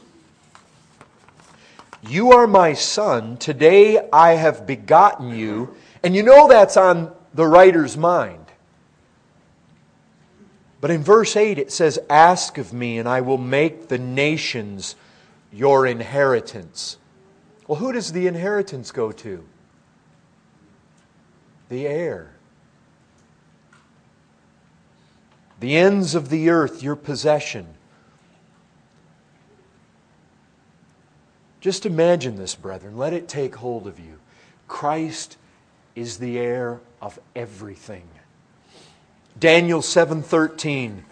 You 2.08 2.32
are 2.32 2.46
my 2.46 2.72
son, 2.72 3.36
today 3.36 4.08
I 4.10 4.32
have 4.32 4.66
begotten 4.66 5.34
you. 5.34 5.74
And 6.02 6.16
you 6.16 6.22
know 6.22 6.48
that's 6.48 6.76
on 6.76 7.12
the 7.34 7.46
writer's 7.46 7.96
mind. 7.96 8.46
But 10.80 10.90
in 10.90 11.02
verse 11.02 11.36
8 11.36 11.58
it 11.58 11.70
says, 11.70 11.98
Ask 12.08 12.56
of 12.58 12.72
me, 12.72 12.98
and 12.98 13.08
I 13.08 13.20
will 13.20 13.38
make 13.38 13.88
the 13.88 13.98
nations 13.98 14.94
your 15.52 15.86
inheritance. 15.86 16.96
Well, 17.66 17.78
who 17.78 17.92
does 17.92 18.12
the 18.12 18.26
inheritance 18.26 18.92
go 18.92 19.12
to? 19.12 19.44
The 21.68 21.86
heir. 21.86 22.35
The 25.60 25.76
ends 25.76 26.14
of 26.14 26.28
the 26.28 26.50
earth 26.50 26.82
your 26.82 26.96
possession. 26.96 27.66
Just 31.60 31.86
imagine 31.86 32.36
this, 32.36 32.54
brethren. 32.54 32.96
Let 32.96 33.12
it 33.12 33.28
take 33.28 33.56
hold 33.56 33.86
of 33.86 33.98
you. 33.98 34.18
Christ 34.68 35.36
is 35.94 36.18
the 36.18 36.38
heir 36.38 36.80
of 37.00 37.18
everything. 37.34 38.08
Daniel 39.38 39.80
7:13 39.82 41.04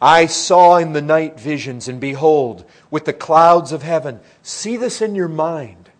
I 0.00 0.26
saw 0.26 0.76
in 0.76 0.92
the 0.92 1.02
night 1.02 1.38
visions 1.38 1.88
and 1.88 2.00
behold 2.00 2.64
with 2.90 3.04
the 3.04 3.12
clouds 3.12 3.72
of 3.72 3.82
heaven 3.82 4.20
see 4.42 4.76
this 4.76 5.02
in 5.02 5.14
your 5.14 5.28
mind 5.28 5.90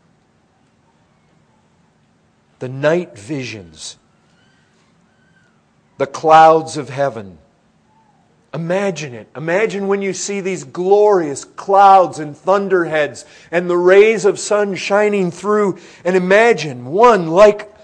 the 2.60 2.68
night 2.68 3.18
visions 3.18 3.98
the 5.98 6.06
clouds 6.06 6.76
of 6.76 6.88
heaven 6.90 7.38
Imagine 8.54 9.14
it. 9.14 9.28
Imagine 9.36 9.88
when 9.88 10.00
you 10.00 10.14
see 10.14 10.40
these 10.40 10.64
glorious 10.64 11.44
clouds 11.44 12.18
and 12.18 12.36
thunderheads 12.36 13.26
and 13.50 13.68
the 13.68 13.76
rays 13.76 14.24
of 14.24 14.38
sun 14.38 14.74
shining 14.74 15.30
through, 15.30 15.78
and 16.04 16.16
imagine 16.16 16.86
one 16.86 17.28
like 17.28 17.74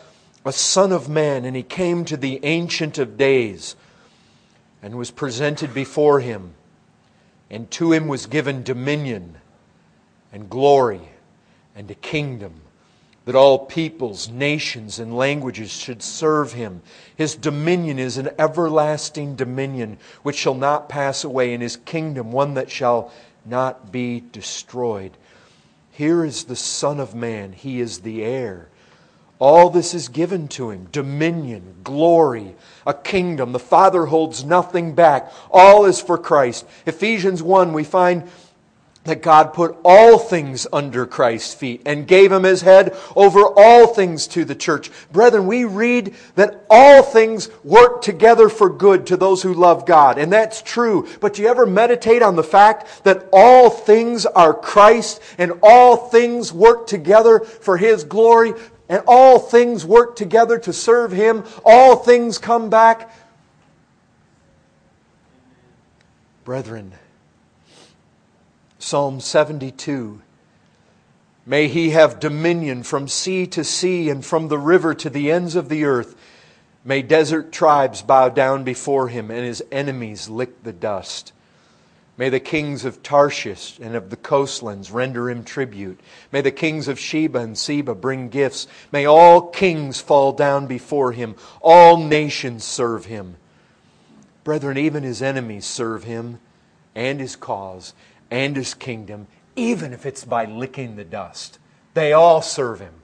a 0.45 0.53
son 0.53 0.91
of 0.91 1.09
man, 1.09 1.45
and 1.45 1.55
he 1.55 1.63
came 1.63 2.05
to 2.07 2.17
the 2.17 2.41
Ancient 2.43 2.99
of 2.99 3.17
Days 3.19 3.77
and 4.83 4.97
was 4.97 5.11
presented 5.11 5.75
before 5.75 6.21
him, 6.21 6.55
and 7.51 7.71
to 7.73 7.93
him 7.93 8.09
was 8.09 8.27
given 8.27 8.63
dominion 8.63 9.37
and 10.33 10.49
glory 10.49 11.11
and 11.77 11.91
a 11.91 11.95
kingdom 11.95 12.61
that 13.25 13.35
all 13.35 13.59
peoples, 13.59 14.29
nations, 14.29 14.99
and 14.99 15.17
languages 15.17 15.71
should 15.71 16.03
serve 16.03 16.53
him. 16.53 16.83
His 17.17 17.35
dominion 17.35 17.99
is 17.99 18.19
an 18.19 18.31
everlasting 18.39 19.35
dominion 19.37 19.99
which 20.23 20.37
shall 20.37 20.55
not 20.55 20.89
pass 20.89 21.25
away, 21.25 21.55
and 21.55 21.63
his 21.63 21.77
kingdom 21.77 22.33
one 22.33 22.55
that 22.55 22.71
shall 22.71 23.13
not 23.47 23.91
be 23.91 24.23
destroyed. 24.33 25.13
Here 25.91 26.25
is 26.25 26.45
the 26.45 26.57
Son 26.57 27.01
of 27.01 27.15
Man, 27.15 27.53
he 27.53 27.81
is 27.81 28.01
the 28.01 28.23
heir. 28.25 28.69
All 29.39 29.69
this 29.69 29.95
is 29.95 30.09
given 30.09 30.49
to 30.49 30.71
him 30.71 30.89
dominion, 30.93 31.77
glory, 31.83 32.55
a 32.87 32.95
kingdom. 32.95 33.53
The 33.53 33.59
Father 33.59 34.07
holds 34.07 34.45
nothing 34.45 34.95
back. 34.95 35.33
All 35.51 35.87
is 35.87 36.01
for 36.01 36.17
Christ. 36.17 36.67
Ephesians 36.87 37.43
1, 37.43 37.73
we 37.73 37.85
find 37.85 38.31
that 39.05 39.23
God 39.23 39.53
put 39.53 39.77
all 39.85 40.19
things 40.19 40.67
under 40.73 41.07
Christ's 41.07 41.55
feet 41.55 41.83
and 41.85 42.07
gave 42.07 42.33
him 42.33 42.43
his 42.43 42.63
head 42.63 42.97
over 43.15 43.43
all 43.45 43.87
things 43.87 44.27
to 44.29 44.45
the 44.45 44.55
church. 44.55 44.91
Brethren, 45.13 45.47
we 45.47 45.65
read 45.65 46.15
that 46.37 46.65
all 46.71 47.03
things 47.03 47.51
work 47.63 48.03
together 48.03 48.49
for 48.49 48.71
good 48.71 49.07
to 49.07 49.17
those 49.17 49.43
who 49.43 49.53
love 49.53 49.87
God, 49.87 50.19
and 50.19 50.33
that's 50.33 50.63
true. 50.63 51.07
But 51.21 51.35
do 51.35 51.43
you 51.43 51.49
ever 51.49 51.67
meditate 51.67 52.23
on 52.23 52.37
the 52.37 52.43
fact 52.43 53.05
that 53.05 53.29
all 53.33 53.69
things 53.69 54.25
are 54.27 54.55
Christ 54.55 55.21
and 55.37 55.53
all 55.63 55.97
things 56.09 56.53
work 56.53 56.87
together 56.87 57.41
for 57.41 57.77
his 57.77 58.05
glory 58.05 58.55
and 58.89 59.03
all 59.07 59.39
things 59.39 59.85
work 59.85 60.17
together 60.17 60.59
to 60.61 60.73
serve 60.73 61.13
him? 61.13 61.45
All 61.65 61.97
things 61.97 62.39
come 62.39 62.71
back. 62.71 63.11
Brethren, 66.45 66.93
Psalm 68.85 69.19
72. 69.19 70.21
May 71.47 71.69
he 71.69 71.91
have 71.91 72.21
dominion 72.21 72.83
from 72.83 73.09
sea 73.09 73.47
to 73.47 73.65
sea 73.65 74.11
and 74.11 74.23
from 74.23 74.49
the 74.49 74.59
river 74.59 74.93
to 74.93 75.09
the 75.09 75.33
ends 75.33 75.57
of 75.57 75.71
the 75.71 75.87
earth. 75.87 76.15
May 76.85 77.01
desert 77.01 77.51
tribes 77.51 78.03
bow 78.03 78.29
down 78.29 78.63
before 78.63 79.09
him 79.09 79.31
and 79.31 79.43
his 79.43 79.65
enemies 79.73 80.29
lick 80.29 80.63
the 80.63 80.73
dust. 80.75 81.33
May 82.19 82.29
the 82.29 82.41
kings 82.41 82.85
of 82.85 83.03
Tarshish 83.03 83.79
and 83.79 83.95
of 83.95 84.11
the 84.11 84.19
coastlands 84.19 84.91
render 84.91 85.31
him 85.31 85.45
tribute. 85.45 85.99
May 86.31 86.43
the 86.43 86.51
kings 86.51 86.87
of 86.87 86.99
Sheba 86.99 87.39
and 87.39 87.57
Seba 87.57 87.95
bring 87.95 88.29
gifts. 88.29 88.67
May 88.93 89.07
all 89.07 89.49
kings 89.49 90.03
fall 90.03 90.33
down 90.33 90.67
before 90.67 91.13
him. 91.13 91.37
All 91.63 91.97
nations 91.97 92.65
serve 92.65 93.07
him. 93.07 93.37
Brethren, 94.45 94.77
even 94.77 95.05
his 95.05 95.23
enemies 95.23 95.65
serve 95.65 96.05
him 96.05 96.39
and 96.95 97.19
his 97.19 97.35
cause 97.35 97.95
and 98.31 98.57
his 98.57 98.75
kingdom, 98.75 99.27
even 99.57 99.93
if 99.93 100.07
it's 100.07 100.25
by 100.25 100.45
licking 100.45 100.97
the 100.97 101.05
dust. 101.05 101.59
They 101.95 102.13
all 102.13 102.43
serve 102.43 102.81
him. 102.81 102.95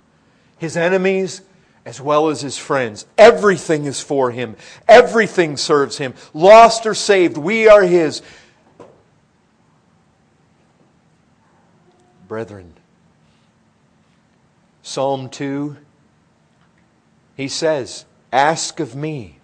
His 0.58 0.76
enemies, 0.76 1.42
as 1.84 2.00
well 2.00 2.28
as 2.28 2.40
his 2.40 2.58
friends. 2.58 3.06
Everything 3.16 3.84
is 3.84 4.00
for 4.00 4.30
him, 4.30 4.56
everything 4.88 5.56
serves 5.56 5.98
him. 5.98 6.14
Lost 6.34 6.86
or 6.86 6.94
saved, 6.94 7.36
we 7.36 7.68
are 7.68 7.82
his. 7.82 8.22
Brethren, 12.28 12.74
Psalm 14.82 15.28
2, 15.28 15.76
he 17.36 17.48
says, 17.48 18.04
Ask 18.32 18.78
of 18.78 18.94
me. 18.94 19.38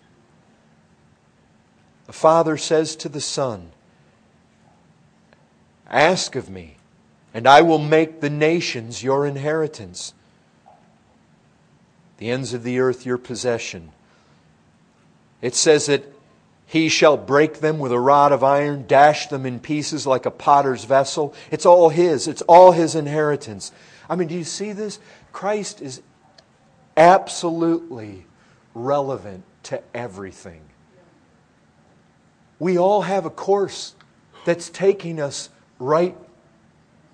The 2.06 2.12
Father 2.12 2.56
says 2.56 2.94
to 2.96 3.08
the 3.08 3.20
Son, 3.20 3.72
Ask 5.88 6.34
of 6.34 6.50
me, 6.50 6.76
and 7.32 7.46
I 7.46 7.62
will 7.62 7.78
make 7.78 8.20
the 8.20 8.30
nations 8.30 9.02
your 9.02 9.26
inheritance, 9.26 10.14
the 12.18 12.30
ends 12.30 12.54
of 12.54 12.62
the 12.62 12.78
earth 12.80 13.06
your 13.06 13.18
possession. 13.18 13.92
It 15.40 15.54
says 15.54 15.86
that 15.86 16.04
He 16.66 16.88
shall 16.88 17.16
break 17.16 17.60
them 17.60 17.78
with 17.78 17.92
a 17.92 18.00
rod 18.00 18.32
of 18.32 18.42
iron, 18.42 18.86
dash 18.86 19.28
them 19.28 19.46
in 19.46 19.60
pieces 19.60 20.06
like 20.06 20.26
a 20.26 20.30
potter's 20.30 20.84
vessel. 20.84 21.34
It's 21.50 21.66
all 21.66 21.90
His, 21.90 22.26
it's 22.26 22.42
all 22.42 22.72
His 22.72 22.94
inheritance. 22.94 23.70
I 24.08 24.16
mean, 24.16 24.28
do 24.28 24.34
you 24.34 24.44
see 24.44 24.72
this? 24.72 24.98
Christ 25.32 25.80
is 25.80 26.02
absolutely 26.96 28.26
relevant 28.74 29.44
to 29.64 29.82
everything. 29.94 30.62
We 32.58 32.78
all 32.78 33.02
have 33.02 33.26
a 33.26 33.30
course 33.30 33.94
that's 34.44 34.70
taking 34.70 35.20
us 35.20 35.50
right 35.78 36.16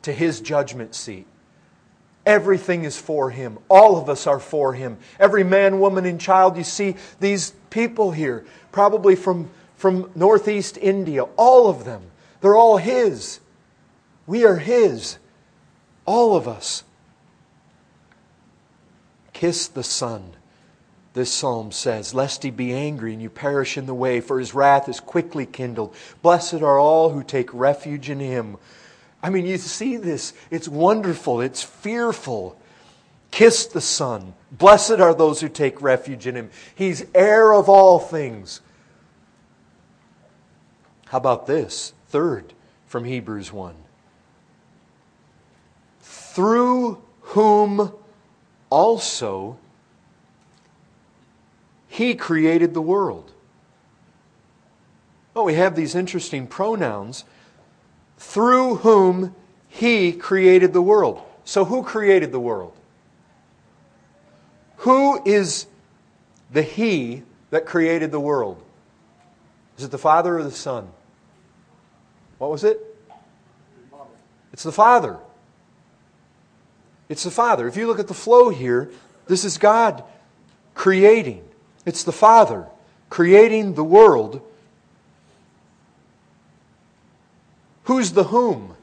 to 0.03 0.13
His 0.13 0.41
judgment 0.41 0.95
seat. 0.95 1.27
Everything 2.25 2.85
is 2.85 2.97
for 2.99 3.31
Him. 3.31 3.59
All 3.69 4.01
of 4.01 4.09
us 4.09 4.27
are 4.27 4.39
for 4.39 4.75
Him. 4.75 4.99
Every 5.19 5.45
man, 5.45 5.81
woman, 5.81 6.07
and 6.07 6.21
child, 6.21 6.57
you 6.57 6.65
see 6.65 6.97
these 7.21 7.53
people 7.71 8.13
here, 8.13 8.45
probably 8.71 9.17
from, 9.17 9.51
from 9.77 10.11
Northeast 10.15 10.79
India, 10.81 11.25
all 11.37 11.69
of 11.69 11.85
them, 11.85 12.03
they're 12.41 12.57
all 12.57 12.77
His. 12.77 13.41
We 14.27 14.45
are 14.45 14.57
His. 14.57 15.19
All 16.05 16.37
of 16.37 16.47
us. 16.47 16.85
Kiss 19.33 19.67
the 19.67 19.83
Son, 19.83 20.35
this 21.15 21.33
psalm 21.33 21.73
says, 21.73 22.15
lest 22.15 22.43
he 22.43 22.51
be 22.51 22.73
angry 22.73 23.13
and 23.13 23.21
you 23.21 23.29
perish 23.29 23.77
in 23.77 23.87
the 23.87 23.95
way, 23.95 24.21
for 24.21 24.39
his 24.39 24.55
wrath 24.55 24.89
is 24.89 25.01
quickly 25.01 25.45
kindled. 25.45 25.95
Blessed 26.23 26.63
are 26.63 26.79
all 26.79 27.11
who 27.11 27.23
take 27.23 27.53
refuge 27.53 28.09
in 28.09 28.19
him. 28.19 28.57
I 29.23 29.31
mean, 29.31 29.47
you 29.47 29.59
see 29.59 29.97
this. 29.97 30.33
It's 30.51 30.69
wonderful. 30.69 31.41
It's 31.41 31.63
fearful. 31.63 32.59
Kiss 33.31 33.67
the 33.67 33.81
Son. 33.81 34.35
Blessed 34.51 35.01
are 35.01 35.15
those 35.15 35.41
who 35.41 35.49
take 35.49 35.83
refuge 35.83 36.27
in 36.27 36.35
him. 36.35 36.51
He's 36.75 37.05
heir 37.15 37.53
of 37.53 37.69
all 37.69 37.99
things. 37.99 38.61
How 41.07 41.19
about 41.19 41.47
this? 41.47 41.93
Third, 42.09 42.55
from 42.87 43.05
Hebrews 43.05 43.53
1. 43.53 43.75
Through 46.01 47.03
whom 47.21 47.93
also 48.71 49.59
he 51.93 52.15
created 52.15 52.73
the 52.73 52.81
world. 52.81 53.31
Well, 55.35 55.45
we 55.45 55.55
have 55.55 55.77
these 55.77 55.95
interesting 55.95 56.47
pronouns 56.47 57.25
through 58.17 58.77
whom 58.77 59.35
he 59.69 60.13
created 60.13 60.73
the 60.73 60.81
world. 60.81 61.21
So, 61.45 61.67
who 61.67 61.83
created 61.83 62.33
the 62.33 62.41
world? 62.41 62.73
Who 64.77 65.23
is 65.27 65.67
the 66.51 66.63
he 66.63 67.25
that 67.51 67.67
created 67.67 68.11
the 68.11 68.21
world? 68.21 68.63
Is 69.77 69.85
it 69.85 69.91
the 69.91 69.99
Father 69.99 70.39
or 70.39 70.43
the 70.43 70.51
Son? 70.51 70.89
What 72.39 72.51
was 72.51 72.65
it? 72.65 72.81
It's 74.55 74.63
the 74.63 74.73
Father. 74.73 75.19
It's 77.11 77.25
the 77.25 77.31
Father. 77.31 77.69
If 77.69 77.77
you 77.77 77.87
look 77.87 77.99
at 77.99 78.09
the 78.09 78.15
flow 78.15 78.49
here, 78.49 78.91
this 79.27 79.45
is 79.45 79.59
God 79.59 80.03
creating. 80.75 81.47
It's 81.85 82.05
the 82.05 82.13
Father 82.13 82.67
creating 83.11 83.75
the 83.75 83.85
world 83.85 84.41
Who's 87.85 88.13
the 88.13 88.25
whom? 88.25 88.77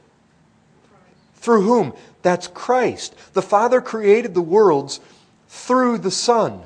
Through 1.36 1.62
whom? 1.64 1.94
That's 2.22 2.48
Christ. 2.48 3.16
The 3.34 3.42
Father 3.42 3.82
created 3.82 4.34
the 4.34 4.42
worlds 4.42 5.00
through 5.48 6.00
the 6.00 6.12
Son. 6.12 6.62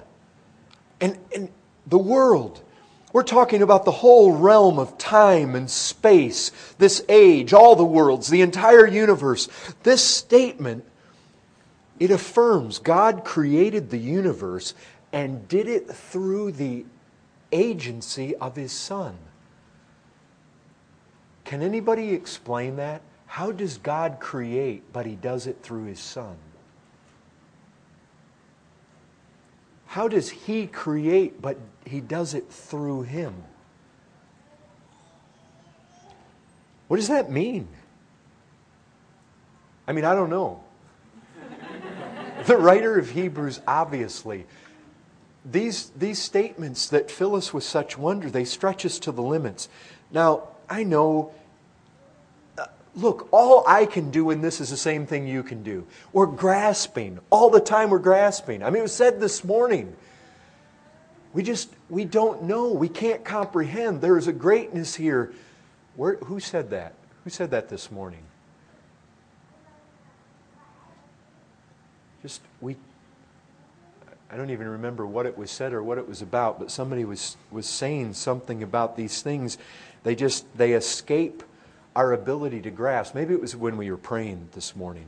And, 1.00 1.18
and 1.34 1.50
the 1.86 2.00
world, 2.00 2.62
we're 3.12 3.24
talking 3.24 3.62
about 3.62 3.86
the 3.86 3.92
whole 3.92 4.32
realm 4.32 4.80
of 4.80 4.98
time 4.98 5.54
and 5.54 5.70
space, 5.70 6.52
this 6.80 7.04
age, 7.08 7.54
all 7.54 7.76
the 7.76 7.84
worlds, 7.84 8.30
the 8.30 8.42
entire 8.42 8.88
universe. 8.88 9.48
This 9.84 10.04
statement, 10.04 10.86
it 12.00 12.10
affirms 12.10 12.80
God 12.80 13.24
created 13.24 13.92
the 13.92 14.00
universe 14.00 14.74
and 15.14 15.48
did 15.48 15.68
it 15.68 15.88
through 15.88 16.52
the 16.52 16.84
agency 17.52 18.36
of 18.38 18.56
His 18.56 18.72
Son. 18.72 19.16
Can 21.46 21.62
anybody 21.62 22.14
explain 22.14 22.78
that? 22.78 23.04
How 23.28 23.52
does 23.52 23.78
God 23.78 24.18
create, 24.20 24.92
but 24.92 25.06
He 25.06 25.16
does 25.16 25.46
it 25.46 25.62
through 25.62 25.86
His 25.86 26.00
Son? 26.00 26.36
How 29.86 30.08
does 30.08 30.30
He 30.30 30.66
create, 30.66 31.40
but 31.40 31.58
He 31.86 32.02
does 32.02 32.34
it 32.34 32.50
through 32.50 33.04
Him? 33.04 33.36
What 36.88 36.98
does 36.98 37.08
that 37.10 37.32
mean? 37.32 37.68
I 39.88 39.92
mean, 39.92 40.06
I 40.06 40.16
don't 40.16 40.30
know. 40.30 40.64
the 42.46 42.58
writer 42.58 42.98
of 42.98 43.10
Hebrews, 43.10 43.62
obviously, 43.68 44.46
these, 45.46 45.90
these 45.98 46.20
statements 46.20 46.88
that 46.90 47.12
fill 47.12 47.36
us 47.36 47.54
with 47.54 47.64
such 47.64 47.98
wonder, 47.98 48.30
they 48.30 48.46
stretch 48.46 48.86
us 48.86 49.00
to 49.00 49.12
the 49.12 49.22
limits. 49.22 49.68
Now, 50.12 50.48
I 50.70 50.84
know. 50.84 51.34
Uh, 52.58 52.68
look, 52.96 53.28
all 53.32 53.64
I 53.68 53.86
can 53.86 54.10
do 54.10 54.30
in 54.30 54.42
this 54.42 54.62
is 54.62 54.70
the 54.70 54.78
same 54.78 55.06
thing 55.06 55.28
you 55.28 55.44
can 55.44 55.64
do. 55.64 55.86
We're 56.14 56.28
grasping. 56.28 57.20
All 57.30 57.50
the 57.50 57.60
time 57.60 57.90
we're 57.90 58.00
grasping. 58.00 58.64
I 58.64 58.70
mean, 58.70 58.80
it 58.80 58.84
was 58.84 58.96
said 58.96 59.20
this 59.20 59.44
morning. 59.44 59.96
We 61.34 61.44
just, 61.44 61.70
we 61.90 62.06
don't 62.06 62.44
know. 62.44 62.72
We 62.72 62.88
can't 62.88 63.26
comprehend. 63.26 64.02
There 64.02 64.18
is 64.18 64.28
a 64.28 64.34
greatness 64.34 64.96
here. 64.96 65.34
Where, 65.96 66.16
who 66.18 66.40
said 66.40 66.70
that? 66.70 66.94
Who 67.24 67.30
said 67.30 67.52
that 67.52 67.70
this 67.70 67.92
morning? 67.92 68.24
Just, 72.22 72.42
we, 72.62 72.78
I 74.34 74.36
don't 74.36 74.50
even 74.50 74.68
remember 74.68 75.06
what 75.06 75.28
it 75.28 75.38
was 75.38 75.52
said 75.52 75.74
or 75.74 75.84
what 75.84 76.00
it 76.00 76.08
was 76.08 76.24
about, 76.24 76.58
but 76.58 76.72
somebody 76.72 77.06
was, 77.06 77.38
was 77.52 77.68
saying 77.68 78.16
something 78.16 78.64
about 78.64 78.98
these 78.98 79.22
things 79.22 79.60
they 80.02 80.16
just 80.16 80.46
they 80.58 80.74
escape 80.74 81.44
our 81.96 82.14
ability 82.14 82.60
to 82.62 82.72
grasp. 82.72 83.14
Maybe 83.14 83.36
it 83.36 83.40
was 83.40 83.56
when 83.56 83.78
we 83.78 83.92
were 83.92 83.98
praying 83.98 84.50
this 84.54 84.76
morning. 84.76 85.06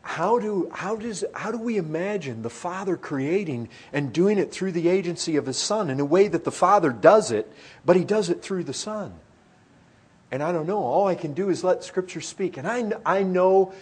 How 0.00 0.38
do, 0.38 0.70
how, 0.72 0.96
does, 0.96 1.26
how 1.34 1.52
do 1.52 1.58
we 1.58 1.76
imagine 1.76 2.40
the 2.40 2.48
Father 2.48 2.96
creating 2.96 3.68
and 3.92 4.14
doing 4.14 4.38
it 4.38 4.50
through 4.50 4.72
the 4.72 4.88
agency 4.88 5.36
of 5.36 5.44
His 5.44 5.58
Son 5.58 5.90
in 5.90 6.00
a 6.00 6.04
way 6.06 6.26
that 6.26 6.44
the 6.44 6.50
Father 6.50 6.90
does 6.90 7.30
it, 7.30 7.52
but 7.84 7.96
He 7.96 8.04
does 8.04 8.30
it 8.30 8.40
through 8.40 8.64
the 8.64 8.72
Son? 8.72 9.12
And 10.30 10.42
I 10.42 10.52
don't 10.52 10.66
know. 10.66 10.78
All 10.78 11.06
I 11.06 11.16
can 11.16 11.34
do 11.34 11.50
is 11.50 11.62
let 11.62 11.84
Scripture 11.84 12.22
speak. 12.22 12.56
And 12.56 12.66
I, 12.66 12.92
I 13.04 13.24
know 13.24 13.74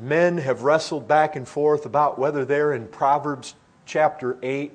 men 0.00 0.38
have 0.38 0.62
wrestled 0.62 1.08
back 1.08 1.36
and 1.36 1.46
forth 1.46 1.86
about 1.86 2.18
whether 2.18 2.44
they're 2.44 2.72
in 2.72 2.86
Proverbs 2.86 3.54
chapter 3.86 4.36
8. 4.42 4.72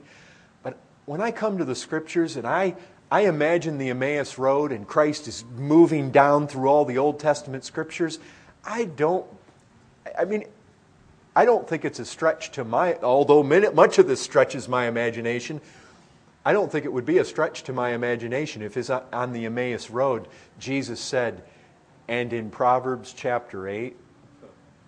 But 0.64 0.78
when 1.06 1.22
I 1.22 1.32
come 1.32 1.58
to 1.58 1.66
the 1.66 1.76
Scriptures 1.76 2.36
and 2.36 2.48
I, 2.48 2.76
I 3.14 3.28
imagine 3.28 3.78
the 3.78 3.90
Emmaus 3.90 4.40
Road 4.40 4.72
and 4.72 4.88
Christ 4.88 5.28
is 5.28 5.46
moving 5.56 6.10
down 6.10 6.48
through 6.48 6.68
all 6.68 6.84
the 6.84 6.98
Old 6.98 7.20
Testament 7.20 7.64
scriptures. 7.64 8.18
I 8.66 8.86
don't, 8.86 9.28
I 10.18 10.26
mean, 10.26 10.46
I 11.36 11.46
don't 11.46 11.68
think 11.68 11.86
it's 11.86 12.00
a 12.00 12.06
stretch 12.06 12.52
to 12.54 12.64
my, 12.64 12.96
although 13.04 13.44
much 13.44 14.00
of 14.00 14.08
this 14.08 14.20
stretches 14.20 14.68
my 14.68 14.88
imagination, 14.88 15.62
I 16.44 16.54
don't 16.54 16.72
think 16.72 16.86
it 16.86 16.94
would 16.94 17.06
be 17.06 17.20
a 17.20 17.26
stretch 17.26 17.62
to 17.64 17.74
my 17.74 17.92
imagination 17.92 18.64
if 18.64 18.78
it's 18.78 18.90
on 18.90 19.32
the 19.32 19.46
Emmaus 19.46 19.92
Road, 19.92 20.28
Jesus 20.60 21.00
said, 21.00 21.44
and 22.08 22.34
in 22.34 22.50
Proverbs 22.50 23.14
chapter 23.16 23.68
8, 23.68 23.96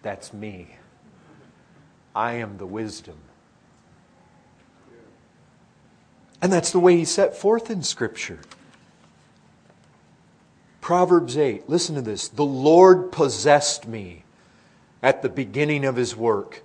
that's 0.06 0.32
me. 0.32 0.68
I 2.14 2.34
am 2.34 2.60
the 2.60 2.66
wisdom. 2.68 3.18
And 6.44 6.54
that's 6.54 6.72
the 6.72 6.80
way 6.80 6.96
he 6.96 7.06
set 7.06 7.36
forth 7.36 7.72
in 7.72 7.82
Scripture. 7.82 8.40
Proverbs 10.80 11.36
8, 11.40 11.68
listen 11.68 11.96
to 11.96 12.04
this. 12.04 12.28
The 12.28 12.46
Lord 12.46 13.12
possessed 13.12 13.88
me 13.88 14.26
at 15.02 15.24
the 15.24 15.30
beginning 15.30 15.84
of 15.84 15.96
his 15.96 16.16
work, 16.16 16.62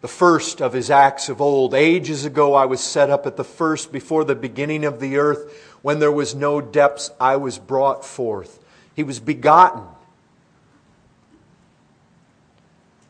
the 0.00 0.08
first 0.08 0.60
of 0.60 0.72
his 0.72 0.90
acts 0.90 1.28
of 1.28 1.40
old. 1.40 1.72
Ages 1.72 2.24
ago 2.24 2.54
I 2.54 2.64
was 2.64 2.80
set 2.80 3.10
up 3.10 3.26
at 3.26 3.36
the 3.36 3.44
first, 3.44 3.92
before 3.92 4.24
the 4.24 4.34
beginning 4.34 4.84
of 4.84 4.98
the 4.98 5.18
earth. 5.18 5.72
When 5.82 6.00
there 6.00 6.10
was 6.10 6.34
no 6.34 6.60
depths, 6.60 7.12
I 7.20 7.36
was 7.36 7.60
brought 7.60 8.04
forth. 8.04 8.58
He 8.96 9.04
was 9.04 9.20
begotten. 9.20 9.93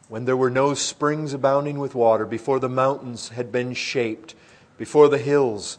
When 0.09 0.27
there 0.27 0.37
were 0.37 0.51
no 0.51 0.75
springs 0.75 1.33
abounding 1.33 1.79
with 1.79 1.95
water, 1.95 2.27
before 2.27 2.61
the 2.61 2.69
mountains 2.69 3.31
had 3.31 3.51
been 3.51 3.75
shaped, 3.75 4.35
before 4.77 5.09
the 5.09 5.19
hills, 5.19 5.79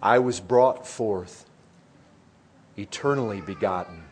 I 0.00 0.18
was 0.18 0.40
brought 0.40 0.86
forth, 0.86 1.44
eternally 2.76 3.40
begotten. 3.40 4.04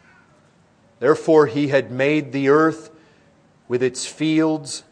Therefore, 0.99 1.47
he 1.47 1.69
had 1.69 1.91
made 1.91 2.33
the 2.33 2.51
earth 2.51 2.91
with 3.67 3.83
its 3.83 4.05
fields 4.05 4.85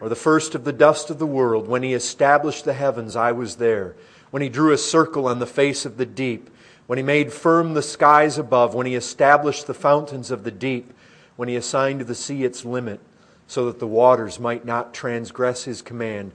or 0.00 0.08
the 0.08 0.14
first 0.14 0.54
of 0.54 0.64
the 0.64 0.72
dust 0.72 1.10
of 1.10 1.18
the 1.18 1.26
world. 1.26 1.66
When 1.66 1.82
he 1.82 1.94
established 1.94 2.64
the 2.64 2.74
heavens, 2.74 3.16
I 3.16 3.32
was 3.32 3.56
there. 3.56 3.96
When 4.30 4.42
he 4.42 4.48
drew 4.48 4.72
a 4.72 4.78
circle 4.78 5.26
on 5.26 5.40
the 5.40 5.46
face 5.46 5.84
of 5.84 5.96
the 5.96 6.06
deep, 6.06 6.50
when 6.86 6.98
he 6.98 7.02
made 7.02 7.32
firm 7.32 7.74
the 7.74 7.82
skies 7.82 8.38
above, 8.38 8.74
when 8.74 8.86
he 8.86 8.94
established 8.94 9.66
the 9.66 9.74
fountains 9.74 10.30
of 10.30 10.44
the 10.44 10.50
deep, 10.50 10.92
when 11.38 11.48
he 11.48 11.54
assigned 11.54 12.00
to 12.00 12.04
the 12.04 12.16
sea 12.16 12.42
its 12.42 12.64
limit, 12.64 12.98
so 13.46 13.66
that 13.66 13.78
the 13.78 13.86
waters 13.86 14.40
might 14.40 14.64
not 14.64 14.92
transgress 14.92 15.62
his 15.62 15.82
command, 15.82 16.32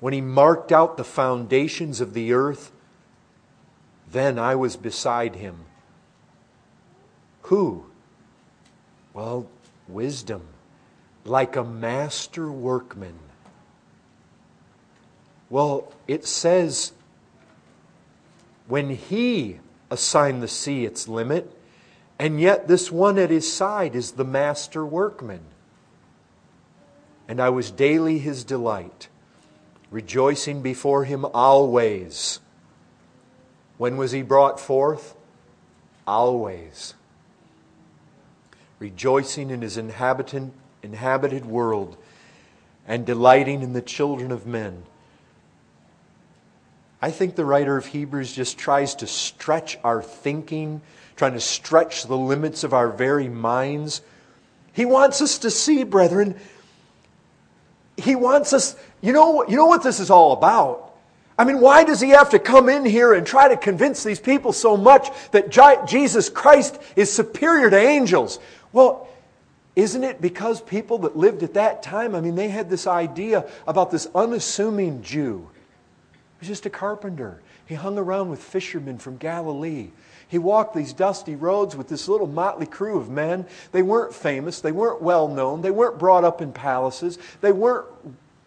when 0.00 0.12
he 0.12 0.20
marked 0.20 0.72
out 0.72 0.96
the 0.96 1.04
foundations 1.04 2.00
of 2.00 2.14
the 2.14 2.32
earth, 2.32 2.72
then 4.10 4.40
I 4.40 4.56
was 4.56 4.76
beside 4.76 5.36
him. 5.36 5.66
Who? 7.42 7.84
Well, 9.14 9.46
wisdom 9.86 10.42
like 11.24 11.54
a 11.54 11.62
master 11.62 12.50
workman. 12.50 13.20
Well, 15.48 15.92
it 16.08 16.26
says 16.26 16.92
when 18.66 18.90
he 18.90 19.60
assigned 19.90 20.42
the 20.42 20.48
sea 20.48 20.84
its 20.84 21.06
limit, 21.06 21.56
and 22.20 22.38
yet 22.38 22.68
this 22.68 22.92
one 22.92 23.18
at 23.18 23.30
his 23.30 23.50
side 23.50 23.96
is 23.96 24.12
the 24.12 24.26
master 24.26 24.84
workman. 24.84 25.40
And 27.26 27.40
I 27.40 27.48
was 27.48 27.70
daily 27.70 28.18
his 28.18 28.44
delight, 28.44 29.08
rejoicing 29.90 30.60
before 30.60 31.04
him 31.04 31.24
always. 31.24 32.40
When 33.78 33.96
was 33.96 34.12
he 34.12 34.20
brought 34.20 34.60
forth? 34.60 35.14
Always. 36.06 36.92
Rejoicing 38.78 39.48
in 39.48 39.62
his 39.62 39.78
inhabitant 39.78 40.52
inhabited 40.82 41.46
world 41.46 41.96
and 42.86 43.06
delighting 43.06 43.62
in 43.62 43.72
the 43.72 43.80
children 43.80 44.30
of 44.30 44.46
men. 44.46 44.82
I 47.00 47.12
think 47.12 47.34
the 47.34 47.46
writer 47.46 47.78
of 47.78 47.86
Hebrews 47.86 48.34
just 48.34 48.58
tries 48.58 48.94
to 48.96 49.06
stretch 49.06 49.78
our 49.82 50.02
thinking, 50.02 50.82
trying 51.20 51.34
to 51.34 51.40
stretch 51.40 52.04
the 52.04 52.16
limits 52.16 52.64
of 52.64 52.72
our 52.72 52.88
very 52.88 53.28
minds. 53.28 54.00
He 54.72 54.86
wants 54.86 55.20
us 55.20 55.36
to 55.40 55.50
see, 55.50 55.84
brethren, 55.84 56.34
he 57.98 58.14
wants 58.14 58.54
us, 58.54 58.74
you 59.02 59.12
know, 59.12 59.46
you 59.46 59.54
know 59.54 59.66
what 59.66 59.82
this 59.82 60.00
is 60.00 60.08
all 60.08 60.32
about? 60.32 60.94
I 61.38 61.44
mean, 61.44 61.60
why 61.60 61.84
does 61.84 62.00
he 62.00 62.08
have 62.08 62.30
to 62.30 62.38
come 62.38 62.70
in 62.70 62.86
here 62.86 63.12
and 63.12 63.26
try 63.26 63.48
to 63.48 63.58
convince 63.58 64.02
these 64.02 64.18
people 64.18 64.54
so 64.54 64.78
much 64.78 65.10
that 65.32 65.50
Jesus 65.86 66.30
Christ 66.30 66.80
is 66.96 67.12
superior 67.12 67.68
to 67.68 67.78
angels? 67.78 68.38
Well, 68.72 69.06
isn't 69.76 70.02
it 70.02 70.22
because 70.22 70.62
people 70.62 70.96
that 71.00 71.18
lived 71.18 71.42
at 71.42 71.52
that 71.52 71.82
time, 71.82 72.14
I 72.14 72.22
mean, 72.22 72.34
they 72.34 72.48
had 72.48 72.70
this 72.70 72.86
idea 72.86 73.46
about 73.66 73.90
this 73.90 74.08
unassuming 74.14 75.02
Jew. 75.02 75.50
He 75.52 76.38
was 76.40 76.48
just 76.48 76.64
a 76.64 76.70
carpenter. 76.70 77.42
He 77.66 77.74
hung 77.74 77.98
around 77.98 78.30
with 78.30 78.42
fishermen 78.42 78.96
from 78.96 79.18
Galilee. 79.18 79.90
He 80.30 80.38
walked 80.38 80.76
these 80.76 80.92
dusty 80.92 81.34
roads 81.34 81.74
with 81.74 81.88
this 81.88 82.06
little 82.06 82.28
motley 82.28 82.66
crew 82.66 82.98
of 82.98 83.10
men. 83.10 83.46
They 83.72 83.82
weren't 83.82 84.14
famous, 84.14 84.60
they 84.60 84.70
weren't 84.70 85.02
well 85.02 85.26
known, 85.26 85.60
they 85.60 85.72
weren't 85.72 85.98
brought 85.98 86.22
up 86.22 86.40
in 86.40 86.52
palaces, 86.52 87.18
they 87.40 87.50
weren't 87.50 87.88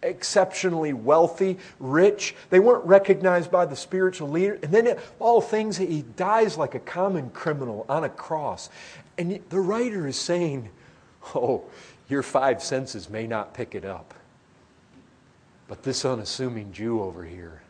exceptionally 0.02 0.94
wealthy, 0.94 1.58
rich, 1.78 2.34
they 2.48 2.58
weren't 2.58 2.86
recognized 2.86 3.50
by 3.50 3.66
the 3.66 3.76
spiritual 3.76 4.30
leader. 4.30 4.58
And 4.62 4.72
then, 4.72 4.96
all 5.18 5.42
things, 5.42 5.76
he 5.76 6.02
dies 6.16 6.56
like 6.56 6.74
a 6.74 6.80
common 6.80 7.28
criminal 7.30 7.84
on 7.86 8.02
a 8.02 8.08
cross. 8.08 8.70
And 9.18 9.40
the 9.50 9.60
writer 9.60 10.06
is 10.06 10.16
saying, 10.16 10.70
Oh, 11.34 11.64
your 12.08 12.22
five 12.22 12.62
senses 12.62 13.10
may 13.10 13.26
not 13.26 13.52
pick 13.52 13.74
it 13.74 13.84
up. 13.84 14.14
But 15.68 15.82
this 15.82 16.04
unassuming 16.04 16.72
Jew 16.72 17.02
over 17.02 17.24
here, 17.24 17.60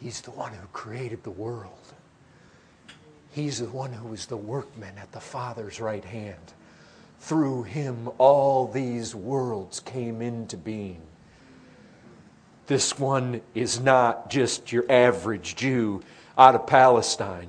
he's 0.00 0.20
the 0.20 0.30
one 0.30 0.52
who 0.52 0.66
created 0.68 1.24
the 1.24 1.30
world. 1.30 1.89
He's 3.32 3.60
the 3.60 3.66
one 3.66 3.92
who 3.92 4.12
is 4.12 4.26
the 4.26 4.36
workman 4.36 4.98
at 4.98 5.12
the 5.12 5.20
Father's 5.20 5.80
right 5.80 6.04
hand. 6.04 6.54
Through 7.20 7.64
him, 7.64 8.08
all 8.18 8.66
these 8.66 9.14
worlds 9.14 9.80
came 9.80 10.20
into 10.22 10.56
being. 10.56 11.02
This 12.66 12.98
one 12.98 13.40
is 13.54 13.80
not 13.80 14.30
just 14.30 14.72
your 14.72 14.84
average 14.90 15.56
Jew 15.56 16.02
out 16.38 16.54
of 16.54 16.66
Palestine 16.66 17.48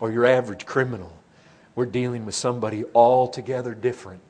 or 0.00 0.10
your 0.10 0.24
average 0.24 0.66
criminal. 0.66 1.12
We're 1.74 1.86
dealing 1.86 2.26
with 2.26 2.34
somebody 2.34 2.84
altogether 2.94 3.74
different. 3.74 4.20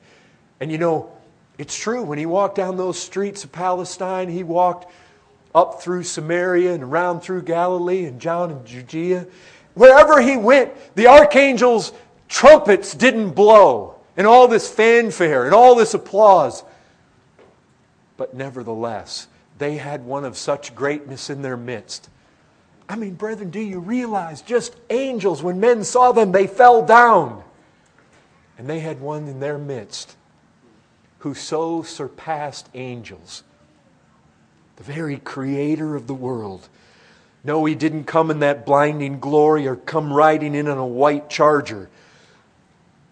And 0.59 0.71
you 0.71 0.77
know, 0.77 1.11
it's 1.57 1.77
true. 1.77 2.03
When 2.03 2.17
he 2.17 2.25
walked 2.25 2.55
down 2.55 2.77
those 2.77 2.99
streets 2.99 3.43
of 3.43 3.51
Palestine, 3.51 4.29
he 4.29 4.43
walked 4.43 4.91
up 5.53 5.81
through 5.81 6.03
Samaria 6.03 6.73
and 6.73 6.83
around 6.83 7.21
through 7.21 7.43
Galilee 7.43 8.05
and 8.05 8.19
John 8.19 8.51
and 8.51 8.65
Judea. 8.65 9.27
Wherever 9.73 10.21
he 10.21 10.37
went, 10.37 10.71
the 10.95 11.07
archangels' 11.07 11.93
trumpets 12.27 12.93
didn't 12.93 13.31
blow, 13.31 13.95
and 14.15 14.27
all 14.27 14.47
this 14.47 14.69
fanfare 14.69 15.45
and 15.45 15.53
all 15.53 15.75
this 15.75 15.93
applause. 15.93 16.63
But 18.17 18.33
nevertheless, 18.33 19.27
they 19.57 19.77
had 19.77 20.05
one 20.05 20.25
of 20.25 20.37
such 20.37 20.75
greatness 20.75 21.29
in 21.29 21.41
their 21.41 21.57
midst 21.57 22.09
I 22.87 22.95
mean, 22.95 23.15
brethren, 23.15 23.49
do 23.49 23.59
you 23.59 23.79
realize 23.79 24.41
just 24.41 24.75
angels, 24.89 25.41
when 25.41 25.59
men 25.59 25.83
saw 25.83 26.11
them, 26.11 26.31
they 26.31 26.47
fell 26.47 26.85
down? 26.85 27.43
And 28.57 28.69
they 28.69 28.81
had 28.81 29.01
one 29.01 29.27
in 29.27 29.39
their 29.39 29.57
midst 29.57 30.15
who 31.19 31.33
so 31.33 31.81
surpassed 31.81 32.69
angels, 32.73 33.43
the 34.75 34.83
very 34.83 35.17
creator 35.17 35.95
of 35.95 36.07
the 36.07 36.13
world. 36.13 36.67
No, 37.43 37.65
he 37.65 37.75
didn't 37.75 38.05
come 38.05 38.31
in 38.31 38.39
that 38.39 38.65
blinding 38.65 39.19
glory 39.19 39.67
or 39.67 39.75
come 39.75 40.13
riding 40.13 40.55
in 40.55 40.67
on 40.67 40.77
a 40.77 40.85
white 40.85 41.29
charger. 41.29 41.89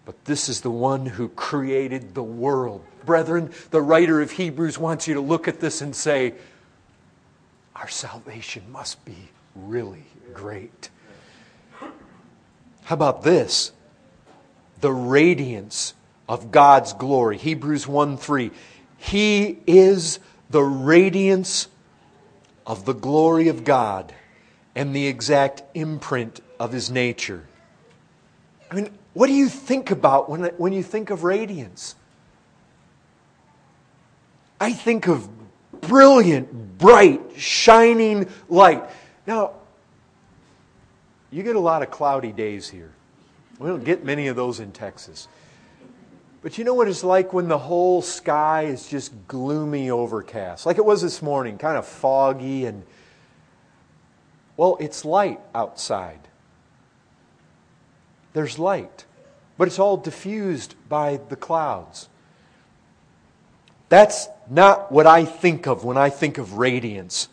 But 0.06 0.24
this 0.24 0.48
is 0.48 0.62
the 0.62 0.70
one 0.70 1.04
who 1.04 1.28
created 1.28 2.14
the 2.14 2.22
world. 2.22 2.84
Brethren, 3.04 3.50
the 3.70 3.82
writer 3.82 4.22
of 4.22 4.30
Hebrews 4.30 4.78
wants 4.78 5.06
you 5.06 5.14
to 5.14 5.20
look 5.20 5.48
at 5.48 5.60
this 5.60 5.82
and 5.82 5.94
say, 5.94 6.34
Our 7.76 7.88
salvation 7.88 8.62
must 8.72 9.04
be 9.04 9.28
really 9.54 10.06
great. 10.32 10.88
How 12.84 12.94
about 12.94 13.22
this? 13.22 13.72
The 14.80 14.92
radiance 14.92 15.94
of 16.28 16.50
God's 16.50 16.94
glory. 16.94 17.36
Hebrews 17.36 17.86
1 17.86 18.16
3. 18.16 18.50
He 18.96 19.58
is 19.66 20.20
the 20.48 20.62
radiance 20.62 21.68
of 22.66 22.86
the 22.86 22.94
glory 22.94 23.48
of 23.48 23.64
God 23.64 24.14
and 24.74 24.94
the 24.94 25.06
exact 25.06 25.62
imprint 25.74 26.40
of 26.58 26.72
his 26.72 26.90
nature. 26.90 27.44
I 28.70 28.74
mean, 28.74 28.90
what 29.12 29.26
do 29.26 29.34
you 29.34 29.48
think 29.48 29.90
about 29.90 30.30
when, 30.30 30.44
when 30.56 30.72
you 30.72 30.82
think 30.82 31.10
of 31.10 31.24
radiance? 31.24 31.94
I 34.60 34.72
think 34.72 35.08
of 35.08 35.28
brilliant, 35.82 36.78
bright, 36.78 37.20
shining 37.36 38.28
light. 38.48 38.84
Now, 39.26 39.52
you 41.30 41.42
get 41.42 41.56
a 41.56 41.60
lot 41.60 41.82
of 41.82 41.90
cloudy 41.90 42.32
days 42.32 42.68
here. 42.68 42.92
We 43.58 43.68
don't 43.68 43.84
get 43.84 44.04
many 44.04 44.28
of 44.28 44.36
those 44.36 44.60
in 44.60 44.72
Texas. 44.72 45.28
But 46.40 46.58
you 46.58 46.64
know 46.64 46.74
what 46.74 46.88
it's 46.88 47.04
like 47.04 47.32
when 47.32 47.48
the 47.48 47.58
whole 47.58 48.02
sky 48.02 48.62
is 48.62 48.88
just 48.88 49.12
gloomy 49.28 49.90
overcast, 49.90 50.66
like 50.66 50.78
it 50.78 50.84
was 50.84 51.02
this 51.02 51.20
morning, 51.20 51.58
kind 51.58 51.76
of 51.76 51.86
foggy 51.86 52.64
and. 52.64 52.82
Well, 54.56 54.76
it's 54.80 55.04
light 55.04 55.40
outside. 55.54 56.20
There's 58.32 58.58
light, 58.58 59.04
but 59.58 59.68
it's 59.68 59.78
all 59.78 59.96
diffused 59.96 60.74
by 60.88 61.20
the 61.28 61.36
clouds. 61.36 62.08
That's 63.88 64.28
not 64.48 64.90
what 64.90 65.06
I 65.06 65.24
think 65.24 65.66
of 65.66 65.84
when 65.84 65.98
I 65.98 66.08
think 66.08 66.38
of 66.38 66.54
radiance. 66.54 67.28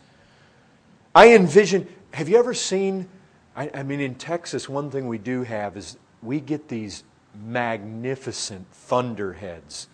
I 1.15 1.33
envision, 1.33 1.87
have 2.13 2.27
you 2.27 2.37
ever 2.37 2.53
seen, 2.53 3.07
I, 3.55 3.71
I, 3.73 3.83
mean, 3.83 4.01
in 4.01 4.15
Texas, 4.15 4.67
one 4.67 4.91
thing 4.91 5.07
we 5.07 5.17
do 5.17 5.43
have 5.43 5.77
is 5.77 5.97
we 6.21 6.39
get 6.39 6.67
these 6.67 7.03
magnificent 7.45 8.67
thunderheads. 8.71 9.87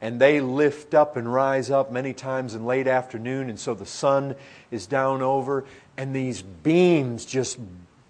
And 0.00 0.20
they 0.20 0.40
lift 0.40 0.94
up 0.94 1.16
and 1.16 1.30
rise 1.32 1.70
up 1.70 1.92
many 1.92 2.14
times 2.14 2.54
in 2.54 2.64
late 2.64 2.86
afternoon, 2.86 3.50
and 3.50 3.60
so 3.60 3.74
the 3.74 3.86
sun 3.86 4.34
is 4.70 4.86
down 4.86 5.20
over, 5.20 5.64
and 5.96 6.14
these 6.14 6.40
beams 6.40 7.26
just 7.26 7.58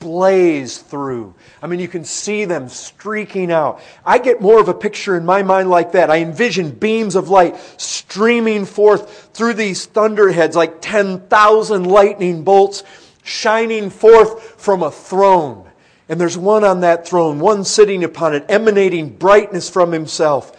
blaze 0.00 0.78
through. 0.78 1.34
I 1.62 1.66
mean, 1.66 1.78
you 1.78 1.88
can 1.88 2.04
see 2.04 2.46
them 2.46 2.68
streaking 2.68 3.52
out. 3.52 3.80
I 4.04 4.18
get 4.18 4.40
more 4.40 4.60
of 4.60 4.68
a 4.68 4.74
picture 4.74 5.16
in 5.16 5.24
my 5.24 5.42
mind 5.42 5.70
like 5.70 5.92
that. 5.92 6.10
I 6.10 6.18
envision 6.18 6.70
beams 6.70 7.14
of 7.14 7.28
light 7.28 7.56
streaming 7.76 8.64
forth 8.64 9.30
through 9.34 9.54
these 9.54 9.86
thunderheads 9.86 10.56
like 10.56 10.80
10,000 10.80 11.84
lightning 11.84 12.42
bolts 12.44 12.82
shining 13.22 13.90
forth 13.90 14.60
from 14.60 14.82
a 14.82 14.90
throne. 14.90 15.70
And 16.08 16.20
there's 16.20 16.38
one 16.38 16.64
on 16.64 16.80
that 16.80 17.06
throne, 17.06 17.38
one 17.38 17.64
sitting 17.64 18.02
upon 18.02 18.34
it, 18.34 18.44
emanating 18.48 19.10
brightness 19.16 19.70
from 19.70 19.92
himself. 19.92 20.56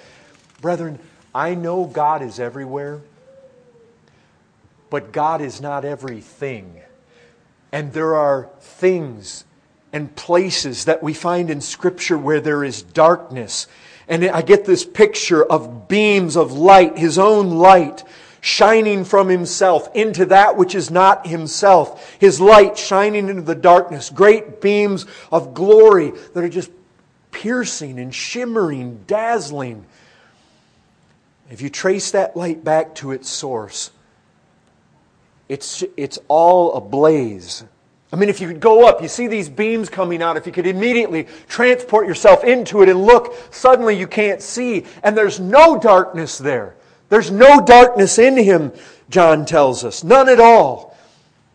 Brethren, 0.62 1.00
I 1.34 1.56
know 1.56 1.86
God 1.86 2.22
is 2.22 2.40
everywhere, 2.40 3.02
But 4.90 5.14
God 5.14 5.42
is 5.42 5.62
not 5.62 5.86
everything. 5.86 6.82
And 7.72 7.94
there 7.94 8.16
are 8.16 8.50
things 8.60 9.46
and 9.94 10.14
places 10.16 10.86
that 10.86 11.02
we 11.02 11.14
find 11.14 11.50
in 11.50 11.62
Scripture 11.62 12.18
where 12.18 12.42
there 12.42 12.64
is 12.64 12.82
darkness. 12.82 13.68
And 14.10 14.26
I 14.26 14.42
get 14.42 14.66
this 14.66 14.84
picture 14.84 15.44
of 15.44 15.88
beams 15.88 16.36
of 16.36 16.52
light, 16.52 16.98
His 16.98 17.18
own 17.18 17.52
light, 17.52 18.04
shining 18.42 19.06
from 19.06 19.30
Himself 19.30 19.90
into 19.96 20.26
that 20.26 20.58
which 20.58 20.76
is 20.76 20.92
not 20.92 21.26
Himself. 21.26 22.18
His 22.20 22.42
light 22.42 22.78
shining 22.78 23.30
into 23.30 23.44
the 23.44 23.56
darkness. 23.56 24.10
Great 24.10 24.60
beams 24.60 25.06
of 25.32 25.54
glory 25.54 26.12
that 26.34 26.44
are 26.44 26.50
just 26.50 26.72
piercing 27.32 27.98
and 27.98 28.14
shimmering, 28.14 29.06
dazzling. 29.08 29.86
If 31.52 31.62
you 31.62 31.70
trace 31.70 32.12
that 32.12 32.36
light 32.38 32.64
back 32.64 32.96
to 32.96 33.12
its 33.12 33.30
source, 33.30 33.92
it's, 35.50 35.84
it's 35.98 36.18
all 36.30 36.74
ablaze. 36.76 37.66
I 38.14 38.16
mean, 38.16 38.30
if 38.30 38.40
you 38.40 38.48
could 38.48 38.62
go 38.62 38.88
up, 38.88 39.02
you 39.02 39.10
see 39.10 39.28
these 39.28 39.50
beams 39.50 39.90
coming 39.90 40.22
out, 40.22 40.38
if 40.38 40.46
you 40.46 40.54
could 40.54 40.66
immediately 40.66 41.28
transport 41.50 42.08
yourself 42.08 42.46
into 42.46 42.82
it 42.82 42.90
and 42.90 43.04
look, 43.04 43.36
suddenly 43.52 43.98
you 43.98 44.08
can't 44.08 44.42
see, 44.42 44.86
and 45.04 45.16
there's 45.18 45.42
no 45.42 45.78
darkness 45.78 46.38
there. 46.38 46.76
There's 47.10 47.32
no 47.32 47.60
darkness 47.60 48.18
in 48.18 48.38
him, 48.38 48.72
John 49.10 49.46
tells 49.46 49.84
us. 49.84 50.06
None 50.06 50.30
at 50.30 50.40
all. 50.40 50.96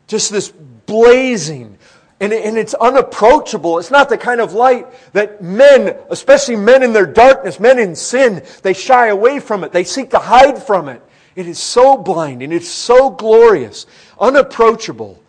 Just 0.09 0.31
this 0.31 0.51
blazing. 0.51 1.76
And, 2.19 2.33
and 2.33 2.57
it's 2.57 2.75
unapproachable. 2.75 3.79
It's 3.79 3.91
not 3.91 4.09
the 4.09 4.17
kind 4.17 4.41
of 4.41 4.55
light 4.55 4.87
that 5.13 5.43
men, 5.43 5.97
especially 6.09 6.57
men 6.57 6.83
in 6.83 6.93
their 6.93 7.07
darkness, 7.07 7.61
men 7.61 7.79
in 7.79 7.95
sin, 7.95 8.43
they 8.63 8.73
shy 8.73 9.09
away 9.09 9.39
from 9.39 9.65
it. 9.65 9.73
They 9.73 9.85
seek 9.85 10.11
to 10.11 10.19
hide 10.19 10.63
from 10.63 10.89
it. 10.89 11.03
It 11.35 11.47
is 11.47 11.59
so 11.59 11.99
blinding. 11.99 12.53
It's 12.53 12.69
so 12.69 13.11
glorious, 13.11 13.87
unapproachable 14.19 15.23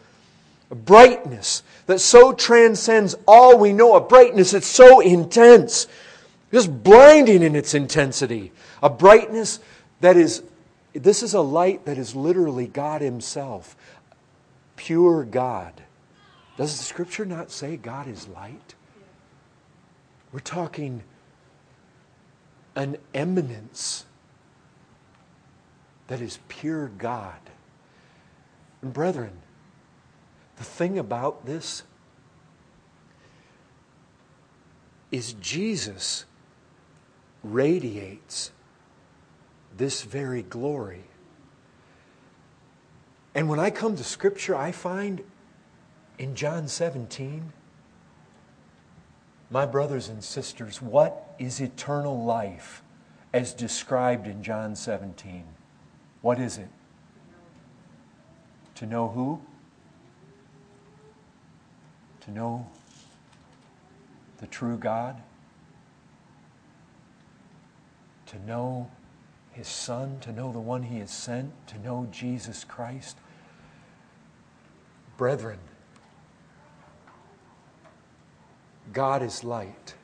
a 0.69 0.75
brightness 0.75 1.63
that 1.85 1.99
so 1.99 2.33
transcends 2.33 3.15
all 3.27 3.57
we 3.57 3.73
know, 3.73 3.95
a 3.95 4.01
brightness 4.01 4.51
that's 4.51 4.67
so 4.67 4.99
intense, 4.99 5.88
just 6.51 6.83
blinding 6.83 7.43
in 7.43 7.55
its 7.55 7.73
intensity, 7.73 8.51
a 8.83 8.89
brightness 8.89 9.59
that 10.01 10.17
is, 10.17 10.43
this 10.93 11.23
is 11.23 11.33
a 11.33 11.41
light 11.41 11.85
that 11.85 11.97
is 11.97 12.15
literally 12.15 12.67
God 12.67 13.01
Himself, 13.01 13.75
pure 14.75 15.23
God. 15.23 15.73
Does 16.58 16.78
the 16.78 16.84
scripture 16.84 17.26
not 17.26 17.51
say 17.51 17.78
God 17.78 18.08
is 18.08 18.28
light? 18.28 18.76
We're 20.32 20.39
talking 20.39 21.03
an 22.76 22.97
eminence 23.14 24.05
that 26.08 26.20
is 26.20 26.39
pure 26.47 26.88
God. 26.88 27.39
And 28.82 28.91
brethren, 28.91 29.41
the 30.58 30.64
thing 30.64 30.97
about 30.97 31.45
this 31.45 31.84
is 35.12 35.34
Jesus 35.34 36.26
radiates 37.43 38.51
this 39.76 40.01
very 40.01 40.41
glory. 40.41 41.03
And 43.34 43.47
when 43.47 43.60
I 43.60 43.70
come 43.70 43.95
to 43.95 44.03
Scripture, 44.03 44.55
I 44.55 44.72
find 44.72 45.24
in 46.18 46.36
John 46.36 46.68
17, 46.68 47.51
my 49.49 49.65
brothers 49.65 50.09
and 50.09 50.24
sisters, 50.24 50.82
what 50.82 51.36
is 51.39 51.61
eternal 51.61 52.24
life 52.24 52.84
as 53.34 53.53
described 53.53 54.28
in 54.28 54.43
John 54.43 54.76
17? 54.76 55.43
What 56.22 56.39
is 56.39 56.57
it? 56.57 56.70
To 58.76 58.86
know 58.86 59.07
who? 59.09 59.41
to 62.28 62.34
know 62.34 62.68
the 64.39 64.47
true 64.47 64.78
God, 64.78 65.22
to 68.26 68.38
know 68.45 68.91
His 69.51 69.68
Son, 69.68 70.20
to 70.20 70.34
know 70.34 70.51
the 70.51 70.59
one 70.59 70.84
He 70.84 70.99
has 70.99 71.09
sent, 71.09 71.53
to 71.68 71.80
know 71.80 72.07
Jesus 72.11 72.65
Christ. 72.65 73.18
Brethren, 75.15 75.59
God 78.93 79.21
is 79.21 79.43
light. 79.43 79.95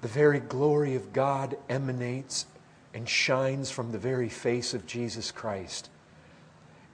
The 0.00 0.08
very 0.08 0.40
glory 0.40 0.94
of 0.94 1.12
God 1.12 1.56
emanates 1.68 2.46
and 2.94 3.08
shines 3.08 3.70
from 3.70 3.92
the 3.92 3.98
very 3.98 4.28
face 4.28 4.74
of 4.74 4.86
Jesus 4.86 5.30
Christ. 5.30 5.90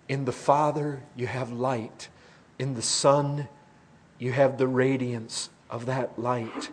In 0.09 0.25
the 0.25 0.33
Father, 0.33 1.03
you 1.15 1.27
have 1.27 1.51
light. 1.53 2.09
In 2.59 2.75
the 2.75 2.83
Son, 2.83 3.49
you 4.19 4.33
have 4.33 4.59
the 4.59 4.67
radiance 4.67 5.51
of 5.71 5.87
that 5.87 6.19
light. 6.19 6.71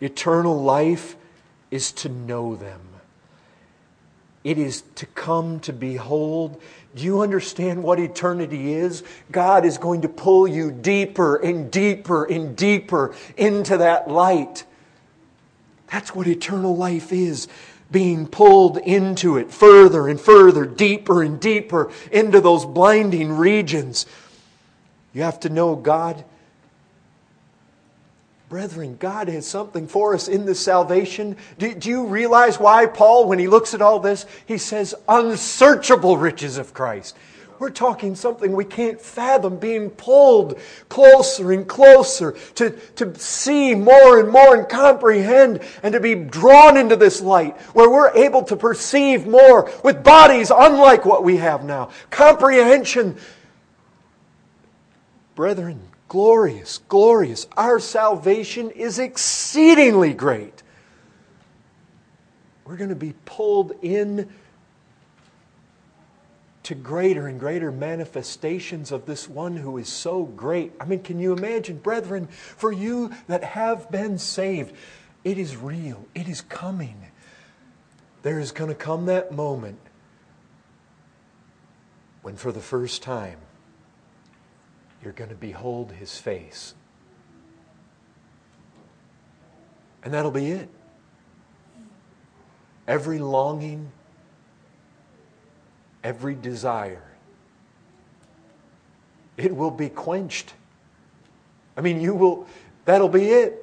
Eternal 0.00 0.60
life 0.62 1.16
is 1.70 1.92
to 1.92 2.08
know 2.08 2.56
them. 2.56 2.80
It 4.44 4.58
is 4.58 4.82
to 4.96 5.06
come 5.06 5.60
to 5.60 5.72
behold. 5.72 6.60
Do 6.94 7.04
you 7.04 7.22
understand 7.22 7.82
what 7.82 8.00
eternity 8.00 8.74
is? 8.74 9.02
God 9.30 9.64
is 9.64 9.78
going 9.78 10.02
to 10.02 10.08
pull 10.08 10.48
you 10.48 10.70
deeper 10.72 11.36
and 11.36 11.70
deeper 11.70 12.24
and 12.24 12.56
deeper 12.56 13.14
into 13.36 13.78
that 13.78 14.08
light. 14.08 14.64
That's 15.90 16.14
what 16.14 16.26
eternal 16.26 16.76
life 16.76 17.12
is 17.12 17.48
being 17.90 18.26
pulled 18.26 18.78
into 18.78 19.36
it 19.36 19.50
further 19.50 20.08
and 20.08 20.18
further, 20.20 20.64
deeper 20.64 21.22
and 21.22 21.38
deeper 21.38 21.92
into 22.10 22.40
those 22.40 22.64
blinding 22.64 23.32
regions 23.32 24.06
you 25.12 25.22
have 25.22 25.40
to 25.40 25.48
know 25.48 25.76
God. 25.76 26.24
Brethren, 28.52 28.98
God 29.00 29.28
has 29.28 29.46
something 29.46 29.86
for 29.86 30.12
us 30.12 30.28
in 30.28 30.44
this 30.44 30.60
salvation. 30.60 31.38
Do, 31.56 31.74
do, 31.74 31.88
you 31.88 32.04
realize 32.04 32.60
why 32.60 32.84
Paul, 32.84 33.26
when 33.26 33.38
he 33.38 33.48
looks 33.48 33.72
at 33.72 33.80
all 33.80 33.98
this, 33.98 34.26
he 34.44 34.58
says, 34.58 34.94
unsearchable 35.08 36.18
riches 36.18 36.58
of 36.58 36.74
Christ? 36.74 37.16
We're 37.58 37.70
talking 37.70 38.14
something 38.14 38.52
we 38.52 38.66
can't 38.66 39.00
fathom, 39.00 39.56
being 39.56 39.88
pulled 39.88 40.58
closer 40.90 41.52
and 41.52 41.66
closer 41.66 42.32
to, 42.56 42.72
to 42.96 43.18
see 43.18 43.74
more 43.74 44.20
and 44.20 44.28
more 44.28 44.54
and 44.54 44.68
comprehend 44.68 45.60
and 45.82 45.94
to 45.94 46.00
be 46.00 46.14
drawn 46.14 46.76
into 46.76 46.96
this 46.96 47.22
light 47.22 47.58
where 47.72 47.88
we're 47.88 48.14
able 48.14 48.42
to 48.42 48.56
perceive 48.56 49.26
more 49.26 49.70
with 49.82 50.04
bodies 50.04 50.52
unlike 50.54 51.06
what 51.06 51.24
we 51.24 51.38
have 51.38 51.64
now. 51.64 51.88
Comprehension 52.10 53.16
Brethren, 55.34 55.80
glorious, 56.12 56.76
glorious. 56.90 57.46
Our 57.56 57.78
salvation 57.78 58.68
is 58.68 58.98
exceedingly 58.98 60.12
great. 60.12 60.62
We're 62.66 62.76
going 62.76 62.90
to 62.90 62.94
be 62.94 63.14
pulled 63.24 63.72
in 63.80 64.28
to 66.64 66.74
greater 66.74 67.28
and 67.28 67.40
greater 67.40 67.72
manifestations 67.72 68.92
of 68.92 69.06
this 69.06 69.26
one 69.26 69.56
who 69.56 69.78
is 69.78 69.88
so 69.88 70.24
great. 70.24 70.74
I 70.78 70.84
mean, 70.84 71.02
can 71.02 71.18
you 71.18 71.32
imagine, 71.32 71.78
brethren, 71.78 72.26
for 72.26 72.70
you 72.70 73.12
that 73.28 73.42
have 73.42 73.90
been 73.90 74.18
saved, 74.18 74.74
it 75.24 75.38
is 75.38 75.56
real, 75.56 76.04
it 76.14 76.28
is 76.28 76.42
coming. 76.42 77.06
There 78.20 78.38
is 78.38 78.52
going 78.52 78.68
to 78.68 78.74
come 78.74 79.06
that 79.06 79.32
moment 79.32 79.78
when, 82.20 82.36
for 82.36 82.52
the 82.52 82.60
first 82.60 83.00
time, 83.02 83.38
you're 85.02 85.12
going 85.12 85.30
to 85.30 85.36
behold 85.36 85.92
his 85.92 86.16
face. 86.16 86.74
And 90.04 90.14
that'll 90.14 90.30
be 90.30 90.50
it. 90.50 90.68
Every 92.86 93.18
longing, 93.18 93.90
every 96.02 96.34
desire, 96.34 97.04
it 99.36 99.54
will 99.54 99.70
be 99.70 99.88
quenched. 99.88 100.54
I 101.76 101.80
mean, 101.80 102.00
you 102.00 102.14
will, 102.14 102.46
that'll 102.84 103.08
be 103.08 103.30
it. 103.30 103.58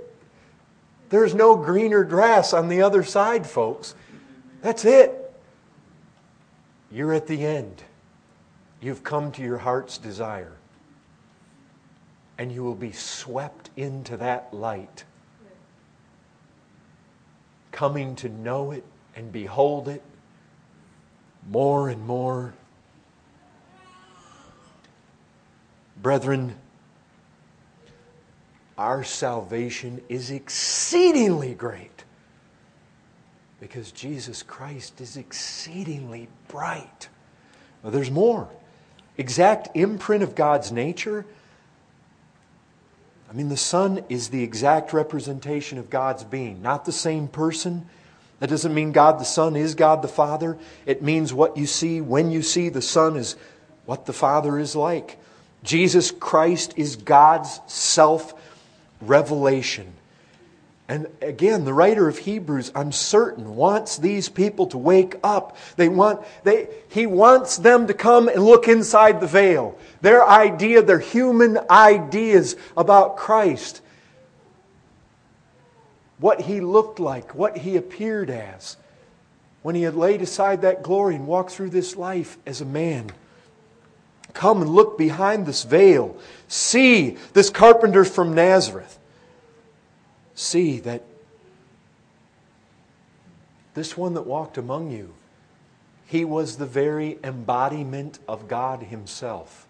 There's 1.10 1.36
no 1.36 1.56
greener 1.56 2.04
grass 2.04 2.54
on 2.54 2.70
the 2.70 2.82
other 2.82 3.04
side, 3.04 3.46
folks. 3.46 3.96
That's 4.62 4.86
it. 4.86 5.16
You're 6.92 7.14
at 7.14 7.28
the 7.28 7.46
end. 7.46 7.84
You've 8.82 9.04
come 9.04 9.32
to 9.34 9.42
your 9.42 9.58
heart's 9.58 9.98
desire 9.98 10.59
and 12.40 12.54
you 12.54 12.64
will 12.64 12.74
be 12.74 12.94
swept 12.94 13.70
into 13.76 14.16
that 14.16 14.54
light, 14.54 15.04
coming 17.74 18.16
to 18.16 18.30
know 18.30 18.72
it 18.72 18.86
and 19.14 19.30
behold 19.30 19.90
it 19.90 20.02
more 21.50 21.90
and 21.90 22.08
more. 22.08 22.54
Brethren, 26.02 26.56
our 28.78 29.04
salvation 29.04 30.00
is 30.08 30.32
exceedingly 30.32 31.54
great 31.54 32.06
because 33.60 33.92
Jesus 33.92 34.44
Christ 34.44 35.02
is 35.02 35.18
exceedingly 35.18 36.30
bright. 36.48 37.10
There's 37.84 38.10
more. 38.10 38.48
Exact 39.18 39.68
imprint 39.76 40.24
of 40.24 40.36
God's 40.36 40.72
nature. 40.72 41.26
I 43.30 43.34
mean, 43.34 43.50
the 43.50 43.58
Son 43.58 44.04
is 44.10 44.30
the 44.30 44.44
exact 44.44 44.92
representation 44.92 45.78
of 45.78 45.90
God's 45.90 46.24
being, 46.24 46.64
not 46.64 46.86
the 46.86 46.92
same 46.92 47.28
person. 47.28 47.88
That 48.40 48.50
doesn't 48.50 48.74
mean 48.74 48.92
God 48.92 49.20
the 49.20 49.26
Son 49.26 49.56
is 49.56 49.76
God 49.76 50.02
the 50.02 50.08
Father. 50.08 50.58
It 50.86 51.04
means 51.04 51.32
what 51.32 51.56
you 51.56 51.68
see 51.68 52.02
when 52.02 52.32
you 52.32 52.42
see 52.42 52.70
the 52.70 52.82
Son 52.82 53.18
is 53.18 53.36
what 53.86 54.06
the 54.06 54.14
Father 54.14 54.58
is 54.58 54.76
like. 54.76 55.20
Jesus 55.64 56.10
Christ 56.10 56.74
is 56.76 56.96
God's 56.96 57.60
self 57.68 58.34
revelation. 59.02 59.94
And 60.90 61.06
again, 61.22 61.66
the 61.66 61.74
writer 61.74 62.08
of 62.08 62.18
Hebrews, 62.18 62.72
I'm 62.74 62.92
certain, 62.92 63.56
wants 63.56 63.98
these 63.98 64.28
people 64.28 64.66
to 64.68 64.78
wake 64.80 65.18
up. 65.24 65.56
They 65.76 65.88
want, 65.88 66.26
they, 66.44 66.68
he 66.90 67.06
wants 67.06 67.58
them 67.58 67.86
to 67.86 67.94
come 67.94 68.28
and 68.28 68.44
look 68.44 68.68
inside 68.68 69.22
the 69.22 69.28
veil. 69.28 69.78
Their 70.02 70.28
idea, 70.28 70.82
their 70.82 70.98
human 70.98 71.60
ideas 71.70 72.56
about 72.76 73.18
Christ. 73.18 73.82
What 76.18 76.42
he 76.42 76.60
looked 76.60 77.00
like, 77.00 77.36
what 77.36 77.60
he 77.60 77.78
appeared 77.78 78.32
as. 78.32 78.76
When 79.62 79.76
he 79.76 79.84
had 79.84 79.94
laid 79.94 80.24
aside 80.24 80.64
that 80.64 80.82
glory 80.82 81.14
and 81.14 81.28
walked 81.28 81.52
through 81.52 81.70
this 81.70 81.98
life 81.98 82.40
as 82.48 82.62
a 82.62 82.66
man. 82.66 83.12
Come 84.34 84.64
and 84.64 84.72
look 84.72 84.98
behind 84.98 85.46
this 85.46 85.64
veil. 85.66 86.18
See 86.48 87.18
this 87.34 87.52
carpenter 87.52 88.06
from 88.06 88.34
Nazareth 88.34 88.96
see 90.40 90.80
that 90.80 91.04
this 93.74 93.98
one 93.98 94.14
that 94.14 94.26
walked 94.26 94.58
among 94.58 94.90
you, 94.90 95.14
he 96.06 96.24
was 96.24 96.56
the 96.58 96.66
very 96.66 97.20
embodiment 97.24 98.20
of 98.28 98.48
God 98.48 98.84
Himself. 98.84 99.68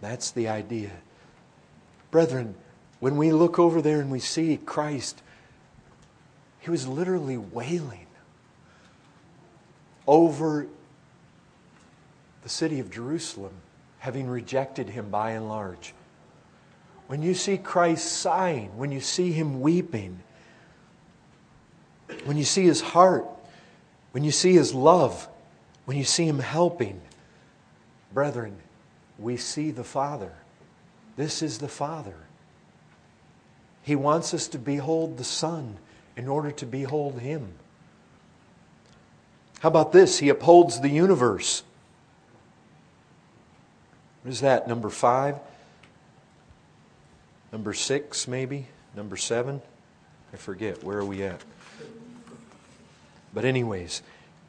That's 0.00 0.30
the 0.30 0.48
idea. 0.48 0.92
Brethren, 2.10 2.54
when 3.00 3.16
we 3.16 3.32
look 3.32 3.58
over 3.58 3.82
there 3.82 4.00
and 4.00 4.10
we 4.10 4.20
see 4.20 4.56
Christ, 4.56 5.22
He 6.60 6.70
was 6.70 6.86
literally 6.86 7.36
wailing 7.36 8.06
over 10.06 10.68
the 12.42 12.48
city 12.48 12.78
of 12.78 12.90
Jerusalem, 12.90 13.54
having 13.98 14.28
rejected 14.28 14.90
Him 14.90 15.10
by 15.10 15.32
and 15.32 15.48
large. 15.48 15.94
When 17.12 17.20
you 17.20 17.34
see 17.34 17.58
Christ 17.58 18.10
sighing, 18.10 18.78
when 18.78 18.90
you 18.90 19.02
see 19.02 19.32
him 19.32 19.60
weeping, 19.60 20.20
when 22.24 22.38
you 22.38 22.44
see 22.44 22.64
his 22.64 22.80
heart, 22.80 23.26
when 24.12 24.24
you 24.24 24.30
see 24.30 24.54
his 24.54 24.72
love, 24.72 25.28
when 25.84 25.98
you 25.98 26.04
see 26.04 26.26
him 26.26 26.38
helping, 26.38 27.02
brethren, 28.14 28.56
we 29.18 29.36
see 29.36 29.70
the 29.70 29.84
Father. 29.84 30.32
This 31.16 31.42
is 31.42 31.58
the 31.58 31.68
Father. 31.68 32.16
He 33.82 33.94
wants 33.94 34.32
us 34.32 34.48
to 34.48 34.58
behold 34.58 35.18
the 35.18 35.24
Son 35.24 35.76
in 36.16 36.28
order 36.28 36.50
to 36.52 36.64
behold 36.64 37.18
him. 37.20 37.52
How 39.60 39.68
about 39.68 39.92
this? 39.92 40.20
He 40.20 40.30
upholds 40.30 40.80
the 40.80 40.88
universe. 40.88 41.62
What 44.22 44.30
is 44.30 44.40
that, 44.40 44.66
number 44.66 44.88
five? 44.88 45.38
Number 47.52 47.74
six, 47.74 48.26
maybe? 48.26 48.66
Number 48.96 49.16
seven? 49.16 49.60
I 50.32 50.36
forget. 50.36 50.82
Where 50.82 50.98
are 50.98 51.04
we 51.04 51.22
at? 51.22 51.40
But, 53.34 53.44
anyways, 53.44 54.02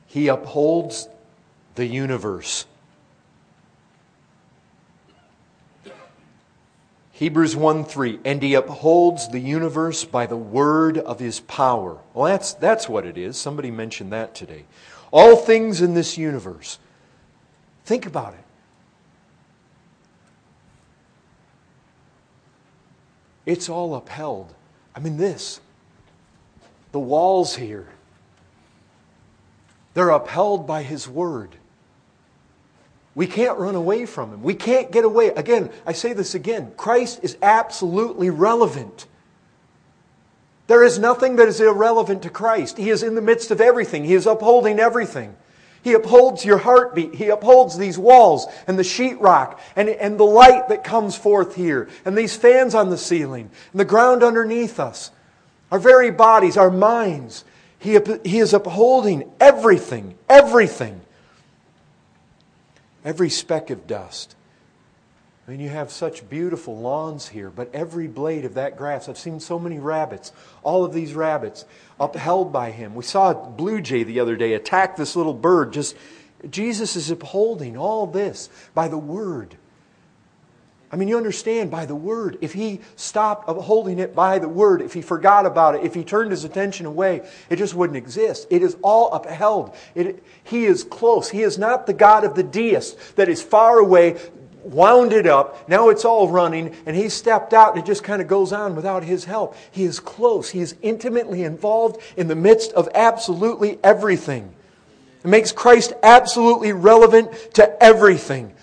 he 0.07 0.29
upholds 0.29 1.07
the 1.75 1.85
universe. 1.85 2.65
Hebrews 7.11 7.55
1 7.55 7.85
3, 7.85 8.19
and 8.25 8.41
he 8.41 8.53
upholds 8.53 9.29
the 9.29 9.39
universe 9.39 10.03
by 10.03 10.25
the 10.25 10.35
word 10.37 10.97
of 10.97 11.19
his 11.19 11.39
power. 11.41 11.99
Well, 12.13 12.25
that's, 12.25 12.53
that's 12.55 12.89
what 12.89 13.05
it 13.05 13.17
is. 13.17 13.37
Somebody 13.37 13.69
mentioned 13.69 14.11
that 14.11 14.33
today. 14.33 14.65
All 15.11 15.35
things 15.35 15.81
in 15.81 15.93
this 15.93 16.17
universe. 16.17 16.79
Think 17.85 18.05
about 18.05 18.33
it. 18.33 18.42
It's 23.45 23.69
all 23.69 23.95
upheld. 23.95 24.53
I 24.95 24.99
mean, 24.99 25.17
this, 25.17 25.59
the 26.91 26.99
walls 26.99 27.55
here, 27.55 27.87
they're 29.93 30.09
upheld 30.09 30.65
by 30.65 30.83
His 30.83 31.07
Word. 31.07 31.55
We 33.15 33.27
can't 33.27 33.59
run 33.59 33.75
away 33.75 34.05
from 34.05 34.33
Him. 34.33 34.43
We 34.43 34.55
can't 34.55 34.91
get 34.91 35.03
away. 35.03 35.27
Again, 35.27 35.69
I 35.85 35.93
say 35.93 36.13
this 36.13 36.35
again 36.35 36.73
Christ 36.77 37.19
is 37.23 37.37
absolutely 37.41 38.29
relevant. 38.29 39.05
There 40.67 40.83
is 40.83 40.97
nothing 40.97 41.35
that 41.35 41.47
is 41.47 41.59
irrelevant 41.59 42.23
to 42.23 42.29
Christ. 42.29 42.77
He 42.77 42.89
is 42.89 43.03
in 43.03 43.15
the 43.15 43.21
midst 43.21 43.51
of 43.51 43.61
everything, 43.61 44.05
He 44.05 44.13
is 44.13 44.25
upholding 44.25 44.79
everything. 44.79 45.35
He 45.83 45.93
upholds 45.93 46.45
your 46.45 46.57
heartbeat. 46.57 47.13
He 47.13 47.27
upholds 47.27 47.77
these 47.77 47.97
walls 47.97 48.47
and 48.67 48.79
the 48.79 48.83
sheetrock 48.83 49.59
and, 49.75 49.89
and 49.89 50.17
the 50.17 50.23
light 50.23 50.69
that 50.69 50.83
comes 50.83 51.17
forth 51.17 51.55
here 51.55 51.89
and 52.05 52.17
these 52.17 52.35
fans 52.35 52.73
on 52.73 52.89
the 52.89 52.97
ceiling 52.97 53.51
and 53.71 53.79
the 53.79 53.85
ground 53.85 54.23
underneath 54.23 54.79
us. 54.79 55.11
Our 55.71 55.79
very 55.79 56.09
bodies, 56.09 56.55
our 56.55 56.71
minds. 56.71 57.43
He, 57.79 57.99
he 58.23 58.39
is 58.39 58.53
upholding 58.53 59.29
everything, 59.41 60.15
everything. 60.29 61.01
Every 63.03 63.29
speck 63.29 63.69
of 63.69 63.85
dust. 63.85 64.37
I 65.45 65.51
mean, 65.51 65.59
you 65.59 65.69
have 65.69 65.91
such 65.91 66.29
beautiful 66.29 66.77
lawns 66.77 67.27
here, 67.27 67.49
but 67.49 67.73
every 67.73 68.07
blade 68.07 68.45
of 68.45 68.53
that 68.53 68.77
grass, 68.77 69.09
I've 69.09 69.17
seen 69.17 69.41
so 69.41 69.59
many 69.59 69.77
rabbits, 69.77 70.31
all 70.63 70.85
of 70.85 70.93
these 70.93 71.13
rabbits 71.13 71.65
upheld 71.99 72.53
by 72.53 72.71
him. 72.71 72.95
We 72.95 73.03
saw 73.03 73.31
a 73.31 73.35
blue 73.35 73.81
jay 73.81 74.03
the 74.03 74.21
other 74.21 74.37
day 74.37 74.53
attack 74.53 74.95
this 74.95 75.17
little 75.17 75.33
bird. 75.33 75.73
Just 75.73 75.97
Jesus 76.49 76.95
is 76.95 77.11
upholding 77.11 77.75
all 77.77 78.07
this 78.07 78.49
by 78.73 78.87
the 78.87 78.97
word. 78.97 79.57
I 80.93 80.95
mean, 80.95 81.07
you 81.07 81.17
understand 81.17 81.71
by 81.71 81.87
the 81.87 81.95
word. 81.95 82.37
If 82.39 82.53
he 82.53 82.79
stopped 82.95 83.49
upholding 83.49 83.97
it 83.97 84.13
by 84.13 84.37
the 84.37 84.47
word, 84.47 84.79
if 84.79 84.93
he 84.93 85.01
forgot 85.01 85.47
about 85.47 85.73
it, 85.73 85.83
if 85.83 85.95
he 85.95 86.03
turned 86.03 86.29
his 86.29 86.43
attention 86.43 86.85
away, 86.85 87.27
it 87.49 87.55
just 87.55 87.73
wouldn't 87.73 87.97
exist. 87.97 88.45
It 88.51 88.61
is 88.61 88.77
all 88.83 89.11
upheld. 89.11 89.75
It, 89.95 90.23
he 90.43 90.65
is 90.65 90.83
close. 90.83 91.31
He 91.31 91.41
is 91.41 91.57
not 91.57 91.87
the 91.87 91.93
God 91.93 92.23
of 92.23 92.35
the 92.35 92.43
deist 92.43 93.15
that 93.15 93.27
is 93.27 93.41
far 93.41 93.79
away, 93.79 94.19
wound 94.63 95.13
it 95.13 95.27
up. 95.27 95.67
Now 95.67 95.89
it's 95.89 96.05
all 96.05 96.29
running, 96.29 96.75
and 96.85 96.95
he 96.95 97.09
stepped 97.09 97.53
out, 97.53 97.75
and 97.75 97.83
it 97.83 97.85
just 97.85 98.03
kind 98.03 98.21
of 98.21 98.27
goes 98.27 98.53
on 98.53 98.75
without 98.75 99.03
his 99.03 99.25
help. 99.25 99.55
He 99.71 99.83
is 99.83 99.99
close. 99.99 100.49
He 100.49 100.59
is 100.59 100.75
intimately 100.81 101.43
involved 101.43 102.01
in 102.17 102.27
the 102.27 102.35
midst 102.35 102.71
of 102.73 102.89
absolutely 102.95 103.79
everything. 103.83 104.53
It 105.23 105.27
makes 105.27 105.51
Christ 105.51 105.93
absolutely 106.03 106.73
relevant 106.73 107.31
to 107.55 107.83
everything. 107.83 108.53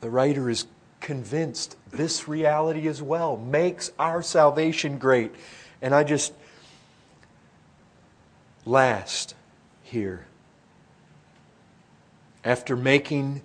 The 0.00 0.10
writer 0.10 0.48
is 0.48 0.66
convinced 1.00 1.76
this 1.90 2.28
reality 2.28 2.86
as 2.88 3.02
well 3.02 3.36
makes 3.36 3.90
our 3.98 4.22
salvation 4.22 4.98
great. 4.98 5.34
And 5.82 5.94
I 5.94 6.04
just, 6.04 6.32
last 8.64 9.34
here, 9.82 10.26
after 12.44 12.76
making 12.76 13.42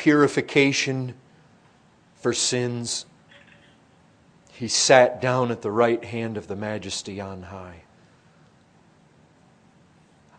purification 0.00 1.12
for 2.14 2.32
sins, 2.32 3.04
he 4.50 4.66
sat 4.66 5.20
down 5.20 5.50
at 5.50 5.60
the 5.60 5.70
right 5.70 6.02
hand 6.02 6.38
of 6.38 6.46
the 6.46 6.56
majesty 6.56 7.20
on 7.20 7.42
high. 7.42 7.82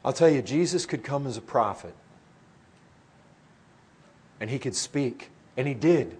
I'll 0.03 0.13
tell 0.13 0.29
you, 0.29 0.41
Jesus 0.41 0.87
could 0.87 1.03
come 1.03 1.27
as 1.27 1.37
a 1.37 1.41
prophet, 1.41 1.93
and 4.39 4.49
he 4.49 4.57
could 4.57 4.75
speak, 4.75 5.29
and 5.55 5.67
he 5.67 5.75
did. 5.75 6.17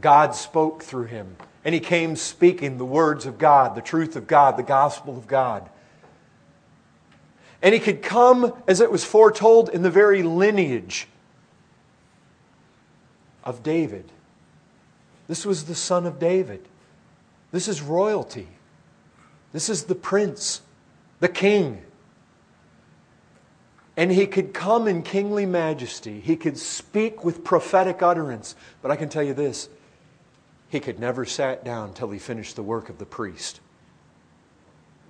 God 0.00 0.34
spoke 0.34 0.82
through 0.82 1.06
him, 1.06 1.36
and 1.64 1.72
he 1.72 1.80
came 1.80 2.16
speaking 2.16 2.78
the 2.78 2.84
words 2.84 3.26
of 3.26 3.38
God, 3.38 3.76
the 3.76 3.80
truth 3.80 4.16
of 4.16 4.26
God, 4.26 4.56
the 4.56 4.64
gospel 4.64 5.16
of 5.16 5.28
God. 5.28 5.70
And 7.62 7.72
he 7.72 7.78
could 7.78 8.02
come 8.02 8.52
as 8.66 8.80
it 8.80 8.90
was 8.90 9.04
foretold 9.04 9.68
in 9.68 9.82
the 9.82 9.90
very 9.90 10.24
lineage 10.24 11.06
of 13.48 13.62
David. 13.62 14.04
This 15.26 15.46
was 15.46 15.64
the 15.64 15.74
son 15.74 16.04
of 16.04 16.18
David. 16.18 16.60
This 17.50 17.66
is 17.66 17.80
royalty. 17.80 18.46
This 19.52 19.70
is 19.70 19.84
the 19.84 19.94
prince, 19.94 20.60
the 21.20 21.28
king. 21.28 21.82
And 23.96 24.12
he 24.12 24.26
could 24.26 24.52
come 24.52 24.86
in 24.86 25.02
kingly 25.02 25.46
majesty. 25.46 26.20
He 26.20 26.36
could 26.36 26.58
speak 26.58 27.24
with 27.24 27.42
prophetic 27.42 28.02
utterance. 28.02 28.54
But 28.82 28.90
I 28.90 28.96
can 28.96 29.08
tell 29.08 29.22
you 29.22 29.32
this 29.32 29.70
he 30.68 30.78
could 30.78 31.00
never 31.00 31.24
sat 31.24 31.64
down 31.64 31.94
till 31.94 32.10
he 32.10 32.18
finished 32.18 32.54
the 32.54 32.62
work 32.62 32.90
of 32.90 32.98
the 32.98 33.06
priest. 33.06 33.60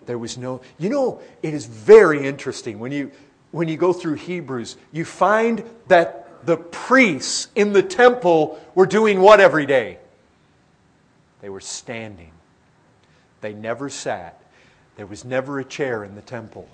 There 0.07 0.17
was 0.17 0.39
no, 0.39 0.61
you 0.79 0.89
know, 0.89 1.21
it 1.43 1.55
is 1.55 1.67
very 1.67 2.25
interesting 2.25 2.79
when 2.79 2.93
you, 2.93 3.11
when 3.51 3.67
you 3.67 3.77
go 3.77 3.93
through 3.93 4.15
Hebrews, 4.15 4.77
you 4.93 5.05
find 5.05 5.65
that 5.89 6.28
the 6.45 6.57
priests 6.57 7.49
in 7.55 7.73
the 7.73 7.83
temple 7.83 8.61
were 8.75 8.87
doing 8.87 9.21
what 9.21 9.41
every 9.41 9.67
day? 9.67 9.99
They 11.41 11.49
were 11.49 11.61
standing. 11.61 12.33
They 13.41 13.53
never 13.53 13.89
sat. 13.89 14.41
There 14.97 15.07
was 15.07 15.25
never 15.25 15.59
a 15.61 15.65
chair 15.65 16.03
in 16.05 16.15
the 16.15 16.21
temple. 16.21 16.69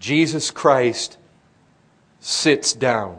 Jesus 0.00 0.50
Christ 0.50 1.18
sits 2.20 2.72
down. 2.72 3.18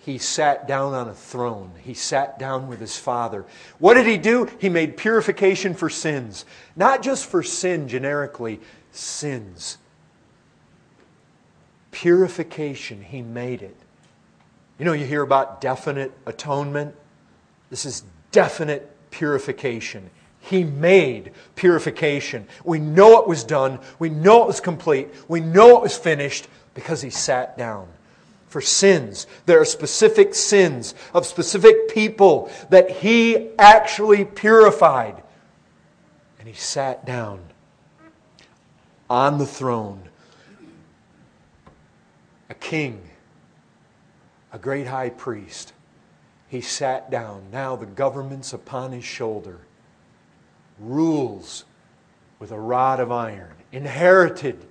He 0.00 0.18
sat 0.18 0.66
down 0.66 0.94
on 0.94 1.08
a 1.08 1.14
throne. 1.14 1.70
He 1.82 1.94
sat 1.94 2.38
down 2.38 2.66
with 2.68 2.80
his 2.80 2.96
Father. 2.96 3.44
What 3.78 3.94
did 3.94 4.06
he 4.06 4.16
do? 4.16 4.48
He 4.58 4.70
made 4.70 4.96
purification 4.96 5.74
for 5.74 5.90
sins. 5.90 6.46
Not 6.74 7.02
just 7.02 7.26
for 7.26 7.42
sin 7.42 7.88
generically, 7.88 8.60
sins. 8.90 9.76
Purification, 11.90 13.02
he 13.02 13.22
made 13.22 13.62
it. 13.62 13.76
You 14.78 14.84
know, 14.84 14.92
you 14.92 15.04
hear 15.04 15.22
about 15.22 15.60
definite 15.60 16.12
atonement. 16.26 16.94
This 17.70 17.84
is 17.84 18.04
definite 18.30 18.90
purification. 19.10 20.10
He 20.40 20.64
made 20.64 21.32
purification. 21.56 22.46
We 22.64 22.78
know 22.78 23.20
it 23.20 23.26
was 23.26 23.44
done. 23.44 23.80
We 23.98 24.08
know 24.08 24.42
it 24.42 24.46
was 24.46 24.60
complete. 24.60 25.08
We 25.26 25.40
know 25.40 25.76
it 25.76 25.82
was 25.82 25.96
finished 25.96 26.48
because 26.74 27.02
He 27.02 27.10
sat 27.10 27.58
down. 27.58 27.88
For 28.48 28.62
sins, 28.62 29.26
there 29.44 29.60
are 29.60 29.66
specific 29.66 30.34
sins 30.34 30.94
of 31.12 31.26
specific 31.26 31.88
people 31.90 32.50
that 32.70 32.90
He 32.90 33.50
actually 33.58 34.24
purified. 34.24 35.22
And 36.38 36.48
He 36.48 36.54
sat 36.54 37.04
down 37.04 37.40
on 39.10 39.38
the 39.38 39.46
throne. 39.46 40.02
A 42.50 42.54
king, 42.54 43.10
a 44.52 44.58
great 44.58 44.86
high 44.86 45.10
priest. 45.10 45.72
He 46.48 46.60
sat 46.60 47.10
down. 47.10 47.44
Now 47.52 47.76
the 47.76 47.86
government's 47.86 48.52
upon 48.52 48.92
his 48.92 49.04
shoulder 49.04 49.60
rules 50.78 51.64
with 52.38 52.52
a 52.52 52.58
rod 52.58 53.00
of 53.00 53.10
iron, 53.10 53.54
inherited. 53.72 54.64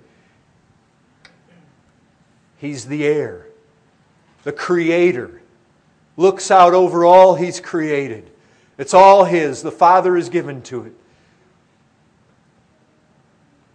He's 2.56 2.86
the 2.86 3.06
heir, 3.06 3.46
the 4.42 4.52
creator, 4.52 5.42
looks 6.16 6.50
out 6.50 6.74
over 6.74 7.04
all 7.04 7.36
he's 7.36 7.60
created. 7.60 8.30
It's 8.76 8.94
all 8.94 9.24
his. 9.24 9.62
The 9.62 9.70
Father 9.70 10.16
is 10.16 10.28
given 10.28 10.62
to 10.62 10.84
it. 10.84 10.94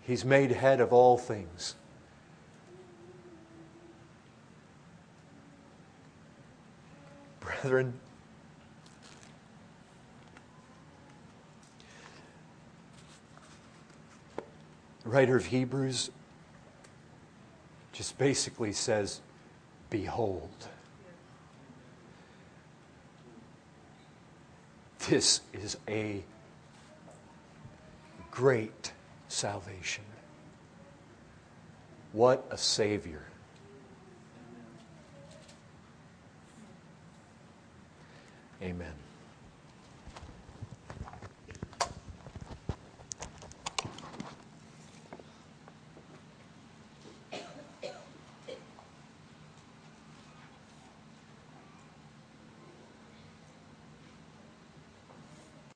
He's 0.02 0.26
made 0.26 0.52
head 0.52 0.82
of 0.82 0.92
all 0.92 1.18
things. 1.18 1.76
Brethren, 7.64 7.94
The 15.04 15.10
writer 15.10 15.38
of 15.38 15.46
Hebrews 15.46 16.12
just 17.94 18.18
basically 18.18 18.74
says, 18.74 19.22
Behold. 19.90 20.50
This 25.08 25.40
is 25.54 25.78
a 25.88 26.22
great 28.30 28.92
salvation. 29.30 30.04
What 32.12 32.46
a 32.52 32.58
Savior. 32.58 33.24
Amen. 38.64 39.03